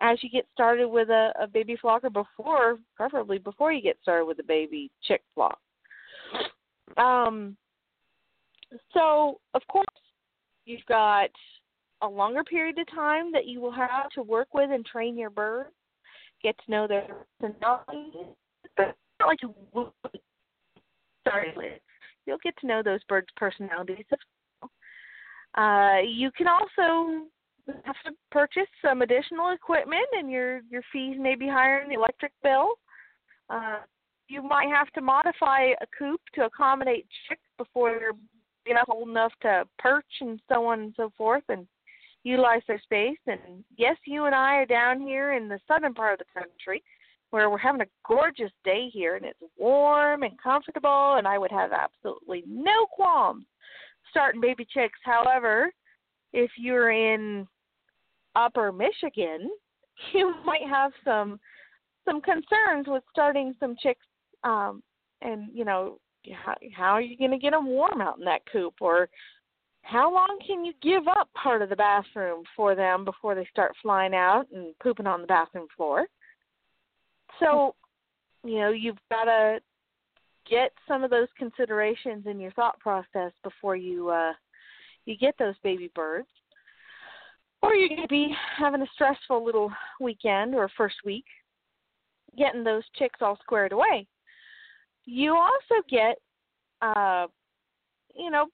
as 0.00 0.22
you 0.22 0.28
get 0.28 0.46
started 0.52 0.88
with 0.88 1.08
a, 1.10 1.32
a 1.40 1.46
baby 1.46 1.76
flocker 1.76 2.12
before, 2.12 2.78
preferably 2.96 3.38
before 3.38 3.72
you 3.72 3.80
get 3.80 3.96
started 4.02 4.26
with 4.26 4.38
a 4.40 4.44
baby 4.44 4.90
chick 5.02 5.22
flock. 5.34 5.58
Um, 6.96 7.56
so, 8.92 9.40
of 9.54 9.62
course, 9.68 9.86
you've 10.64 10.84
got 10.88 11.30
a 12.02 12.08
longer 12.08 12.44
period 12.44 12.78
of 12.78 12.90
time 12.90 13.32
that 13.32 13.46
you 13.46 13.60
will 13.60 13.72
have 13.72 14.10
to 14.14 14.22
work 14.22 14.48
with 14.54 14.70
and 14.70 14.84
train 14.84 15.16
your 15.16 15.30
birds, 15.30 15.70
get 16.42 16.56
to 16.64 16.70
know 16.70 16.86
their 16.86 17.06
personalities. 17.40 18.34
But 18.76 18.96
not 19.20 19.28
like 19.28 19.42
you 19.42 19.54
will 19.72 19.94
start 21.20 21.48
with. 21.56 21.80
You'll 22.26 22.38
get 22.42 22.56
to 22.58 22.66
know 22.66 22.82
those 22.82 23.02
birds' 23.04 23.28
personalities. 23.36 24.04
Uh, 25.54 25.98
you 26.06 26.30
can 26.36 26.46
also 26.48 27.26
have 27.84 27.96
to 28.04 28.12
purchase 28.30 28.68
some 28.84 29.02
additional 29.02 29.50
equipment, 29.50 30.06
and 30.12 30.30
your 30.30 30.60
your 30.70 30.82
fees 30.92 31.16
may 31.18 31.34
be 31.34 31.46
higher 31.46 31.80
in 31.80 31.88
the 31.88 31.94
electric 31.94 32.32
bill. 32.42 32.70
Uh, 33.50 33.78
you 34.28 34.42
might 34.42 34.68
have 34.68 34.90
to 34.92 35.00
modify 35.00 35.72
a 35.80 35.86
coop 35.98 36.20
to 36.34 36.44
accommodate 36.44 37.06
chicks 37.28 37.42
before 37.58 37.90
they're 37.98 38.12
you 38.66 38.74
know 38.74 38.84
old 38.88 39.08
enough 39.08 39.32
to 39.42 39.64
perch 39.78 40.04
and 40.20 40.40
so 40.48 40.66
on 40.66 40.80
and 40.80 40.94
so 40.96 41.12
forth, 41.16 41.44
and 41.48 41.66
utilize 42.24 42.62
their 42.68 42.80
space. 42.80 43.18
And 43.26 43.64
yes, 43.76 43.96
you 44.06 44.26
and 44.26 44.34
I 44.34 44.56
are 44.56 44.66
down 44.66 45.00
here 45.00 45.32
in 45.32 45.48
the 45.48 45.60
southern 45.66 45.94
part 45.94 46.20
of 46.20 46.26
the 46.26 46.40
country 46.40 46.82
where 47.30 47.48
we're 47.48 47.58
having 47.58 47.80
a 47.80 47.86
gorgeous 48.06 48.52
day 48.62 48.90
here 48.92 49.16
and 49.16 49.24
it's 49.24 49.38
warm 49.58 50.22
and 50.22 50.40
comfortable 50.40 51.14
and 51.16 51.26
I 51.26 51.38
would 51.38 51.50
have 51.50 51.72
absolutely 51.72 52.44
no 52.46 52.86
qualms 52.92 53.46
starting 54.10 54.40
baby 54.40 54.66
chicks. 54.70 54.98
However, 55.02 55.72
if 56.34 56.50
you're 56.58 56.90
in 56.90 57.48
upper 58.36 58.70
Michigan, 58.70 59.50
you 60.12 60.34
might 60.44 60.68
have 60.68 60.92
some 61.04 61.40
some 62.04 62.20
concerns 62.20 62.86
with 62.86 63.02
starting 63.10 63.54
some 63.60 63.76
chicks 63.80 64.04
um 64.44 64.82
and 65.22 65.48
you 65.54 65.64
know 65.64 65.98
how, 66.44 66.54
how 66.74 66.90
are 66.92 67.00
you 67.00 67.16
going 67.16 67.30
to 67.30 67.38
get 67.38 67.52
them 67.52 67.66
warm 67.66 68.00
out 68.00 68.18
in 68.18 68.24
that 68.24 68.42
coop 68.50 68.74
or 68.80 69.08
how 69.82 70.12
long 70.12 70.38
can 70.46 70.64
you 70.64 70.72
give 70.80 71.08
up 71.08 71.28
part 71.34 71.60
of 71.60 71.68
the 71.68 71.76
bathroom 71.76 72.44
for 72.56 72.74
them 72.74 73.04
before 73.04 73.34
they 73.34 73.46
start 73.50 73.72
flying 73.82 74.14
out 74.14 74.46
and 74.54 74.78
pooping 74.80 75.06
on 75.06 75.20
the 75.20 75.26
bathroom 75.26 75.66
floor? 75.76 76.06
So, 77.40 77.74
you 78.44 78.60
know, 78.60 78.70
you've 78.70 78.98
got 79.10 79.24
to 79.24 79.58
get 80.48 80.72
some 80.86 81.02
of 81.02 81.10
those 81.10 81.28
considerations 81.36 82.26
in 82.26 82.38
your 82.38 82.52
thought 82.52 82.78
process 82.80 83.32
before 83.42 83.76
you 83.76 84.10
uh 84.10 84.32
you 85.04 85.16
get 85.16 85.34
those 85.38 85.54
baby 85.62 85.90
birds. 85.94 86.28
Or 87.60 87.74
you're 87.74 87.88
going 87.88 88.02
to 88.02 88.08
be 88.08 88.34
having 88.56 88.82
a 88.82 88.86
stressful 88.94 89.44
little 89.44 89.70
weekend 90.00 90.54
or 90.54 90.68
first 90.76 90.96
week 91.04 91.24
getting 92.36 92.64
those 92.64 92.82
chicks 92.96 93.20
all 93.20 93.38
squared 93.42 93.72
away. 93.72 94.06
You 95.04 95.36
also 95.36 95.82
get 95.88 96.16
uh 96.80 97.26
you 98.14 98.30
know, 98.30 98.46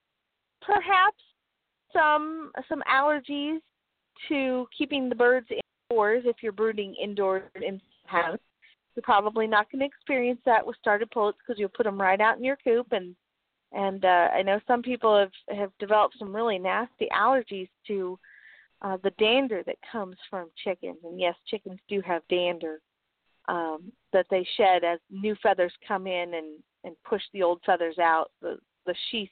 perhaps 0.63 1.17
some 1.93 2.53
some 2.69 2.83
allergies 2.91 3.59
to 4.29 4.67
keeping 4.77 5.09
the 5.09 5.15
birds 5.15 5.47
indoors 5.91 6.25
if 6.27 6.37
you're 6.43 6.53
brooding 6.53 6.95
indoors 7.03 7.51
in 7.57 7.77
the 7.77 8.11
house. 8.11 8.39
You're 8.95 9.03
probably 9.03 9.47
not 9.47 9.71
going 9.71 9.81
to 9.81 9.87
experience 9.87 10.41
that 10.45 10.67
with 10.67 10.77
started 10.77 11.11
pullets 11.11 11.39
because 11.39 11.59
you'll 11.59 11.69
put 11.69 11.85
them 11.85 12.01
right 12.01 12.21
out 12.21 12.37
in 12.37 12.45
your 12.45 12.59
coop 12.63 12.89
and 12.93 13.15
and 13.73 14.05
uh, 14.05 14.29
I 14.35 14.43
know 14.43 14.61
some 14.67 14.83
people 14.83 15.17
have 15.17 15.57
have 15.57 15.71
developed 15.79 16.17
some 16.19 16.35
really 16.35 16.59
nasty 16.59 17.07
allergies 17.13 17.69
to 17.87 18.19
uh, 18.83 18.97
the 19.03 19.11
dander 19.19 19.63
that 19.67 19.77
comes 19.91 20.17
from 20.31 20.49
chickens. 20.65 20.99
And 21.05 21.21
yes, 21.21 21.35
chickens 21.47 21.79
do 21.89 22.01
have 22.07 22.23
dander 22.31 22.81
um, 23.49 23.91
that 24.13 24.27
they 24.31 24.47
shed 24.57 24.85
as 24.85 25.01
new 25.11 25.35
feathers 25.43 25.73
come 25.87 26.07
in 26.07 26.35
and 26.35 26.63
and 26.85 26.95
push 27.05 27.23
the 27.33 27.43
old 27.43 27.61
feathers 27.67 27.99
out. 27.99 28.31
The 28.41 28.59
the 28.87 28.95
sheath 29.11 29.31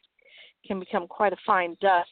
can 0.67 0.81
become 0.81 1.07
quite 1.07 1.33
a 1.33 1.37
fine 1.47 1.77
dust 1.81 2.11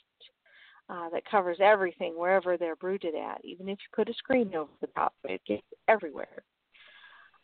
uh, 0.89 1.09
that 1.11 1.29
covers 1.29 1.59
everything 1.61 2.15
wherever 2.17 2.57
they're 2.57 2.77
brooded 2.77 3.15
at. 3.15 3.45
Even 3.45 3.69
if 3.69 3.79
you 3.79 3.97
put 3.97 4.09
a 4.09 4.15
screen 4.15 4.55
over 4.55 4.71
the 4.81 4.87
top, 4.89 5.15
it 5.25 5.41
gets 5.47 5.67
everywhere. 5.89 6.43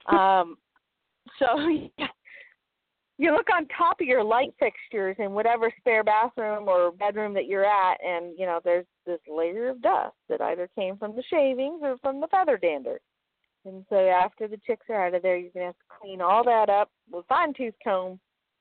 Um, 0.06 0.56
so 1.38 1.58
yeah, 1.98 2.06
you 3.18 3.32
look 3.32 3.48
on 3.54 3.68
top 3.68 4.00
of 4.00 4.06
your 4.06 4.24
light 4.24 4.54
fixtures 4.58 5.14
in 5.18 5.32
whatever 5.32 5.70
spare 5.78 6.02
bathroom 6.02 6.68
or 6.68 6.90
bedroom 6.90 7.34
that 7.34 7.44
you're 7.44 7.66
at, 7.66 7.98
and 8.02 8.32
you 8.38 8.46
know 8.46 8.60
there's 8.64 8.86
this 9.04 9.20
layer 9.28 9.68
of 9.68 9.82
dust 9.82 10.14
that 10.30 10.40
either 10.40 10.70
came 10.74 10.96
from 10.96 11.14
the 11.14 11.22
shavings 11.30 11.80
or 11.82 11.98
from 11.98 12.18
the 12.18 12.28
feather 12.28 12.56
dander. 12.56 12.98
And 13.64 13.84
so 13.88 13.96
after 13.96 14.48
the 14.48 14.58
chicks 14.66 14.86
are 14.88 15.06
out 15.06 15.14
of 15.14 15.22
there, 15.22 15.36
you're 15.36 15.50
going 15.50 15.64
to 15.64 15.66
have 15.66 15.74
to 15.74 16.00
clean 16.00 16.20
all 16.20 16.44
that 16.44 16.70
up 16.70 16.90
with 17.10 17.26
fine 17.28 17.52
tooth 17.54 17.74
comb 17.84 18.18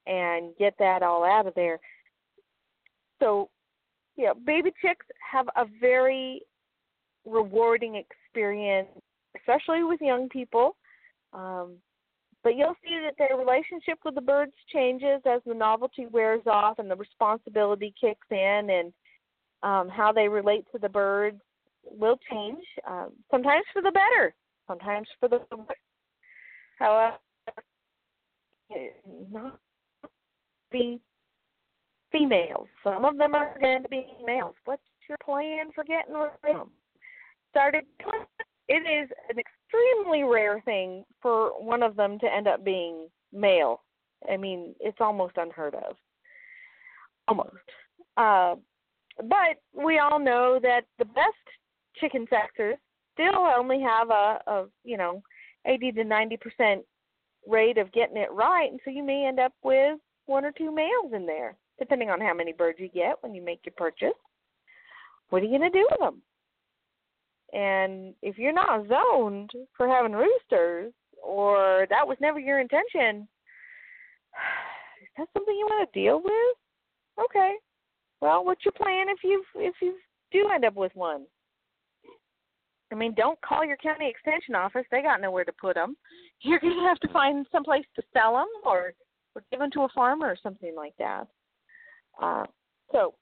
and 0.07 0.55
get 0.57 0.73
that 0.79 1.03
all 1.03 1.23
out 1.23 1.47
of 1.47 1.55
there. 1.55 1.79
So, 3.19 3.49
yeah, 4.17 4.33
baby 4.45 4.71
chicks 4.81 5.05
have 5.31 5.47
a 5.55 5.65
very 5.79 6.41
rewarding 7.25 7.95
experience, 7.95 8.89
especially 9.37 9.83
with 9.83 10.01
young 10.01 10.27
people. 10.29 10.75
Um, 11.33 11.75
but 12.43 12.55
you'll 12.55 12.75
see 12.83 12.99
that 13.03 13.15
their 13.17 13.37
relationship 13.37 13.99
with 14.05 14.15
the 14.15 14.21
birds 14.21 14.53
changes 14.73 15.21
as 15.25 15.41
the 15.45 15.53
novelty 15.53 16.07
wears 16.07 16.41
off 16.47 16.79
and 16.79 16.89
the 16.89 16.95
responsibility 16.95 17.93
kicks 17.99 18.27
in, 18.31 18.69
and 18.69 18.93
um, 19.61 19.89
how 19.89 20.11
they 20.13 20.27
relate 20.27 20.65
to 20.71 20.79
the 20.79 20.89
birds 20.89 21.41
will 21.83 22.17
change. 22.31 22.63
Um, 22.87 23.09
sometimes 23.29 23.65
for 23.73 23.81
the 23.81 23.91
better, 23.91 24.33
sometimes 24.69 25.07
for 25.19 25.27
the. 25.27 25.41
However, 26.77 27.17
not 29.31 29.59
be 30.71 31.01
females. 32.11 32.67
Some 32.83 33.03
of 33.03 33.17
them 33.17 33.35
are 33.35 33.57
going 33.59 33.83
to 33.83 33.89
be 33.89 34.05
males. 34.25 34.55
What's 34.65 34.81
your 35.07 35.17
plan 35.25 35.71
for 35.73 35.83
getting 35.83 36.13
rid 36.13 36.27
of 36.27 36.41
them? 36.43 36.69
Started. 37.49 37.85
It 38.67 38.73
is 38.73 39.09
an 39.29 39.37
extremely 39.39 40.23
rare 40.23 40.61
thing 40.63 41.03
for 41.21 41.49
one 41.59 41.81
of 41.81 41.95
them 41.95 42.19
to 42.19 42.31
end 42.31 42.47
up 42.47 42.63
being 42.63 43.07
male. 43.33 43.81
I 44.31 44.37
mean, 44.37 44.75
it's 44.79 44.99
almost 44.99 45.37
unheard 45.37 45.73
of. 45.73 45.95
Almost. 47.27 47.55
Uh, 48.15 48.55
but 49.17 49.57
we 49.73 49.99
all 49.99 50.19
know 50.19 50.59
that 50.61 50.81
the 50.99 51.05
best 51.05 51.35
chicken 51.99 52.27
sexers 52.31 52.77
still 53.19 53.41
only 53.57 53.81
have 53.81 54.09
a, 54.09 54.39
a 54.47 54.65
you 54.83 54.97
know, 54.97 55.21
80 55.65 55.91
to 55.93 56.03
90 56.03 56.37
percent 56.37 56.81
rate 57.47 57.77
of 57.77 57.91
getting 57.91 58.17
it 58.17 58.31
right, 58.31 58.71
and 58.71 58.79
so 58.83 58.91
you 58.91 59.03
may 59.03 59.25
end 59.25 59.39
up 59.39 59.53
with 59.63 59.97
one 60.25 60.45
or 60.45 60.51
two 60.51 60.73
males 60.73 61.13
in 61.13 61.25
there, 61.25 61.55
depending 61.79 62.09
on 62.09 62.21
how 62.21 62.33
many 62.33 62.53
birds 62.53 62.79
you 62.79 62.89
get 62.89 63.15
when 63.21 63.33
you 63.33 63.43
make 63.43 63.61
your 63.65 63.73
purchase. 63.75 64.17
What 65.29 65.41
are 65.41 65.45
you 65.45 65.57
going 65.57 65.71
to 65.71 65.77
do 65.77 65.87
with 65.91 65.99
them? 65.99 66.21
And 67.53 68.13
if 68.21 68.37
you're 68.37 68.53
not 68.53 68.87
zoned 68.87 69.51
for 69.75 69.87
having 69.87 70.13
roosters, 70.13 70.93
or 71.23 71.87
that 71.89 72.07
was 72.07 72.17
never 72.21 72.39
your 72.39 72.59
intention, 72.59 73.27
is 75.01 75.09
that 75.17 75.27
something 75.33 75.55
you 75.55 75.65
want 75.65 75.91
to 75.91 75.99
deal 75.99 76.21
with? 76.23 77.25
Okay. 77.25 77.53
Well, 78.21 78.45
what's 78.45 78.63
your 78.65 78.73
plan 78.73 79.07
if 79.09 79.19
you 79.23 79.43
if 79.55 79.75
you 79.81 79.95
do 80.31 80.49
end 80.53 80.65
up 80.65 80.75
with 80.75 80.91
one? 80.93 81.25
I 82.91 82.95
mean, 82.95 83.13
don't 83.15 83.39
call 83.41 83.63
your 83.63 83.77
county 83.77 84.09
extension 84.09 84.55
office. 84.55 84.85
They 84.89 85.01
got 85.01 85.21
nowhere 85.21 85.45
to 85.45 85.53
put 85.53 85.75
them. 85.75 85.95
You're 86.41 86.59
going 86.59 86.73
to 86.73 86.87
have 86.87 86.99
to 86.99 87.13
find 87.13 87.45
some 87.51 87.63
place 87.63 87.85
to 87.95 88.03
sell 88.13 88.33
them 88.33 88.47
or 88.65 88.93
or 89.35 89.43
give 89.51 89.59
them 89.59 89.69
to 89.71 89.81
a 89.81 89.89
farmer 89.89 90.27
or 90.27 90.37
something 90.41 90.73
like 90.75 90.93
that. 90.97 91.27
Uh, 92.19 92.45
so, 92.91 93.13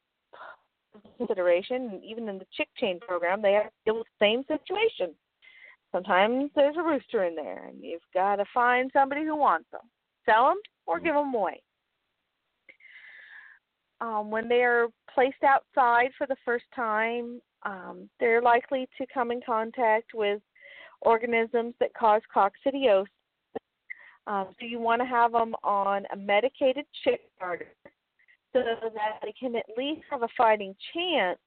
consideration, 1.17 2.01
even 2.03 2.29
in 2.29 2.37
the 2.37 2.45
chick 2.55 2.69
chain 2.77 2.99
program, 2.99 3.41
they 3.41 3.53
have 3.53 3.71
deal 3.85 3.97
with 3.97 4.07
the 4.19 4.25
same 4.25 4.43
situation. 4.47 5.13
Sometimes 5.91 6.49
there's 6.55 6.77
a 6.77 6.83
rooster 6.83 7.25
in 7.25 7.35
there, 7.35 7.65
and 7.67 7.81
you've 7.81 8.01
got 8.13 8.37
to 8.37 8.45
find 8.53 8.89
somebody 8.93 9.23
who 9.23 9.35
wants 9.35 9.67
them, 9.71 9.81
sell 10.25 10.49
them, 10.49 10.57
or 10.85 10.99
give 10.99 11.13
them 11.13 11.33
away. 11.33 11.61
Um, 13.99 14.29
when 14.29 14.47
they 14.47 14.61
are 14.61 14.87
placed 15.13 15.43
outside 15.43 16.11
for 16.17 16.27
the 16.27 16.35
first 16.45 16.65
time, 16.75 17.41
um, 17.67 18.09
they're 18.19 18.41
likely 18.41 18.87
to 18.97 19.05
come 19.13 19.29
in 19.29 19.41
contact 19.45 20.11
with 20.13 20.41
organisms 21.01 21.73
that 21.79 21.93
cause 21.93 22.21
coccidiosis. 22.33 23.05
Um, 24.25 24.47
so 24.59 24.65
you 24.65 24.79
want 24.79 25.01
to 25.01 25.07
have 25.07 25.33
them 25.33 25.53
on 25.63 26.05
a 26.13 26.15
medicated 26.15 26.85
chick 27.03 27.21
starter 27.35 27.67
so 28.53 28.61
that 28.63 29.19
they 29.21 29.33
can 29.37 29.55
at 29.55 29.65
least 29.77 30.01
have 30.09 30.23
a 30.23 30.27
fighting 30.37 30.75
chance 30.93 31.39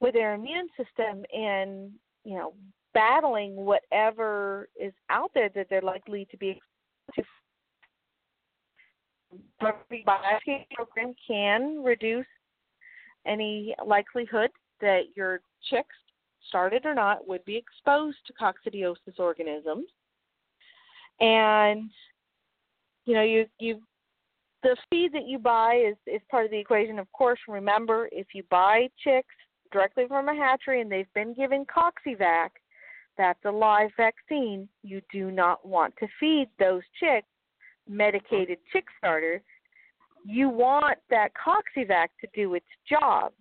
with 0.00 0.14
their 0.14 0.34
immune 0.34 0.68
system 0.76 1.24
in, 1.32 1.92
you 2.24 2.36
know, 2.36 2.54
battling 2.94 3.56
whatever 3.56 4.68
is 4.80 4.92
out 5.10 5.30
there 5.34 5.50
that 5.54 5.66
they're 5.68 5.82
likely 5.82 6.26
to 6.30 6.36
be 6.38 6.58
exposed 7.08 7.28
to 9.60 9.74
the 9.90 9.98
biosecurity 10.06 10.64
program 10.74 11.14
can 11.26 11.84
reduce 11.84 12.26
any 13.26 13.74
likelihood 13.86 14.50
that 14.80 15.02
your 15.14 15.40
chicks, 15.68 15.96
started 16.48 16.86
or 16.86 16.94
not, 16.94 17.26
would 17.28 17.44
be 17.44 17.56
exposed 17.56 18.18
to 18.26 18.32
coccidiosis 18.32 19.18
organisms. 19.18 19.86
And 21.20 21.90
you 23.04 23.14
know, 23.14 23.22
you 23.22 23.46
you 23.58 23.80
the 24.62 24.76
feed 24.90 25.12
that 25.12 25.26
you 25.26 25.38
buy 25.38 25.82
is 25.86 25.96
is 26.06 26.20
part 26.30 26.44
of 26.44 26.50
the 26.50 26.58
equation. 26.58 26.98
Of 26.98 27.10
course, 27.12 27.38
remember 27.48 28.08
if 28.12 28.28
you 28.34 28.42
buy 28.50 28.88
chicks 29.02 29.34
directly 29.72 30.04
from 30.08 30.28
a 30.28 30.34
hatchery 30.34 30.80
and 30.80 30.90
they've 30.90 31.12
been 31.14 31.34
given 31.34 31.64
Coccivac, 31.64 32.50
that's 33.16 33.44
a 33.44 33.50
live 33.50 33.90
vaccine. 33.96 34.68
You 34.82 35.00
do 35.12 35.30
not 35.30 35.66
want 35.66 35.94
to 35.98 36.08
feed 36.18 36.48
those 36.58 36.82
chicks 36.98 37.26
medicated 37.88 38.58
chick 38.72 38.84
starter. 38.98 39.42
You 40.24 40.48
want 40.48 40.98
that 41.10 41.30
Coccivac 41.34 42.08
to 42.20 42.28
do 42.34 42.54
its 42.54 42.66
job. 42.88 43.32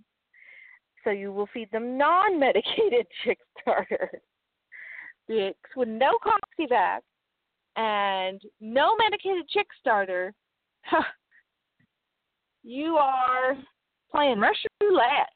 So 1.03 1.11
you 1.11 1.31
will 1.31 1.47
feed 1.53 1.71
them 1.71 1.97
non 1.97 2.39
medicated 2.39 3.07
chick 3.23 3.39
starter. 3.61 4.09
Chicks 5.29 5.69
with 5.75 5.87
no 5.87 6.17
Coccivac 6.25 6.99
and 7.75 8.41
no 8.59 8.95
medicated 8.97 9.47
chick 9.47 9.67
starter, 9.79 10.33
you 12.63 12.95
are 12.95 13.55
playing 14.11 14.39
Russian 14.39 14.69
roulette. 14.81 15.29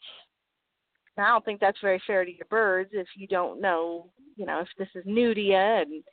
I 1.17 1.27
don't 1.27 1.45
think 1.45 1.59
that's 1.59 1.77
very 1.81 2.01
fair 2.07 2.25
to 2.25 2.31
your 2.35 2.47
birds 2.49 2.89
if 2.93 3.07
you 3.15 3.27
don't 3.27 3.61
know, 3.61 4.09
you 4.35 4.45
know, 4.45 4.59
if 4.61 4.67
this 4.79 4.89
is 4.95 5.03
new 5.05 5.33
to 5.35 5.41
you 5.41 5.55
and 5.55 6.03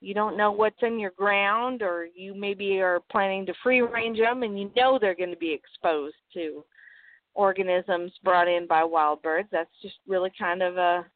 you 0.00 0.12
don't 0.12 0.36
know 0.36 0.50
what's 0.50 0.82
in 0.82 0.98
your 0.98 1.12
ground 1.12 1.82
or 1.82 2.06
you 2.14 2.34
maybe 2.34 2.80
are 2.80 3.00
planning 3.10 3.46
to 3.46 3.54
free 3.62 3.80
range 3.80 4.18
them 4.18 4.42
and 4.42 4.58
you 4.58 4.70
know 4.76 4.98
they're 4.98 5.14
going 5.14 5.30
to 5.30 5.36
be 5.36 5.52
exposed 5.52 6.16
to 6.34 6.64
organisms 7.38 8.10
brought 8.24 8.48
in 8.48 8.66
by 8.66 8.82
wild 8.82 9.22
birds. 9.22 9.48
That's 9.52 9.70
just 9.80 9.94
really 10.08 10.32
kind 10.36 10.60
of 10.60 10.76
a 10.76 11.06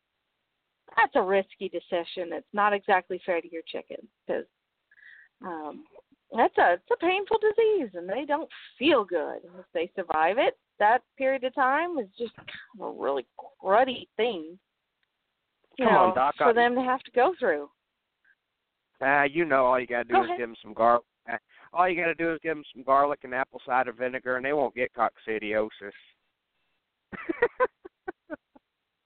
that's 0.97 1.17
a 1.17 1.23
risky 1.23 1.69
decision. 1.69 2.33
It's 2.33 2.47
not 2.53 2.73
exactly 2.73 3.21
fair 3.27 3.41
to 3.41 3.53
your 3.53 3.63
chickens 3.67 4.07
because 4.27 4.45
um, 5.45 5.85
that's 6.35 6.57
a 6.59 6.75
it's 6.75 6.91
a 6.93 6.97
painful 7.05 7.39
disease 7.41 7.91
and 7.95 8.09
they 8.09 8.25
don't 8.25 8.49
feel 8.79 9.05
good 9.05 9.39
if 9.59 9.67
they 9.75 9.91
survive 9.97 10.37
it. 10.39 10.57
That 10.79 11.03
period 11.19 11.43
of 11.45 11.55
time 11.57 11.99
is 11.99 12.07
just 12.17 12.33
a 12.81 12.89
really 12.89 13.27
cruddy 13.63 14.07
thing. 14.17 14.59
You 15.79 15.87
Come 15.87 15.93
know, 15.95 16.01
on, 16.11 16.15
Doc. 16.15 16.35
for 16.39 16.51
I- 16.51 16.53
them 16.53 16.75
to 16.77 16.83
have 16.83 17.01
to 17.03 17.11
go 17.11 17.35
through. 17.39 17.69
Uh, 19.05 19.25
you 19.25 19.45
know, 19.45 19.67
all 19.67 19.81
you 19.81 19.87
gotta 19.89 20.05
do 20.05 20.13
Go 20.15 20.23
is 20.23 20.27
ahead. 20.29 20.39
give 20.39 20.49
them 20.51 20.57
some 20.63 20.75
gar. 20.75 21.01
uh, 21.29 21.37
All 21.73 21.89
you 21.89 21.97
gotta 22.01 22.15
do 22.15 22.33
is 22.33 22.39
give 22.41 22.55
them 22.55 22.63
some 22.73 22.85
garlic 22.85 23.19
and 23.25 23.35
apple 23.35 23.61
cider 23.67 23.93
vinegar, 23.93 24.37
and 24.37 24.45
they 24.45 24.53
won't 24.53 24.77
get 24.77 24.93
coccidiosis. 24.95 25.91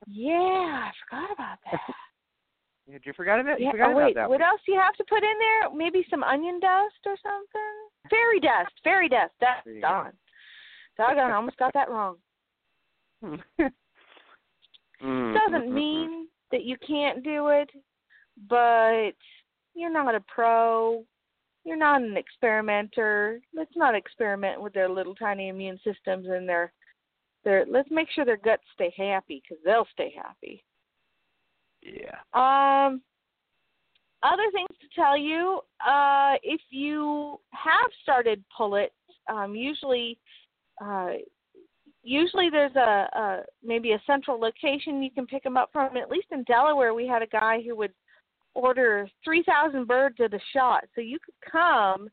Yeah, 0.07 0.33
I 0.33 0.91
forgot 1.03 1.33
about 1.33 1.59
that. 1.71 1.81
Did 2.91 3.03
you 3.05 3.13
forget 3.15 3.41
about? 3.41 3.61
Yeah. 3.61 3.73
Forgot 3.73 3.91
oh, 3.91 3.97
wait, 3.97 4.13
about 4.13 4.15
that 4.15 4.31
what 4.31 4.41
one. 4.41 4.49
else 4.49 4.61
do 4.65 4.73
you 4.73 4.79
have 4.79 4.95
to 4.95 5.05
put 5.09 5.25
in 5.25 5.35
there? 5.39 5.75
Maybe 5.75 6.07
some 6.09 6.23
onion 6.23 6.61
dust 6.61 7.03
or 7.05 7.17
something? 7.21 8.09
Fairy 8.09 8.39
dust. 8.39 8.73
Fairy 8.85 9.09
dust. 9.09 9.33
That's 9.41 9.65
There 9.65 9.75
you 9.75 9.81
go. 9.81 9.89
gone. 9.89 10.13
Doggone, 10.97 11.31
I 11.31 11.35
almost 11.35 11.57
got 11.57 11.75
that 11.75 11.91
wrong. 11.91 12.17
Mm, 15.05 15.35
Doesn't 15.35 15.69
mm, 15.69 15.73
mm, 15.73 15.75
mean 15.75 16.27
that 16.51 16.65
you 16.65 16.77
can't 16.87 17.23
do 17.23 17.49
it, 17.49 17.69
but 18.49 19.13
you're 19.75 19.93
not 19.93 20.15
a 20.15 20.21
pro. 20.21 21.05
You're 21.65 21.77
not 21.77 22.01
an 22.01 22.17
experimenter. 22.17 23.41
Let's 23.55 23.77
not 23.77 23.95
experiment 23.95 24.63
with 24.63 24.73
their 24.73 24.89
little 24.89 25.15
tiny 25.15 25.49
immune 25.49 25.79
systems 25.85 26.29
and 26.31 26.49
their 26.49 26.73
their. 27.47 27.65
Let's 27.67 27.89
make 27.91 28.09
sure 28.11 28.27
their 28.27 28.37
guts 28.37 28.65
stay 28.75 28.93
happy 28.97 29.41
because 29.43 29.63
they'll 29.65 29.87
stay 29.93 30.13
happy. 30.15 30.63
Yeah. 31.83 32.19
Um, 32.35 33.01
other 34.23 34.51
things 34.53 34.69
to 34.81 34.87
tell 34.95 35.17
you, 35.17 35.61
uh, 35.87 36.35
if 36.43 36.61
you 36.71 37.39
have 37.53 37.91
started 38.03 38.45
pullets, 38.55 38.93
um, 39.33 39.55
usually, 39.55 40.19
uh, 40.85 41.13
usually 42.03 42.51
there's 42.51 42.75
a, 42.75 43.09
a 43.15 43.43
maybe 43.63 43.93
a 43.93 44.03
central 44.07 44.41
location 44.41 45.03
you 45.03 45.11
can 45.11 45.27
pick 45.27 45.45
them 45.45 45.57
up 45.57 45.71
from. 45.73 45.97
At 45.97 46.11
least 46.11 46.27
in 46.33 46.43
Delaware, 46.45 46.93
we 46.93 47.07
had 47.07 47.23
a 47.23 47.27
guy 47.29 47.63
who 47.67 47.77
would 47.77 47.93
order 48.55 49.09
3,000 49.25 49.87
birds 49.87 50.17
at 50.19 50.35
a 50.35 50.41
shot, 50.53 50.85
so 50.95 51.01
you 51.01 51.19
could 51.25 51.53
come 51.53 52.09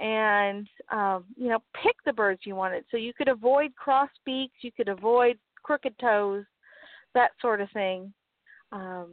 and 0.00 0.66
um, 0.90 1.24
you 1.36 1.48
know 1.48 1.62
pick 1.82 1.96
the 2.04 2.12
birds 2.12 2.40
you 2.44 2.56
wanted. 2.56 2.84
So 2.90 2.96
you 2.96 3.12
could 3.12 3.28
avoid 3.28 3.74
cross 3.76 4.10
beaks, 4.24 4.56
you 4.62 4.72
could 4.72 4.88
avoid 4.88 5.38
crooked 5.62 5.94
toes, 5.98 6.44
that 7.14 7.32
sort 7.40 7.60
of 7.60 7.70
thing. 7.70 8.12
Um, 8.72 9.12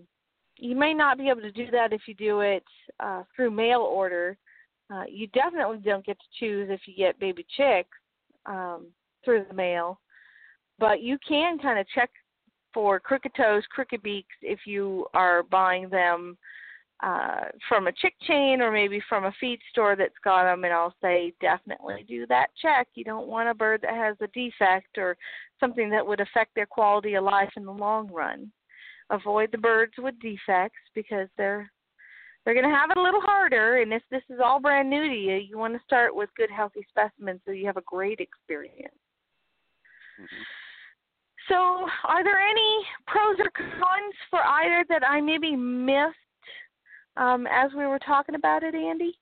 you 0.57 0.75
may 0.75 0.93
not 0.93 1.17
be 1.17 1.29
able 1.29 1.41
to 1.41 1.51
do 1.51 1.69
that 1.71 1.93
if 1.93 2.01
you 2.07 2.15
do 2.15 2.39
it 2.39 2.63
uh, 2.99 3.23
through 3.35 3.51
mail 3.51 3.81
order. 3.81 4.37
Uh, 4.89 5.03
you 5.09 5.27
definitely 5.27 5.77
don't 5.77 6.05
get 6.05 6.17
to 6.17 6.39
choose 6.39 6.69
if 6.71 6.81
you 6.85 6.95
get 6.95 7.19
baby 7.19 7.45
chicks 7.57 7.97
um, 8.45 8.87
through 9.23 9.45
the 9.47 9.53
mail, 9.53 9.99
but 10.79 11.01
you 11.01 11.17
can 11.27 11.59
kind 11.59 11.77
of 11.77 11.85
check 11.93 12.09
for 12.73 12.99
crooked 12.99 13.33
toes, 13.35 13.63
crooked 13.69 14.01
beaks 14.01 14.35
if 14.41 14.59
you 14.65 15.05
are 15.13 15.43
buying 15.43 15.89
them 15.89 16.37
uh, 17.03 17.45
from 17.69 17.87
a 17.87 17.91
chick 17.91 18.15
chain 18.27 18.61
or 18.61 18.71
maybe 18.71 19.01
from 19.07 19.25
a 19.25 19.33
feed 19.39 19.59
store 19.69 19.95
that's 19.95 20.13
got 20.23 20.43
them. 20.43 20.63
And 20.63 20.73
I'll 20.73 20.95
say 21.01 21.33
definitely 21.41 22.05
do 22.07 22.25
that 22.27 22.47
check. 22.61 22.87
You 22.95 23.03
don't 23.03 23.27
want 23.27 23.49
a 23.49 23.53
bird 23.53 23.81
that 23.83 23.95
has 23.95 24.15
a 24.21 24.27
defect 24.27 24.97
or 24.97 25.15
something 25.59 25.89
that 25.91 26.05
would 26.05 26.19
affect 26.19 26.55
their 26.55 26.65
quality 26.65 27.13
of 27.15 27.23
life 27.23 27.51
in 27.55 27.65
the 27.65 27.71
long 27.71 28.11
run. 28.11 28.51
Avoid 29.09 29.49
the 29.51 29.57
birds 29.57 29.93
with 29.97 30.15
defects 30.19 30.79
because 30.93 31.27
they're 31.37 31.71
they're 32.43 32.53
going 32.53 32.69
to 32.69 32.75
have 32.75 32.89
it 32.91 32.97
a 32.97 33.01
little 33.01 33.19
harder. 33.19 33.81
And 33.81 33.91
if 33.91 34.01
this 34.09 34.21
is 34.29 34.39
all 34.41 34.61
brand 34.61 34.89
new 34.89 35.05
to 35.05 35.13
you, 35.13 35.35
you 35.35 35.57
want 35.57 35.73
to 35.73 35.83
start 35.83 36.15
with 36.15 36.29
good, 36.37 36.49
healthy 36.49 36.79
specimens 36.87 37.41
so 37.45 37.51
you 37.51 37.65
have 37.65 37.75
a 37.75 37.83
great 37.85 38.21
experience. 38.21 38.95
Mm-hmm. 40.17 40.43
So, 41.49 41.87
are 42.05 42.23
there 42.23 42.39
any 42.39 42.79
pros 43.05 43.37
or 43.39 43.49
cons 43.51 44.15
for 44.29 44.39
either 44.39 44.85
that 44.89 45.03
I 45.05 45.19
maybe 45.21 45.55
missed 45.55 46.15
um, 47.17 47.47
as 47.47 47.71
we 47.75 47.85
were 47.85 47.99
talking 47.99 48.35
about 48.35 48.63
it, 48.63 48.75
Andy? 48.75 49.13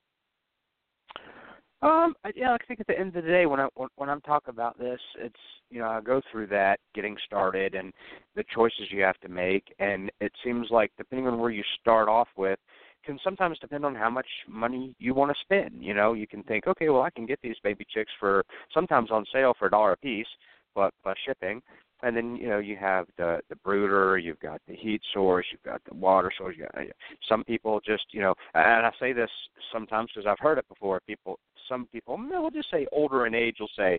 Um, 1.82 2.14
yeah, 2.34 2.52
I 2.52 2.58
think 2.66 2.80
at 2.80 2.86
the 2.86 2.98
end 2.98 3.14
of 3.16 3.24
the 3.24 3.30
day, 3.30 3.46
when 3.46 3.60
I 3.60 3.68
when 3.96 4.08
I'm 4.08 4.22
talking 4.22 4.52
about 4.52 4.78
this, 4.78 5.00
it's 5.18 5.34
you 5.70 5.78
know 5.78 5.88
I 5.88 6.00
go 6.00 6.22
through 6.32 6.46
that 6.48 6.80
getting 6.94 7.16
started 7.26 7.74
and 7.74 7.92
the 8.34 8.44
choices 8.54 8.90
you 8.90 9.02
have 9.02 9.18
to 9.18 9.28
make, 9.28 9.64
and 9.78 10.10
it 10.20 10.32
seems 10.42 10.68
like 10.70 10.90
depending 10.96 11.26
on 11.28 11.38
where 11.38 11.50
you 11.50 11.62
start 11.80 12.08
off 12.08 12.28
with, 12.36 12.58
can 13.04 13.18
sometimes 13.22 13.58
depend 13.58 13.84
on 13.84 13.94
how 13.94 14.08
much 14.08 14.26
money 14.48 14.94
you 14.98 15.12
want 15.12 15.30
to 15.30 15.36
spend. 15.42 15.84
You 15.84 15.92
know, 15.92 16.14
you 16.14 16.26
can 16.26 16.42
think, 16.44 16.66
okay, 16.66 16.88
well 16.88 17.02
I 17.02 17.10
can 17.10 17.26
get 17.26 17.40
these 17.42 17.56
baby 17.62 17.86
chicks 17.92 18.12
for 18.18 18.42
sometimes 18.72 19.10
on 19.10 19.26
sale 19.30 19.52
for 19.58 19.66
a 19.66 19.70
dollar 19.70 19.92
a 19.92 19.96
piece, 19.98 20.26
but 20.74 20.94
plus 21.02 21.16
shipping 21.26 21.60
and 22.02 22.16
then 22.16 22.36
you 22.36 22.48
know 22.48 22.58
you 22.58 22.76
have 22.76 23.06
the 23.16 23.40
the 23.48 23.56
brooder, 23.56 24.18
you've 24.18 24.40
got 24.40 24.60
the 24.68 24.74
heat 24.74 25.00
source, 25.12 25.46
you've 25.50 25.62
got 25.62 25.80
the 25.88 25.94
water 25.94 26.30
source. 26.36 26.56
You 26.58 26.64
got, 26.64 26.82
uh, 26.82 26.84
some 27.28 27.44
people 27.44 27.80
just 27.84 28.04
you 28.10 28.20
know, 28.20 28.34
and 28.54 28.86
I 28.86 28.90
say 29.00 29.12
this 29.12 29.30
sometimes 29.72 30.10
because 30.14 30.26
I've 30.26 30.38
heard 30.38 30.58
it 30.58 30.68
before. 30.68 31.00
People, 31.06 31.38
some 31.68 31.86
people, 31.86 32.18
we'll 32.18 32.50
just 32.50 32.70
say 32.70 32.86
older 32.92 33.26
in 33.26 33.34
age, 33.34 33.56
will 33.60 33.70
say, 33.76 33.98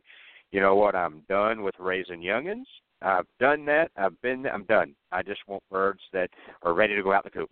you 0.51 0.61
know 0.61 0.75
what, 0.75 0.95
I'm 0.95 1.23
done 1.29 1.63
with 1.63 1.75
raising 1.79 2.21
youngins. 2.21 2.65
I've 3.01 3.27
done 3.39 3.65
that. 3.65 3.91
I've 3.95 4.19
been. 4.21 4.47
I'm 4.47 4.63
done. 4.63 4.95
I 5.11 5.21
just 5.21 5.41
want 5.47 5.61
birds 5.69 6.01
that 6.13 6.29
are 6.63 6.73
ready 6.73 6.95
to 6.95 7.03
go 7.03 7.13
out 7.13 7.23
the 7.23 7.29
coop. 7.29 7.49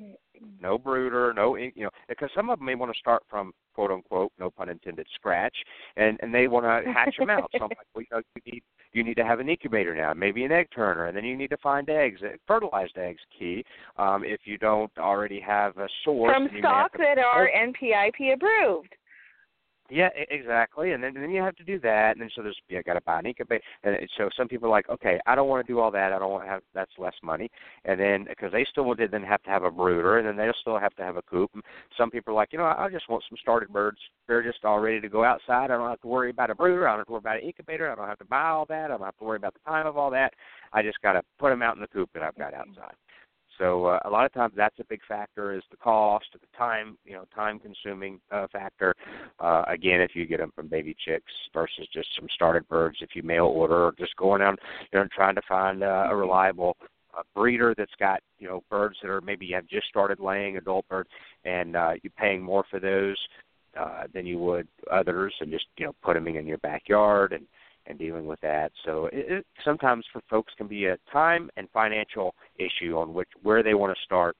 No 0.60 0.78
brooder, 0.78 1.34
no 1.34 1.56
you 1.56 1.72
know, 1.78 1.90
because 2.10 2.30
some 2.36 2.50
of 2.50 2.58
them 2.58 2.66
may 2.66 2.76
want 2.76 2.92
to 2.92 3.00
start 3.00 3.24
from 3.30 3.54
quote 3.76 3.92
unquote, 3.92 4.32
no 4.40 4.50
pun 4.50 4.70
intended, 4.70 5.06
scratch, 5.14 5.56
and 5.98 6.18
and 6.22 6.34
they 6.34 6.48
want 6.48 6.66
to 6.66 6.92
hatch 6.92 7.16
them 7.20 7.30
out. 7.30 7.52
So 7.58 7.66
I'm 7.66 7.70
like, 7.70 7.78
well, 7.96 8.02
you 8.02 8.18
know, 8.18 8.22
you 8.36 8.54
need 8.54 8.64
you 8.94 9.04
need 9.04 9.16
to 9.16 9.26
have 9.26 9.40
an 9.40 9.50
incubator 9.50 9.94
now, 9.94 10.14
maybe 10.14 10.44
an 10.46 10.52
egg 10.52 10.68
turner, 10.74 11.06
and 11.06 11.16
then 11.16 11.26
you 11.26 11.38
need 11.38 11.50
to 11.50 11.58
find 11.58 11.90
eggs. 11.90 12.22
Fertilized 12.48 12.98
eggs 12.98 13.22
key. 13.38 13.64
Um, 13.98 14.24
if 14.24 14.42
you 14.46 14.58
don't 14.58 14.92
already 14.98 15.40
have 15.42 15.78
a 15.78 15.88
source 16.04 16.34
from 16.34 16.50
stock 16.60 16.92
that 16.98 17.20
are 17.20 17.50
NPIP 17.56 18.34
approved. 18.34 18.96
Yeah, 19.90 20.10
exactly. 20.32 20.94
And 20.94 21.04
then 21.04 21.16
and 21.16 21.24
then 21.24 21.30
you 21.30 21.42
have 21.44 21.56
to 21.58 21.64
do 21.64 21.80
that, 21.82 22.14
and 22.14 22.22
then 22.22 22.30
so 22.36 22.42
there's 22.42 22.58
you 22.70 22.82
got 22.82 22.96
to 22.96 23.02
buy 23.02 23.20
an 23.20 23.28
incubator. 23.28 23.64
And 23.84 23.96
so 24.18 24.30
some 24.36 24.48
people 24.48 24.68
are 24.68 24.72
like, 24.72 24.90
okay, 24.90 25.20
I 25.28 25.36
don't 25.36 25.48
want 25.48 25.66
to 25.66 25.72
do 25.72 25.80
all 25.80 25.92
that. 25.92 26.12
I 26.12 26.18
don't 26.18 26.32
want 26.32 26.44
to 26.44 26.50
have 26.50 26.64
that's 26.74 26.92
less 26.98 27.14
money. 27.22 27.52
And 27.86 28.00
then 28.00 28.26
because 28.28 28.52
they 28.52 28.66
still 28.72 28.86
would 28.86 28.98
then 28.98 29.22
have 29.22 29.44
to 29.44 29.50
have 29.52 29.64
a 29.64 29.70
brooder, 29.70 30.18
and 30.18 30.28
then 30.28 30.38
they'll 30.38 30.56
still 30.60 30.80
have 30.80 30.96
to 30.96 31.04
have 31.04 31.18
a 31.18 31.22
coop. 31.22 31.52
And 31.54 31.62
some 31.96 32.10
people 32.10 32.34
are 32.34 32.36
like, 32.36 32.52
you 32.52 32.58
know, 32.58 32.66
I 32.66 32.90
just 32.92 33.10
want 33.10 33.24
some 33.30 33.38
started 33.40 33.70
birds. 33.72 34.00
They're 34.28 34.42
just 34.42 34.66
all 34.66 34.80
ready 34.80 35.00
to 35.02 35.10
go 35.10 35.24
outside. 35.24 35.66
I 35.66 35.78
don't 35.78 35.90
have 35.90 36.02
to 36.02 36.08
worry 36.08 36.32
about 36.32 36.50
a 36.50 36.56
brooder. 36.56 36.88
I 36.88 36.94
don't 36.94 37.02
have 37.02 37.08
to 37.08 37.12
worry 37.14 37.20
about 37.20 37.38
an 37.38 37.44
incubator. 37.44 37.92
I 37.92 37.96
don't 37.96 38.08
have 38.08 38.18
to 38.20 38.26
buy 38.26 38.48
all 38.50 38.66
that. 38.66 38.86
I 38.86 38.98
don't 38.98 39.06
have 39.06 39.18
to 39.18 39.24
worry 39.24 39.38
about 39.38 39.54
the 39.54 39.70
time 39.70 39.86
of 39.86 39.98
all 39.98 40.10
that. 40.10 40.34
I 40.74 40.82
just 40.82 41.00
got 41.04 41.14
to 41.14 41.22
put 41.38 41.52
them 41.52 41.62
out 41.62 41.76
in 41.76 41.82
the 41.82 41.88
coop 41.88 42.10
that 42.16 42.24
I've 42.24 42.38
got 42.38 42.56
outside. 42.56 42.96
So 43.58 43.86
uh, 43.86 44.00
a 44.06 44.10
lot 44.10 44.26
of 44.26 44.34
times 44.34 44.54
that's 44.56 44.80
a 44.80 44.84
big 44.86 45.02
factor 45.08 45.54
is 45.54 45.64
the 45.72 45.78
cost, 45.78 46.26
the 46.34 46.40
time, 46.58 46.98
you 47.06 47.14
know, 47.14 47.26
time 47.34 47.60
consuming 47.60 48.20
uh, 48.32 48.48
factor. 48.52 48.94
Uh, 49.40 49.64
again, 49.68 50.02
if 50.02 50.12
you 50.14 50.26
get 50.26 50.40
them 50.40 50.52
from 50.56 50.68
baby 50.68 50.96
chicks 51.06 51.32
versus 51.54 51.88
just 51.94 52.10
some 52.20 52.28
started 52.34 52.68
birds, 52.68 52.98
if 53.02 53.10
you 53.16 53.24
mail 53.24 53.46
order 53.46 53.86
or 53.86 53.94
just 53.98 54.16
going 54.18 54.42
out, 54.42 54.60
you 54.92 55.00
know, 55.00 55.08
trying 55.16 55.36
to 55.36 55.42
find 55.48 55.84
uh, 55.84 56.08
a 56.10 56.16
reliable 56.16 56.76
uh, 57.18 57.22
breeder 57.34 57.74
that's 57.78 57.92
got 58.00 58.20
you 58.40 58.48
know 58.48 58.62
birds 58.70 58.98
that 59.02 59.10
are 59.10 59.22
maybe 59.22 59.50
have 59.52 59.68
just 59.68 59.88
started 59.88 60.20
laying 60.20 60.58
adult 60.58 60.88
birds, 60.90 61.10
and 61.46 61.76
uh, 61.76 61.94
you're 62.04 62.12
paying 62.18 62.42
more 62.42 62.66
for 62.70 62.80
those 62.80 63.18
uh, 63.80 64.04
than 64.14 64.26
you 64.26 64.38
would 64.38 64.68
others, 64.92 65.34
and 65.40 65.52
just 65.52 65.66
you 65.78 65.86
know 65.86 65.94
put 66.04 66.14
them 66.16 66.28
in 66.28 66.46
your 66.46 66.58
backyard 66.60 67.32
and 67.32 67.46
and 67.88 67.98
dealing 68.00 68.26
with 68.26 68.40
that. 68.42 68.72
So 68.84 69.06
it, 69.08 69.26
it 69.30 69.46
sometimes 69.64 70.06
for 70.12 70.22
folks 70.30 70.54
can 70.58 70.68
be 70.68 70.86
a 70.86 70.98
time 71.12 71.50
and 71.58 71.68
financial 71.74 72.36
issue 72.58 72.98
on 72.98 73.14
which 73.14 73.30
where 73.44 73.64
they 73.64 73.74
want 73.74 73.96
to 73.96 74.04
start, 74.04 74.36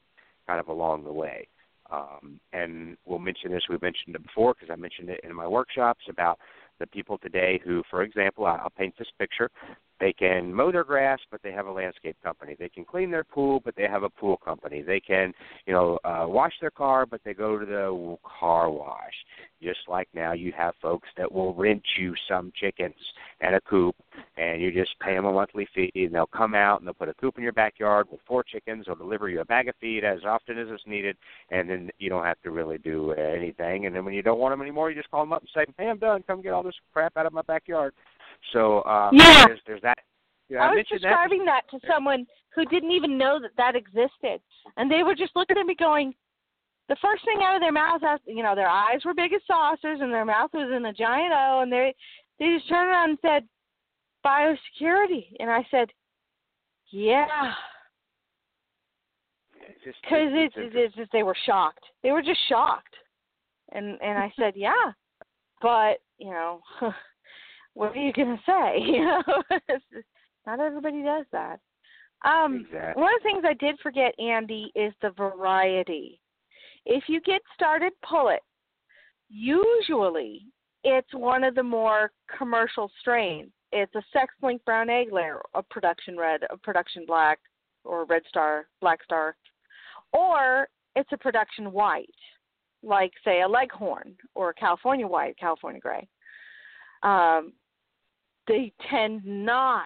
kind 0.48 0.60
of 0.60 0.68
along 0.68 1.04
the 1.04 1.14
way. 1.14 1.48
Um, 1.92 2.40
and 2.54 2.98
we'll 3.06 3.20
mention 3.20 3.52
this. 3.52 3.64
We 3.70 3.78
mentioned 3.82 4.16
it 4.16 4.24
before 4.24 4.54
because 4.54 4.72
I 4.72 4.76
mentioned 4.76 5.10
it 5.10 5.22
in 5.24 5.36
my 5.36 5.48
workshops 5.48 6.04
about 6.10 6.40
the 6.80 6.88
people 6.88 7.18
today 7.18 7.62
who, 7.64 7.84
for 7.90 8.02
example, 8.02 8.46
I'll 8.46 8.72
paint 8.78 8.96
this 8.98 9.08
picture. 9.20 9.50
They 10.00 10.12
can 10.12 10.54
mow 10.54 10.72
their 10.72 10.84
grass, 10.84 11.20
but 11.32 11.42
they 11.42 11.52
have 11.52 11.68
a 11.68 11.72
landscape 11.72 12.18
company. 12.22 12.56
They 12.60 12.70
can 12.70 12.84
clean 12.84 13.12
their 13.12 13.24
pool, 13.24 13.62
but 13.64 13.76
they 13.76 13.84
have 13.84 14.04
a 14.04 14.10
pool 14.10 14.38
company. 14.38 14.82
They 14.82 15.00
can, 15.00 15.34
you 15.66 15.74
know, 15.74 16.00
uh, 16.04 16.26
wash 16.28 16.54
their 16.60 16.72
car, 16.72 17.06
but 17.06 17.22
they 17.24 17.34
go 17.34 17.58
to 17.58 17.66
the 17.66 18.18
car 18.24 18.70
wash. 18.70 19.14
Just 19.64 19.80
like 19.88 20.10
now, 20.14 20.34
you 20.34 20.52
have 20.56 20.74
folks 20.82 21.08
that 21.18 21.32
will 21.32 21.54
rent 21.54 21.82
you 21.98 22.14
some 22.28 22.52
chickens 22.60 22.94
and 23.40 23.56
a 23.56 23.62
coop, 23.62 23.96
and 24.38 24.62
you 24.62 24.72
just 24.72 25.00
pay 25.00 25.16
them 25.16 25.26
a 25.26 25.32
monthly 25.32 25.68
fee, 25.74 25.92
and 25.96 26.14
they'll 26.14 26.28
come 26.28 26.54
out 26.54 26.80
and 26.80 26.88
they'll 26.88 26.94
put 26.94 27.10
a 27.10 27.14
coop 27.16 27.38
in 27.38 27.44
your 27.44 27.54
backyard 27.54 28.08
with 28.12 28.20
four 28.28 28.44
chickens. 28.44 28.86
They'll 28.86 28.96
deliver 28.96 29.30
you 29.30 29.40
a 29.40 29.46
bag 29.46 29.70
of 29.70 29.76
feed 29.80 30.04
as 30.04 30.20
often 30.26 30.58
as 30.58 30.68
it's 30.70 30.84
needed, 30.86 31.16
and 31.52 31.70
then 31.70 31.90
you 32.00 32.10
don't 32.10 32.26
have 32.26 32.42
to 32.44 32.52
really 32.52 32.78
do 32.78 33.14
anything. 33.14 33.86
And 33.86 33.96
then 33.96 34.04
when 34.04 34.14
you 34.14 34.22
don't 34.22 34.40
want 34.40 34.52
them 34.52 34.62
anymore, 34.62 34.90
you 34.90 34.98
just 34.98 35.10
call 35.10 35.22
them 35.22 35.34
up 35.34 35.42
and 35.42 35.50
say, 35.54 35.66
"Hey, 35.78 35.90
I'm 35.90 35.98
done. 35.98 36.24
Come 36.24 36.42
get 36.42 36.54
all 36.54 36.64
this 36.64 36.80
crap 36.94 37.16
out 37.16 37.26
of 37.26 37.34
my 37.34 37.42
backyard." 37.44 37.94
So 38.54 38.84
um, 38.84 39.12
yeah. 39.14 39.46
there's, 39.48 39.60
there's 39.68 39.82
that. 39.82 39.98
Yeah, 40.50 40.60
I, 40.60 40.68
I 40.68 40.76
was 40.76 40.86
describing 40.92 41.46
that. 41.46 41.64
that 41.72 41.80
to 41.80 41.88
someone 41.92 42.26
who 42.54 42.66
didn't 42.66 42.92
even 42.92 43.18
know 43.18 43.40
that 43.42 43.52
that 43.58 43.76
existed, 43.76 44.42
and 44.78 44.90
they 44.90 45.04
were 45.04 45.16
just 45.16 45.36
looking 45.36 45.58
at 45.58 45.66
me 45.66 45.76
going, 45.78 46.14
the 46.88 46.96
first 47.02 47.26
thing 47.26 47.44
out 47.44 47.56
of 47.56 47.62
their 47.62 47.72
mouth, 47.72 48.02
you 48.26 48.44
know, 48.44 48.54
their 48.56 48.70
eyes 48.70 49.00
were 49.04 49.14
big 49.14 49.34
as 49.34 49.42
saucers, 49.48 50.00
and 50.02 50.14
their 50.14 50.26
mouth 50.26 50.52
was 50.54 50.72
in 50.76 50.86
a 50.86 50.94
giant 50.94 51.34
O, 51.34 51.62
and 51.62 51.72
they 51.72 51.96
they 52.40 52.56
just 52.56 52.70
turned 52.70 52.90
around 52.90 53.10
and 53.12 53.20
said, 53.22 53.48
"Biosecurity," 54.26 55.26
and 55.40 55.50
I 55.50 55.66
said, 55.72 55.90
"Yeah." 56.92 57.54
Because 59.84 60.30
it's, 60.34 60.56
it's, 60.58 60.76
it's 60.76 60.96
just 60.96 61.12
they 61.12 61.24
were 61.24 61.36
shocked. 61.46 61.84
They 62.04 62.12
were 62.12 62.22
just 62.22 62.40
shocked, 62.48 62.96
and 63.72 64.00
and 64.02 64.18
I 64.18 64.32
said, 64.38 64.54
"Yeah," 64.56 64.92
but 65.62 65.98
you 66.20 66.30
know, 66.30 66.62
what 67.76 67.96
are 67.96 68.02
you 68.02 68.12
gonna 68.12 68.40
say? 68.46 68.80
You 68.86 69.06
know, 69.06 69.24
not 70.48 70.60
everybody 70.60 71.04
does 71.04 71.26
that. 71.32 71.60
Um, 72.24 72.66
exactly. 72.66 73.02
One 73.02 73.14
of 73.14 73.22
the 73.22 73.30
things 73.30 73.44
I 73.48 73.54
did 73.54 73.80
forget, 73.82 74.14
Andy, 74.20 74.72
is 74.76 74.94
the 75.02 75.12
variety. 75.12 76.20
If 76.86 77.04
you 77.08 77.22
get 77.22 77.42
started 77.54 77.94
pullet. 78.08 78.42
usually 79.30 80.44
it's 80.84 81.12
one 81.14 81.44
of 81.44 81.56
the 81.56 81.64
more 81.64 82.12
commercial 82.38 82.92
strains. 83.02 83.52
It's 83.72 83.94
a 83.96 84.04
sex 84.14 84.34
link 84.44 84.64
brown 84.66 84.90
egg 84.90 85.12
layer, 85.12 85.42
a 85.56 85.64
production 85.64 86.16
red, 86.16 86.42
a 86.52 86.58
production 86.58 87.06
black, 87.08 87.40
or 87.84 88.06
red 88.06 88.22
star, 88.30 88.68
black 88.82 89.04
star, 89.04 89.36
or 90.14 90.68
it's 90.96 91.10
a 91.12 91.18
production 91.18 91.72
white, 91.72 92.08
like 92.84 93.12
say 93.24 93.42
a 93.42 93.48
leghorn 93.48 94.16
or 94.36 94.52
a 94.52 94.54
California 94.54 95.08
white, 95.08 95.38
California 95.40 95.82
gray. 95.82 96.08
Um, 97.02 97.54
they 98.48 98.72
tend 98.90 99.26
not 99.26 99.86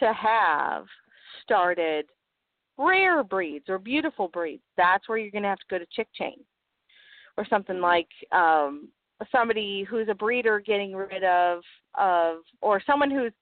to 0.00 0.12
have 0.12 0.84
started 1.42 2.06
rare 2.78 3.22
breeds 3.22 3.66
or 3.68 3.78
beautiful 3.78 4.28
breeds. 4.28 4.62
That's 4.76 5.08
where 5.08 5.18
you're 5.18 5.30
going 5.30 5.42
to 5.42 5.48
have 5.48 5.58
to 5.58 5.64
go 5.70 5.78
to 5.78 5.86
chick 5.92 6.08
chain 6.14 6.38
or 7.36 7.46
something 7.48 7.76
mm-hmm. 7.76 7.84
like 7.84 8.08
um, 8.32 8.88
somebody 9.30 9.86
who's 9.88 10.08
a 10.08 10.14
breeder 10.14 10.60
getting 10.60 10.94
rid 10.94 11.24
of 11.24 11.62
of 11.96 12.38
or 12.60 12.82
someone 12.84 13.10
who's 13.10 13.32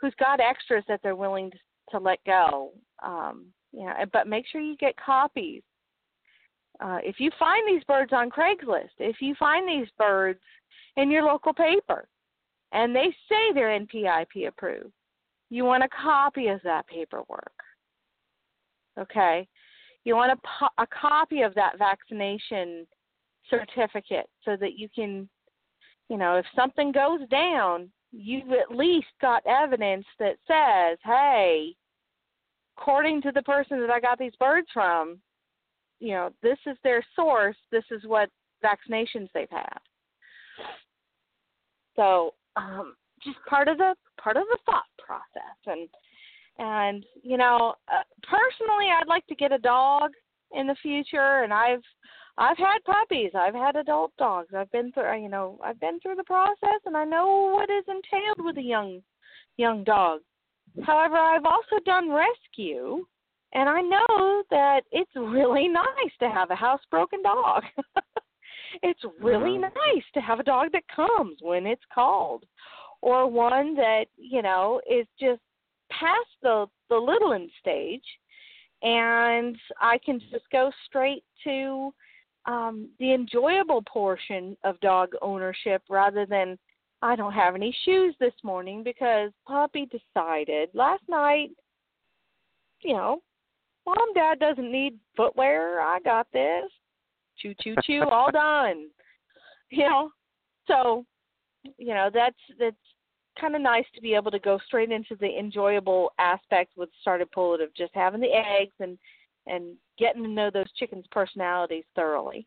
who's 0.00 0.14
got 0.18 0.40
extras 0.40 0.84
that 0.88 1.00
they're 1.02 1.16
willing 1.16 1.50
to, 1.50 1.58
to 1.90 1.98
let 1.98 2.18
go. 2.24 2.72
Um, 3.04 3.46
yeah, 3.72 4.04
but 4.12 4.26
make 4.26 4.46
sure 4.50 4.60
you 4.60 4.76
get 4.76 4.94
copies. 4.96 5.62
Uh, 6.80 6.98
if 7.02 7.16
you 7.18 7.30
find 7.38 7.66
these 7.66 7.82
birds 7.84 8.12
on 8.12 8.30
Craigslist, 8.30 8.90
if 8.98 9.16
you 9.20 9.34
find 9.38 9.68
these 9.68 9.88
birds 9.98 10.38
in 10.96 11.10
your 11.10 11.24
local 11.24 11.52
paper, 11.52 12.08
and 12.72 12.94
they 12.94 13.14
say 13.28 13.52
they're 13.54 13.78
NPIP 13.78 14.48
approved, 14.48 14.92
you 15.50 15.64
want 15.64 15.84
a 15.84 15.88
copy 15.88 16.48
of 16.48 16.60
that 16.64 16.86
paperwork. 16.86 17.52
Okay? 18.98 19.46
you 20.08 20.16
want 20.16 20.32
a, 20.32 20.82
a 20.82 20.86
copy 20.86 21.42
of 21.42 21.54
that 21.54 21.78
vaccination 21.78 22.86
certificate 23.50 24.26
so 24.42 24.56
that 24.56 24.78
you 24.78 24.88
can, 24.94 25.28
you 26.08 26.16
know, 26.16 26.36
if 26.36 26.46
something 26.56 26.92
goes 26.92 27.20
down, 27.30 27.90
you've 28.10 28.50
at 28.52 28.74
least 28.74 29.08
got 29.20 29.42
evidence 29.46 30.06
that 30.18 30.36
says, 30.46 30.98
hey, 31.04 31.74
according 32.78 33.20
to 33.20 33.32
the 33.32 33.42
person 33.42 33.80
that 33.80 33.90
I 33.90 34.00
got 34.00 34.18
these 34.18 34.32
birds 34.40 34.68
from, 34.72 35.18
you 36.00 36.12
know, 36.12 36.30
this 36.42 36.58
is 36.66 36.78
their 36.82 37.04
source, 37.14 37.56
this 37.70 37.84
is 37.90 38.02
what 38.06 38.30
vaccinations 38.64 39.28
they've 39.34 39.46
had. 39.50 39.78
So, 41.96 42.32
um, 42.58 42.94
just 43.22 43.38
part 43.48 43.68
of 43.68 43.78
the 43.78 43.94
part 44.20 44.36
of 44.36 44.44
the 44.50 44.58
thought 44.66 44.84
process. 44.98 45.58
And 45.66 45.88
and 46.58 47.06
you 47.22 47.36
know 47.36 47.74
uh, 47.88 48.02
personally 48.22 48.86
i'd 48.98 49.06
like 49.06 49.24
to 49.28 49.36
get 49.36 49.52
a 49.52 49.58
dog 49.58 50.10
in 50.52 50.66
the 50.66 50.76
future. 50.82 51.42
And 51.42 51.52
i've 51.52 51.82
i've 52.36 52.58
had 52.58 52.78
puppies. 52.84 53.32
I've 53.34 53.54
had 53.54 53.76
adult 53.76 54.12
dogs. 54.18 54.48
I've 54.56 54.70
been 54.72 54.92
through 54.92 55.22
you 55.22 55.28
know 55.28 55.58
i've 55.64 55.80
been 55.80 56.00
through 56.00 56.16
the 56.16 56.24
process 56.24 56.80
and 56.86 56.96
i 56.96 57.04
know 57.04 57.52
what 57.54 57.70
is 57.70 57.84
entailed 57.88 58.44
with 58.44 58.58
a 58.58 58.62
young 58.62 59.02
young 59.56 59.84
dog. 59.84 60.20
However 60.84 61.16
i've 61.16 61.46
also 61.46 61.82
done 61.84 62.10
rescue 62.10 63.04
and 63.54 63.68
i 63.68 63.80
know 63.80 64.42
that 64.50 64.82
it's 64.92 65.10
really 65.16 65.68
nice 65.84 66.14
to 66.20 66.28
have 66.28 66.50
a 66.50 66.54
housebroken 66.54 67.22
dog 67.22 67.62
it's 68.82 69.04
really 69.20 69.58
Mhm. 69.58 69.74
nice 69.74 70.04
to 70.12 70.20
have 70.20 70.40
a 70.40 70.44
dog 70.44 70.72
that 70.72 70.86
comes 70.88 71.40
when 71.42 71.66
it's 71.66 71.84
called 71.86 72.46
or 73.00 73.26
one 73.26 73.74
that 73.74 74.08
you 74.16 74.42
know 74.42 74.80
is 74.86 75.06
just 75.18 75.40
past 75.90 76.28
the 76.42 76.68
the 76.88 76.96
littling 76.96 77.50
stage 77.60 78.04
and 78.82 79.58
i 79.80 79.98
can 79.98 80.20
just 80.30 80.48
go 80.50 80.70
straight 80.86 81.24
to 81.42 81.92
um 82.46 82.88
the 82.98 83.12
enjoyable 83.12 83.82
portion 83.82 84.56
of 84.64 84.78
dog 84.80 85.12
ownership 85.22 85.82
rather 85.88 86.26
than 86.26 86.58
i 87.02 87.16
don't 87.16 87.32
have 87.32 87.54
any 87.54 87.72
shoes 87.84 88.14
this 88.18 88.34
morning 88.42 88.82
because 88.82 89.32
puppy 89.46 89.86
decided 89.86 90.68
last 90.74 91.02
night 91.08 91.50
you 92.82 92.94
know 92.94 93.20
mom 93.86 94.12
dad 94.14 94.38
doesn't 94.38 94.70
need 94.70 94.98
footwear 95.16 95.80
i 95.80 95.98
got 96.00 96.26
this 96.32 96.70
choo 97.40 97.54
choo 97.62 97.74
choo 97.84 98.02
all 98.10 98.30
done 98.30 98.86
you 99.70 99.88
know 99.88 100.10
so 100.66 101.04
you 101.76 101.94
know 101.94 102.10
that's 102.12 102.36
that's 102.58 102.76
kind 103.40 103.54
of 103.54 103.62
nice 103.62 103.84
to 103.94 104.00
be 104.00 104.14
able 104.14 104.30
to 104.30 104.38
go 104.38 104.58
straight 104.66 104.90
into 104.90 105.16
the 105.20 105.38
enjoyable 105.38 106.10
aspect 106.18 106.72
with 106.76 106.88
started 107.00 107.30
pullet 107.30 107.60
of 107.60 107.74
just 107.74 107.92
having 107.94 108.20
the 108.20 108.32
eggs 108.32 108.74
and 108.80 108.98
and 109.46 109.76
getting 109.98 110.22
to 110.22 110.28
know 110.28 110.50
those 110.50 110.70
chickens 110.76 111.04
personalities 111.10 111.84
thoroughly 111.94 112.46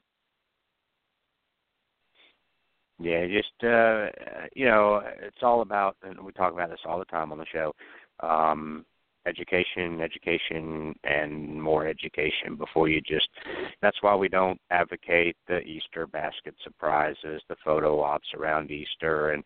Yeah, 3.00 3.26
just 3.26 3.64
uh 3.64 4.08
you 4.56 4.66
know, 4.66 5.02
it's 5.22 5.42
all 5.42 5.62
about 5.62 5.98
and 6.04 6.20
we 6.22 6.32
talk 6.34 6.54
about 6.54 6.70
this 6.70 6.80
all 6.86 7.00
the 7.00 7.06
time 7.06 7.32
on 7.32 7.40
the 7.40 7.46
show. 7.52 7.74
Um 8.22 8.86
education, 9.26 10.02
education 10.02 10.96
and 11.04 11.62
more 11.62 11.88
education 11.88 12.56
before 12.58 12.90
you 12.90 13.02
just 13.02 13.30
that's 13.82 14.02
why 14.02 14.16
we 14.16 14.28
don't 14.28 14.60
advocate 14.70 15.36
the 15.48 15.60
Easter 15.62 16.08
basket 16.08 16.56
surprises, 16.64 17.42
the 17.50 17.56
photo 17.64 18.02
ops 18.02 18.28
around 18.38 18.72
Easter 18.72 19.32
and 19.32 19.44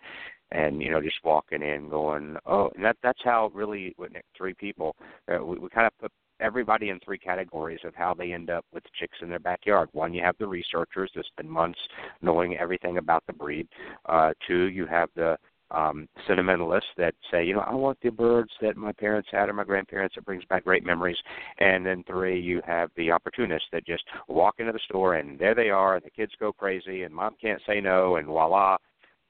and 0.52 0.82
you 0.82 0.92
know 0.92 1.02
just 1.02 1.18
walking 1.24 1.64
in 1.64 1.90
going 1.90 2.38
oh 2.46 2.70
and 2.76 2.86
that 2.86 2.96
that's 3.02 3.22
how 3.24 3.50
really 3.54 3.96
with 3.98 4.12
three 4.38 4.54
people 4.54 4.96
uh, 5.28 5.44
we, 5.44 5.58
we 5.58 5.70
kind 5.70 5.88
of 5.88 5.94
put 6.00 6.12
everybody 6.40 6.90
in 6.90 7.00
three 7.00 7.18
categories 7.18 7.80
of 7.84 7.96
how 7.96 8.14
they 8.14 8.34
end 8.34 8.50
up 8.50 8.66
with 8.74 8.84
chicks 9.00 9.18
in 9.22 9.30
their 9.30 9.40
backyard. 9.40 9.90
One, 9.94 10.14
you 10.14 10.22
have 10.22 10.38
the 10.38 10.48
researchers 10.48 11.12
that 11.16 11.26
spend 11.26 11.50
months 11.50 11.80
knowing 12.22 12.58
everything 12.58 12.98
about 12.98 13.24
the 13.28 13.34
breed. 13.34 13.68
Uh, 14.06 14.34
two, 14.48 14.66
you 14.66 14.86
have 14.86 15.10
the 15.16 15.38
um, 15.72 16.08
sentimentalists 16.28 16.90
that 16.98 17.16
say, 17.32 17.44
you 17.44 17.54
know, 17.54 17.62
I 17.62 17.74
want 17.74 17.98
the 18.02 18.10
birds 18.10 18.52
that 18.62 18.78
my 18.78 18.92
parents 18.92 19.30
had 19.32 19.50
or 19.50 19.54
my 19.54 19.64
grandparents. 19.64 20.16
It 20.18 20.26
brings 20.26 20.46
back 20.46 20.64
great 20.64 20.86
memories. 20.86 21.18
And 21.60 21.86
then 21.86 22.04
three, 22.06 22.40
you 22.40 22.62
have 22.66 22.90
the 22.96 23.12
opportunists 23.12 23.68
that 23.72 23.86
just 23.86 24.04
walk 24.28 24.56
into 24.60 24.72
the 24.72 24.80
store 24.88 25.16
and 25.16 25.40
there 25.40 25.56
they 25.56 25.70
are, 25.70 25.96
and 25.96 26.06
the 26.06 26.12
kids 26.12 26.32
go 26.40 26.54
crazy, 26.54 27.04
and 27.04 27.14
mom 27.14 27.36
can't 27.42 27.62
say 27.68 27.82
no, 27.82 28.18
and 28.18 28.28
voila, 28.28 28.78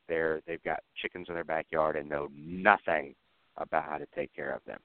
they're 0.07 0.41
they've 0.45 0.63
got 0.63 0.79
chickens 1.01 1.27
in 1.29 1.35
their 1.35 1.43
backyard 1.43 1.95
and 1.95 2.07
know 2.09 2.27
nothing 2.35 3.15
about 3.57 3.85
how 3.85 3.97
to 3.97 4.05
take 4.15 4.33
care 4.35 4.53
of 4.53 4.61
them 4.65 4.79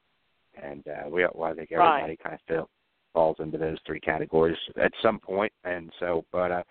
and 0.63 0.87
uh, 0.89 1.09
we 1.09 1.27
well, 1.35 1.51
I 1.51 1.55
think 1.55 1.73
everybody 1.73 2.01
Right. 2.03 2.23
kind 2.23 2.35
of 2.35 2.41
feel, 2.49 2.71
falls 3.13 3.37
into 3.41 3.59
those 3.59 3.79
three 3.87 4.01
categories 4.01 4.57
at 4.81 4.93
some 5.03 5.19
point. 5.19 5.53
and 5.65 5.93
so 5.99 6.25
but 6.33 6.51
uh, 6.51 6.63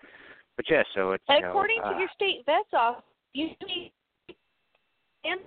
but 0.56 0.66
yeah, 0.70 0.82
so 0.94 1.12
it's 1.12 1.24
you 1.28 1.40
know, 1.40 1.50
according 1.50 1.80
uh, 1.82 1.92
to 1.92 1.98
your 1.98 2.08
state 2.14 2.44
vet's 2.46 2.72
office 2.72 3.04
you 3.32 3.50
need 3.66 3.92
and 5.24 5.40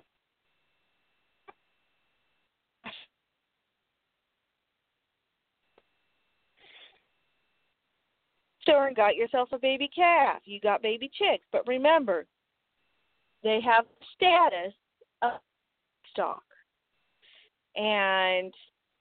store 8.62 8.88
and 8.88 8.96
got 8.96 9.16
yourself 9.16 9.50
a 9.52 9.58
baby 9.60 9.90
calf. 9.94 10.42
You 10.46 10.60
got 10.60 10.82
baby 10.82 11.10
chicks, 11.14 11.46
but 11.52 11.68
remember, 11.68 12.26
they 13.44 13.60
have 13.62 13.86
status 14.16 14.74
of 15.22 15.34
stock, 16.12 16.44
and 17.76 18.54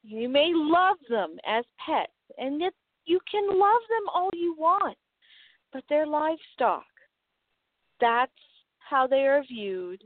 you 0.03 0.29
may 0.29 0.51
love 0.53 0.97
them 1.09 1.37
as 1.47 1.65
pets, 1.85 2.13
and 2.39 2.61
you 3.05 3.21
can 3.31 3.47
love 3.47 3.81
them 3.89 4.09
all 4.13 4.31
you 4.33 4.57
want, 4.59 4.97
but 5.73 5.85
they're 5.89 6.07
livestock. 6.07 6.85
That's 8.01 8.33
how 8.79 9.07
they 9.07 9.27
are 9.27 9.45
viewed 9.45 10.03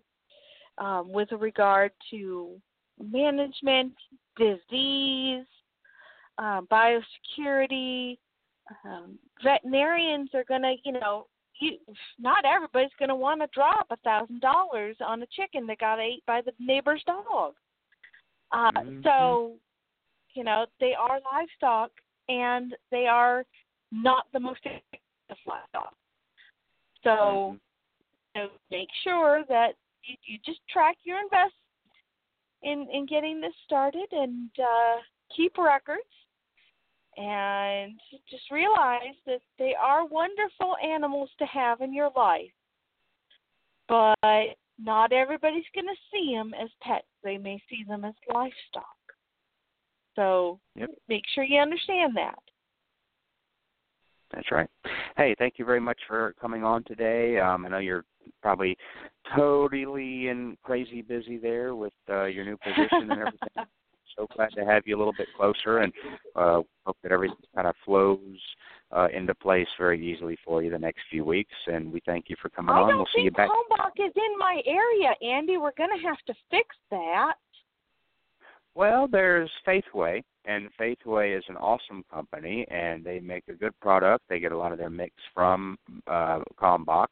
um, 0.79 1.13
with 1.13 1.31
regard 1.33 1.93
to 2.11 2.61
management, 3.03 3.93
disease, 4.37 5.47
um, 6.39 6.67
biosecurity, 6.71 8.19
um, 8.85 9.19
veterinarians 9.43 10.31
are 10.35 10.45
going 10.45 10.63
to, 10.63 10.75
you 10.85 10.93
know, 10.93 11.27
you, 11.61 11.79
not 12.19 12.45
everybody's 12.45 12.91
going 12.99 13.09
to 13.09 13.15
want 13.15 13.41
to 13.41 13.47
drop 13.55 13.87
a 13.91 13.97
thousand 13.99 14.41
dollars 14.41 14.97
on 15.05 15.23
a 15.23 15.27
chicken 15.27 15.67
that 15.67 15.79
got 15.79 15.99
ate 15.99 16.25
by 16.27 16.41
the 16.43 16.53
neighbor's 16.59 17.03
dog. 17.05 17.55
Uh, 18.53 18.71
Mhm. 18.73 19.03
So, 19.03 19.59
you 20.35 20.45
know, 20.45 20.67
they 20.81 20.95
are 20.95 21.21
livestock, 21.33 21.91
and 22.29 22.77
they 22.91 23.07
are 23.07 23.45
not 23.91 24.31
the 24.33 24.41
most 24.41 24.61
expensive 24.67 25.47
livestock. 25.47 25.95
So, 27.03 27.11
Mhm. 27.11 27.61
you 28.35 28.43
know, 28.43 28.51
make 28.71 28.93
sure 29.03 29.45
that 29.45 29.77
you, 30.07 30.17
you 30.27 30.39
just 30.45 30.61
track 30.73 30.97
your 31.05 31.19
investment 31.19 31.53
in 32.63 32.89
in 32.93 33.07
getting 33.07 33.41
this 33.41 33.55
started 33.65 34.07
and 34.13 34.51
uh, 34.59 34.97
keep 35.35 35.57
records 35.59 36.03
and 37.17 37.99
just 38.31 38.51
realize 38.51 39.17
that 39.27 39.41
they 39.59 39.75
are 39.81 40.07
wonderful 40.07 40.77
animals 40.85 41.31
to 41.39 41.47
have 41.47 41.81
in 41.81 41.95
your 41.95 42.11
life. 42.15 42.51
But 43.89 44.57
not 44.79 45.13
everybody's 45.13 45.65
going 45.75 45.87
to 45.87 45.95
see 46.13 46.35
them 46.35 46.53
as 46.61 46.69
pets. 46.83 47.07
They 47.25 47.39
may 47.39 47.61
see 47.71 47.85
them 47.89 48.05
as 48.05 48.15
livestock. 48.33 48.85
So 50.15 50.61
Yep. 50.75 50.91
make 51.09 51.23
sure 51.35 51.45
you 51.45 51.61
understand 51.61 52.17
that. 52.17 52.39
That's 54.35 54.51
right. 54.51 54.69
Hey, 55.17 55.35
thank 55.39 55.55
you 55.59 55.65
very 55.65 55.81
much 55.81 55.99
for 56.07 56.35
coming 56.41 56.65
on 56.65 56.85
today. 56.85 57.39
Um, 57.39 57.65
I 57.65 57.69
know 57.69 57.79
you're 57.79 58.05
probably 58.47 58.77
totally 59.35 60.29
and 60.29 60.57
crazy 60.63 61.03
busy 61.03 61.37
there 61.37 61.75
with 61.75 61.93
uh, 62.09 62.27
your 62.27 62.45
new 62.45 62.57
position 62.59 63.11
and 63.11 63.11
everything. 63.11 63.49
so 64.17 64.25
glad 64.37 64.51
to 64.53 64.65
have 64.65 64.85
you 64.87 64.97
a 64.97 64.99
little 64.99 65.13
bit 65.19 65.27
closer, 65.37 65.79
and 65.79 65.93
uh, 66.37 66.61
hope 66.85 66.97
that 67.03 67.11
everything 67.11 67.37
kind 67.57 67.67
of 67.67 67.75
flows 67.85 68.21
uh, 68.93 69.09
into 69.13 69.35
place 69.35 69.67
very 69.77 70.01
easily 70.01 70.39
for 70.45 70.63
you 70.63 70.71
the 70.71 70.79
next 70.79 71.01
few 71.11 71.25
weeks. 71.25 71.55
And 71.67 71.93
we 71.93 72.01
thank 72.07 72.27
you 72.29 72.37
for 72.41 72.49
coming 72.51 72.73
I 72.73 72.83
on. 72.83 72.89
don't 72.89 72.99
We'll 72.99 73.07
see 73.17 73.23
you 73.23 73.31
think 73.31 73.37
back. 73.37 73.49
Kalmbach 73.49 74.07
is 74.07 74.13
in 74.15 74.39
my 74.39 74.63
area, 74.65 75.11
Andy. 75.23 75.57
We're 75.57 75.73
going 75.77 75.91
to 75.91 76.07
have 76.07 76.19
to 76.29 76.35
fix 76.49 76.69
that. 76.93 77.35
Well, 78.77 79.09
there's 79.11 79.51
Faithway, 79.67 80.23
and 80.45 80.69
Faithway 80.79 81.33
is 81.33 81.43
an 81.49 81.57
awesome 81.57 82.05
company, 82.13 82.65
and 82.71 83.03
they 83.03 83.19
make 83.19 83.45
a 83.49 83.55
good 83.55 83.73
product. 83.81 84.25
They 84.29 84.39
get 84.39 84.53
a 84.53 84.57
lot 84.57 84.71
of 84.71 84.79
their 84.79 84.91
mix 84.91 85.15
from 85.35 85.79
uh, 86.07 86.41
Kalmbach, 86.61 87.07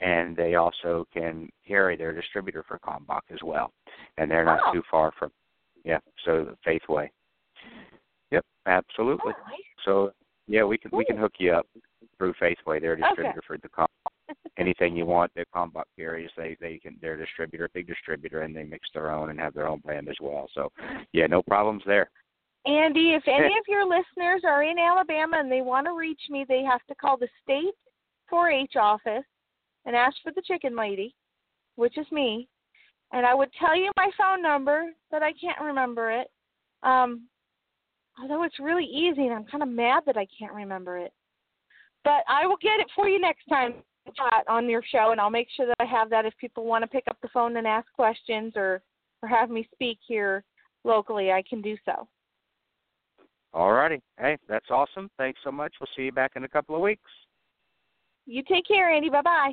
and 0.00 0.36
they 0.36 0.54
also 0.54 1.06
can 1.12 1.48
carry 1.66 1.96
their 1.96 2.12
distributor 2.12 2.64
for 2.66 2.78
Kalmbach 2.78 3.22
as 3.30 3.42
well. 3.42 3.72
And 4.18 4.30
they're 4.30 4.44
not 4.44 4.60
Oh. 4.66 4.72
too 4.72 4.82
far 4.90 5.12
from, 5.12 5.32
yeah. 5.84 6.00
So 6.24 6.56
Faithway. 6.64 7.10
Yep, 8.30 8.44
absolutely. 8.66 9.32
Oh, 9.36 9.40
All 9.40 9.50
right. 9.50 9.64
So 9.84 10.12
yeah, 10.48 10.64
we 10.64 10.78
can 10.78 10.90
we 10.92 11.04
can 11.04 11.16
hook 11.16 11.34
you 11.38 11.52
up 11.52 11.66
through 12.18 12.34
Faithway, 12.34 12.80
their 12.80 12.92
Okay. 12.92 13.02
distributor 13.02 13.42
for 13.42 13.58
the 13.58 13.68
Kalmbach. 13.68 14.36
Anything 14.58 14.96
you 14.96 15.06
want 15.06 15.32
that 15.34 15.50
Kalmbach 15.54 15.84
carries, 15.96 16.30
they 16.36 16.56
they 16.60 16.78
can 16.78 16.98
their 17.00 17.16
distributor, 17.16 17.68
big 17.72 17.86
distributor, 17.86 18.42
and 18.42 18.54
they 18.54 18.64
mix 18.64 18.88
their 18.92 19.10
own 19.10 19.30
and 19.30 19.38
have 19.40 19.54
their 19.54 19.68
own 19.68 19.80
brand 19.80 20.08
as 20.08 20.16
well. 20.20 20.48
So 20.54 20.72
yeah, 21.12 21.26
no 21.26 21.42
problems 21.42 21.82
there. 21.86 22.10
Andy, 22.64 23.14
if 23.14 23.22
any 23.28 23.56
of 23.58 23.64
your 23.68 23.84
listeners 23.84 24.42
are 24.44 24.64
in 24.64 24.76
Alabama 24.76 25.38
and 25.38 25.50
they 25.50 25.60
want 25.60 25.86
to 25.86 25.92
reach 25.92 26.22
me, 26.30 26.44
they 26.48 26.62
have 26.64 26.84
to 26.88 26.96
call 26.96 27.16
the 27.16 27.28
state 27.44 27.74
4-H 28.28 28.74
office 28.74 29.24
and 29.86 29.96
ask 29.96 30.16
for 30.22 30.32
the 30.32 30.42
chicken 30.42 30.76
lady, 30.76 31.14
which 31.76 31.96
is 31.96 32.06
me. 32.12 32.48
And 33.12 33.24
I 33.24 33.34
would 33.34 33.50
tell 33.58 33.76
you 33.76 33.90
my 33.96 34.10
phone 34.18 34.42
number, 34.42 34.86
but 35.10 35.22
I 35.22 35.32
can't 35.32 35.60
remember 35.60 36.10
it. 36.10 36.28
Um, 36.82 37.22
although 38.20 38.42
it's 38.42 38.58
really 38.58 38.84
easy, 38.84 39.22
and 39.22 39.32
I'm 39.32 39.44
kind 39.44 39.62
of 39.62 39.68
mad 39.68 40.02
that 40.06 40.16
I 40.16 40.26
can't 40.38 40.52
remember 40.52 40.98
it. 40.98 41.12
But 42.04 42.24
I 42.28 42.46
will 42.46 42.58
get 42.60 42.80
it 42.80 42.88
for 42.94 43.08
you 43.08 43.20
next 43.20 43.46
time 43.48 43.74
on 44.48 44.68
your 44.68 44.82
show, 44.82 45.10
and 45.12 45.20
I'll 45.20 45.30
make 45.30 45.48
sure 45.56 45.66
that 45.66 45.76
I 45.80 45.84
have 45.84 46.10
that 46.10 46.26
if 46.26 46.36
people 46.38 46.64
want 46.64 46.82
to 46.82 46.88
pick 46.88 47.04
up 47.08 47.18
the 47.22 47.28
phone 47.28 47.56
and 47.56 47.66
ask 47.66 47.90
questions 47.92 48.52
or 48.56 48.82
or 49.22 49.28
have 49.28 49.48
me 49.48 49.66
speak 49.72 49.98
here 50.06 50.44
locally, 50.84 51.32
I 51.32 51.42
can 51.48 51.62
do 51.62 51.76
so. 51.84 52.06
All 53.54 53.72
righty. 53.72 54.02
Hey, 54.18 54.36
that's 54.48 54.70
awesome. 54.70 55.10
Thanks 55.16 55.40
so 55.42 55.50
much. 55.50 55.72
We'll 55.80 55.88
see 55.96 56.02
you 56.02 56.12
back 56.12 56.32
in 56.36 56.44
a 56.44 56.48
couple 56.48 56.74
of 56.74 56.82
weeks. 56.82 57.10
You 58.26 58.42
take 58.42 58.66
care, 58.66 58.90
Andy. 58.90 59.08
Bye 59.08 59.22
bye. 59.22 59.52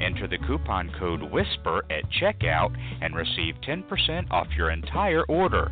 Enter 0.00 0.28
the 0.28 0.38
coupon 0.46 0.90
code 0.98 1.22
WHISPER 1.22 1.84
at 1.90 2.04
checkout 2.20 2.76
and 3.00 3.14
receive 3.14 3.54
10% 3.66 4.30
off 4.30 4.46
your 4.56 4.70
entire 4.70 5.24
order. 5.24 5.70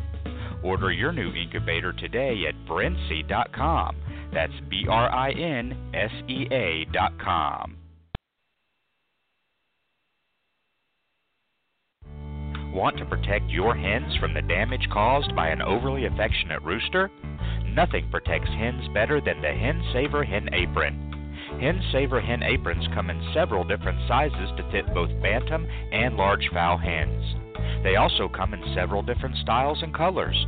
Order 0.63 0.91
your 0.91 1.11
new 1.11 1.33
incubator 1.33 1.93
today 1.93 2.43
at 2.47 2.55
brinsea.com. 2.67 3.95
That's 4.33 4.53
B 4.69 4.85
R 4.89 5.09
I 5.09 5.31
N 5.31 5.91
S 5.93 6.11
E 6.27 6.47
A.com. 6.51 7.77
Want 12.73 12.97
to 12.97 13.05
protect 13.05 13.49
your 13.49 13.75
hens 13.75 14.15
from 14.19 14.33
the 14.33 14.41
damage 14.41 14.87
caused 14.91 15.35
by 15.35 15.47
an 15.47 15.61
overly 15.61 16.05
affectionate 16.05 16.61
rooster? 16.61 17.09
Nothing 17.65 18.07
protects 18.11 18.49
hens 18.49 18.87
better 18.93 19.19
than 19.19 19.41
the 19.41 19.47
Hen 19.47 19.81
Saver 19.93 20.23
Hen 20.23 20.49
Apron. 20.53 21.16
Hen 21.59 21.81
Saver 21.91 22.21
hen 22.21 22.43
aprons 22.43 22.87
come 22.93 23.09
in 23.09 23.31
several 23.33 23.63
different 23.63 23.99
sizes 24.07 24.51
to 24.57 24.71
fit 24.71 24.93
both 24.93 25.09
bantam 25.21 25.65
and 25.91 26.15
large 26.15 26.49
fowl 26.53 26.77
hens. 26.77 27.35
They 27.83 27.95
also 27.95 28.27
come 28.27 28.53
in 28.53 28.75
several 28.75 29.01
different 29.01 29.37
styles 29.37 29.81
and 29.81 29.93
colors. 29.93 30.45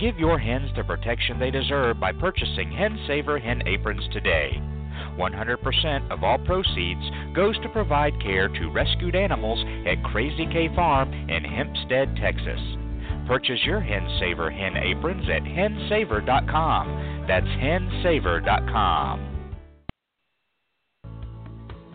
Give 0.00 0.18
your 0.18 0.38
hens 0.38 0.70
the 0.74 0.84
protection 0.84 1.38
they 1.38 1.50
deserve 1.50 2.00
by 2.00 2.12
purchasing 2.12 2.72
Hen 2.72 2.98
Saver 3.06 3.38
hen 3.38 3.62
aprons 3.66 4.02
today. 4.12 4.60
100% 5.18 6.10
of 6.10 6.24
all 6.24 6.38
proceeds 6.38 7.10
goes 7.34 7.58
to 7.60 7.68
provide 7.68 8.20
care 8.22 8.48
to 8.48 8.72
rescued 8.72 9.14
animals 9.14 9.62
at 9.86 10.02
Crazy 10.04 10.46
K 10.46 10.74
Farm 10.74 11.12
in 11.12 11.44
Hempstead, 11.44 12.16
Texas. 12.16 12.60
Purchase 13.26 13.60
your 13.64 13.80
Hen 13.80 14.08
Saver 14.18 14.50
hen 14.50 14.76
aprons 14.76 15.28
at 15.28 15.42
hensaver.com. 15.42 17.24
That's 17.28 17.46
hensaver.com. 17.46 19.29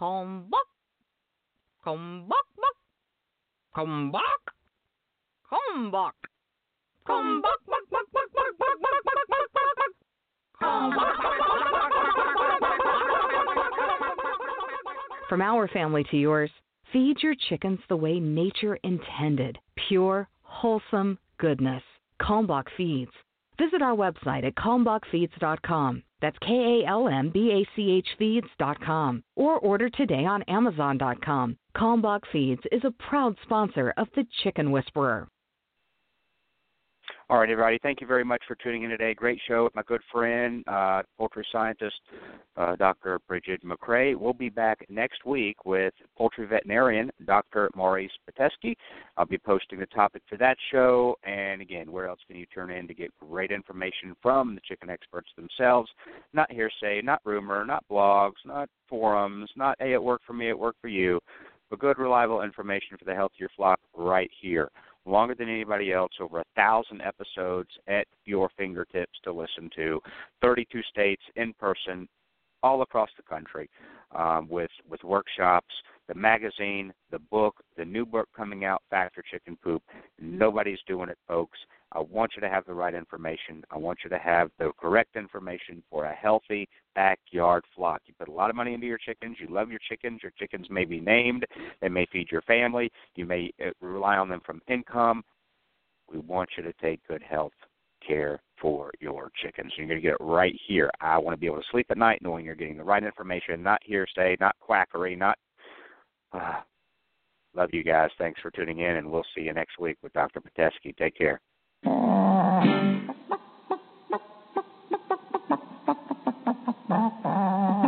Come 0.00 0.48
back. 0.50 0.60
Come 1.84 2.26
back, 2.26 2.38
back. 2.56 2.72
Come 3.74 4.10
back. 4.10 4.22
Come 5.50 5.92
back. 5.92 6.14
Come 7.06 7.42
back, 7.42 7.58
back, 7.68 7.84
back, 7.90 8.06
back, 8.14 8.32
back, 8.32 8.56
back, 8.58 8.76
back, 8.80 8.96
back, 9.04 9.28
back, 9.28 9.48
back, 9.52 9.76
back. 9.76 9.92
Come 10.58 10.90
back. 10.96 11.16
From 15.28 15.42
our 15.42 15.68
family 15.68 16.04
to 16.10 16.16
yours, 16.16 16.50
feed 16.94 17.22
your 17.22 17.34
chickens 17.50 17.80
the 17.90 17.96
way 17.96 18.18
nature 18.20 18.78
intended 18.82 19.58
pure, 19.86 20.30
wholesome 20.40 21.18
goodness. 21.36 21.82
Kalmbach 22.22 22.68
Feeds. 22.74 23.12
Visit 23.60 23.82
our 23.82 23.94
website 23.94 24.46
at 24.46 24.54
kalmbachfeeds.com. 24.54 26.02
That's 26.22 26.38
K 26.38 26.82
A 26.82 26.88
L 26.88 27.08
M 27.08 27.28
B 27.28 27.50
A 27.52 27.76
C 27.76 27.90
H 27.90 28.08
feeds.com. 28.18 29.22
Or 29.36 29.58
order 29.58 29.90
today 29.90 30.24
on 30.24 30.42
Amazon.com. 30.44 31.56
Kalmbach 31.76 32.22
Feeds 32.32 32.62
is 32.72 32.82
a 32.84 32.90
proud 32.90 33.36
sponsor 33.42 33.92
of 33.98 34.08
The 34.14 34.24
Chicken 34.42 34.70
Whisperer. 34.70 35.28
All 37.30 37.38
right, 37.38 37.48
everybody. 37.48 37.78
Thank 37.80 38.00
you 38.00 38.08
very 38.08 38.24
much 38.24 38.42
for 38.48 38.56
tuning 38.56 38.82
in 38.82 38.90
today. 38.90 39.14
Great 39.14 39.40
show 39.46 39.62
with 39.62 39.74
my 39.76 39.84
good 39.86 40.00
friend, 40.10 40.64
uh, 40.66 41.02
poultry 41.16 41.46
scientist, 41.52 41.94
uh, 42.56 42.74
Dr. 42.74 43.20
Brigid 43.28 43.62
McCrea. 43.62 44.16
We'll 44.16 44.32
be 44.32 44.48
back 44.48 44.84
next 44.88 45.24
week 45.24 45.64
with 45.64 45.94
poultry 46.18 46.44
veterinarian, 46.46 47.08
Dr. 47.26 47.70
Maurice 47.76 48.10
Pitesky. 48.28 48.74
I'll 49.16 49.26
be 49.26 49.38
posting 49.38 49.78
the 49.78 49.86
topic 49.86 50.22
for 50.28 50.38
that 50.38 50.56
show. 50.72 51.14
And 51.22 51.62
again, 51.62 51.92
where 51.92 52.08
else 52.08 52.18
can 52.26 52.34
you 52.34 52.46
turn 52.46 52.72
in 52.72 52.88
to 52.88 52.94
get 52.94 53.16
great 53.20 53.52
information 53.52 54.16
from 54.20 54.56
the 54.56 54.60
chicken 54.66 54.90
experts 54.90 55.30
themselves? 55.36 55.88
Not 56.32 56.50
hearsay, 56.50 57.00
not 57.00 57.20
rumor, 57.24 57.64
not 57.64 57.84
blogs, 57.88 58.44
not 58.44 58.68
forums, 58.88 59.48
not, 59.54 59.76
hey, 59.78 59.92
it 59.92 60.02
worked 60.02 60.24
for 60.24 60.32
me, 60.32 60.48
it 60.48 60.58
worked 60.58 60.80
for 60.80 60.88
you, 60.88 61.20
but 61.70 61.78
good, 61.78 61.96
reliable 61.96 62.42
information 62.42 62.96
for 62.98 63.04
the 63.04 63.14
health 63.14 63.30
of 63.36 63.38
your 63.38 63.50
flock 63.56 63.78
right 63.94 64.32
here 64.40 64.68
longer 65.06 65.34
than 65.34 65.48
anybody 65.48 65.92
else, 65.92 66.12
over 66.20 66.40
a 66.40 66.44
thousand 66.56 67.00
episodes 67.02 67.70
at 67.88 68.06
your 68.24 68.50
fingertips 68.56 69.18
to 69.24 69.32
listen 69.32 69.70
to, 69.76 70.00
32 70.42 70.80
states 70.90 71.22
in 71.36 71.52
person, 71.54 72.08
all 72.62 72.82
across 72.82 73.08
the 73.16 73.22
country, 73.22 73.70
um, 74.14 74.46
with 74.50 74.70
with 74.88 75.02
workshops, 75.02 75.72
the 76.08 76.14
magazine, 76.14 76.92
the 77.10 77.18
book, 77.18 77.56
the 77.76 77.84
new 77.84 78.04
book 78.04 78.28
coming 78.36 78.64
out, 78.64 78.82
Factor 78.90 79.22
Chicken 79.30 79.56
Poop. 79.62 79.82
Nobody's 80.20 80.80
doing 80.86 81.08
it, 81.08 81.18
folks. 81.26 81.58
I 81.92 82.00
want 82.00 82.32
you 82.36 82.40
to 82.42 82.48
have 82.48 82.64
the 82.66 82.74
right 82.74 82.94
information. 82.94 83.64
I 83.70 83.76
want 83.76 83.98
you 84.04 84.10
to 84.10 84.18
have 84.18 84.50
the 84.58 84.70
correct 84.80 85.16
information 85.16 85.82
for 85.90 86.04
a 86.04 86.14
healthy 86.14 86.68
backyard 86.94 87.64
flock. 87.74 88.02
You 88.06 88.14
put 88.18 88.28
a 88.28 88.32
lot 88.32 88.50
of 88.50 88.56
money 88.56 88.74
into 88.74 88.86
your 88.86 88.98
chickens. 88.98 89.38
You 89.40 89.48
love 89.48 89.70
your 89.70 89.80
chickens. 89.88 90.20
Your 90.22 90.32
chickens 90.38 90.68
may 90.70 90.84
be 90.84 91.00
named. 91.00 91.46
They 91.80 91.88
may 91.88 92.06
feed 92.12 92.30
your 92.30 92.42
family. 92.42 92.92
You 93.16 93.26
may 93.26 93.52
uh, 93.64 93.70
rely 93.80 94.16
on 94.18 94.28
them 94.28 94.40
from 94.46 94.60
income. 94.68 95.24
We 96.12 96.18
want 96.20 96.50
you 96.56 96.62
to 96.62 96.72
take 96.74 97.00
good 97.08 97.22
health 97.22 97.52
care 98.06 98.40
for 98.60 98.92
your 99.00 99.30
chickens. 99.42 99.72
You're 99.76 99.86
going 99.86 100.00
to 100.00 100.02
get 100.02 100.14
it 100.14 100.24
right 100.24 100.54
here. 100.66 100.90
I 101.00 101.18
want 101.18 101.34
to 101.34 101.40
be 101.40 101.46
able 101.46 101.58
to 101.58 101.68
sleep 101.70 101.86
at 101.90 101.98
night 101.98 102.20
knowing 102.22 102.44
you're 102.44 102.54
getting 102.54 102.76
the 102.76 102.84
right 102.84 103.02
information, 103.02 103.62
not 103.62 103.80
hearsay, 103.84 104.36
not 104.38 104.56
quackery, 104.60 105.16
not. 105.16 105.38
Uh, 106.32 106.60
love 107.54 107.70
you 107.72 107.82
guys. 107.82 108.10
Thanks 108.16 108.40
for 108.40 108.50
tuning 108.50 108.80
in, 108.80 108.96
and 108.96 109.10
we'll 109.10 109.24
see 109.34 109.42
you 109.42 109.52
next 109.52 109.78
week 109.78 109.96
with 110.02 110.12
Dr. 110.12 110.40
Pitesky. 110.40 110.96
Take 110.96 111.16
care. 111.16 111.40
Thank 111.84 111.94
you. 117.24 117.79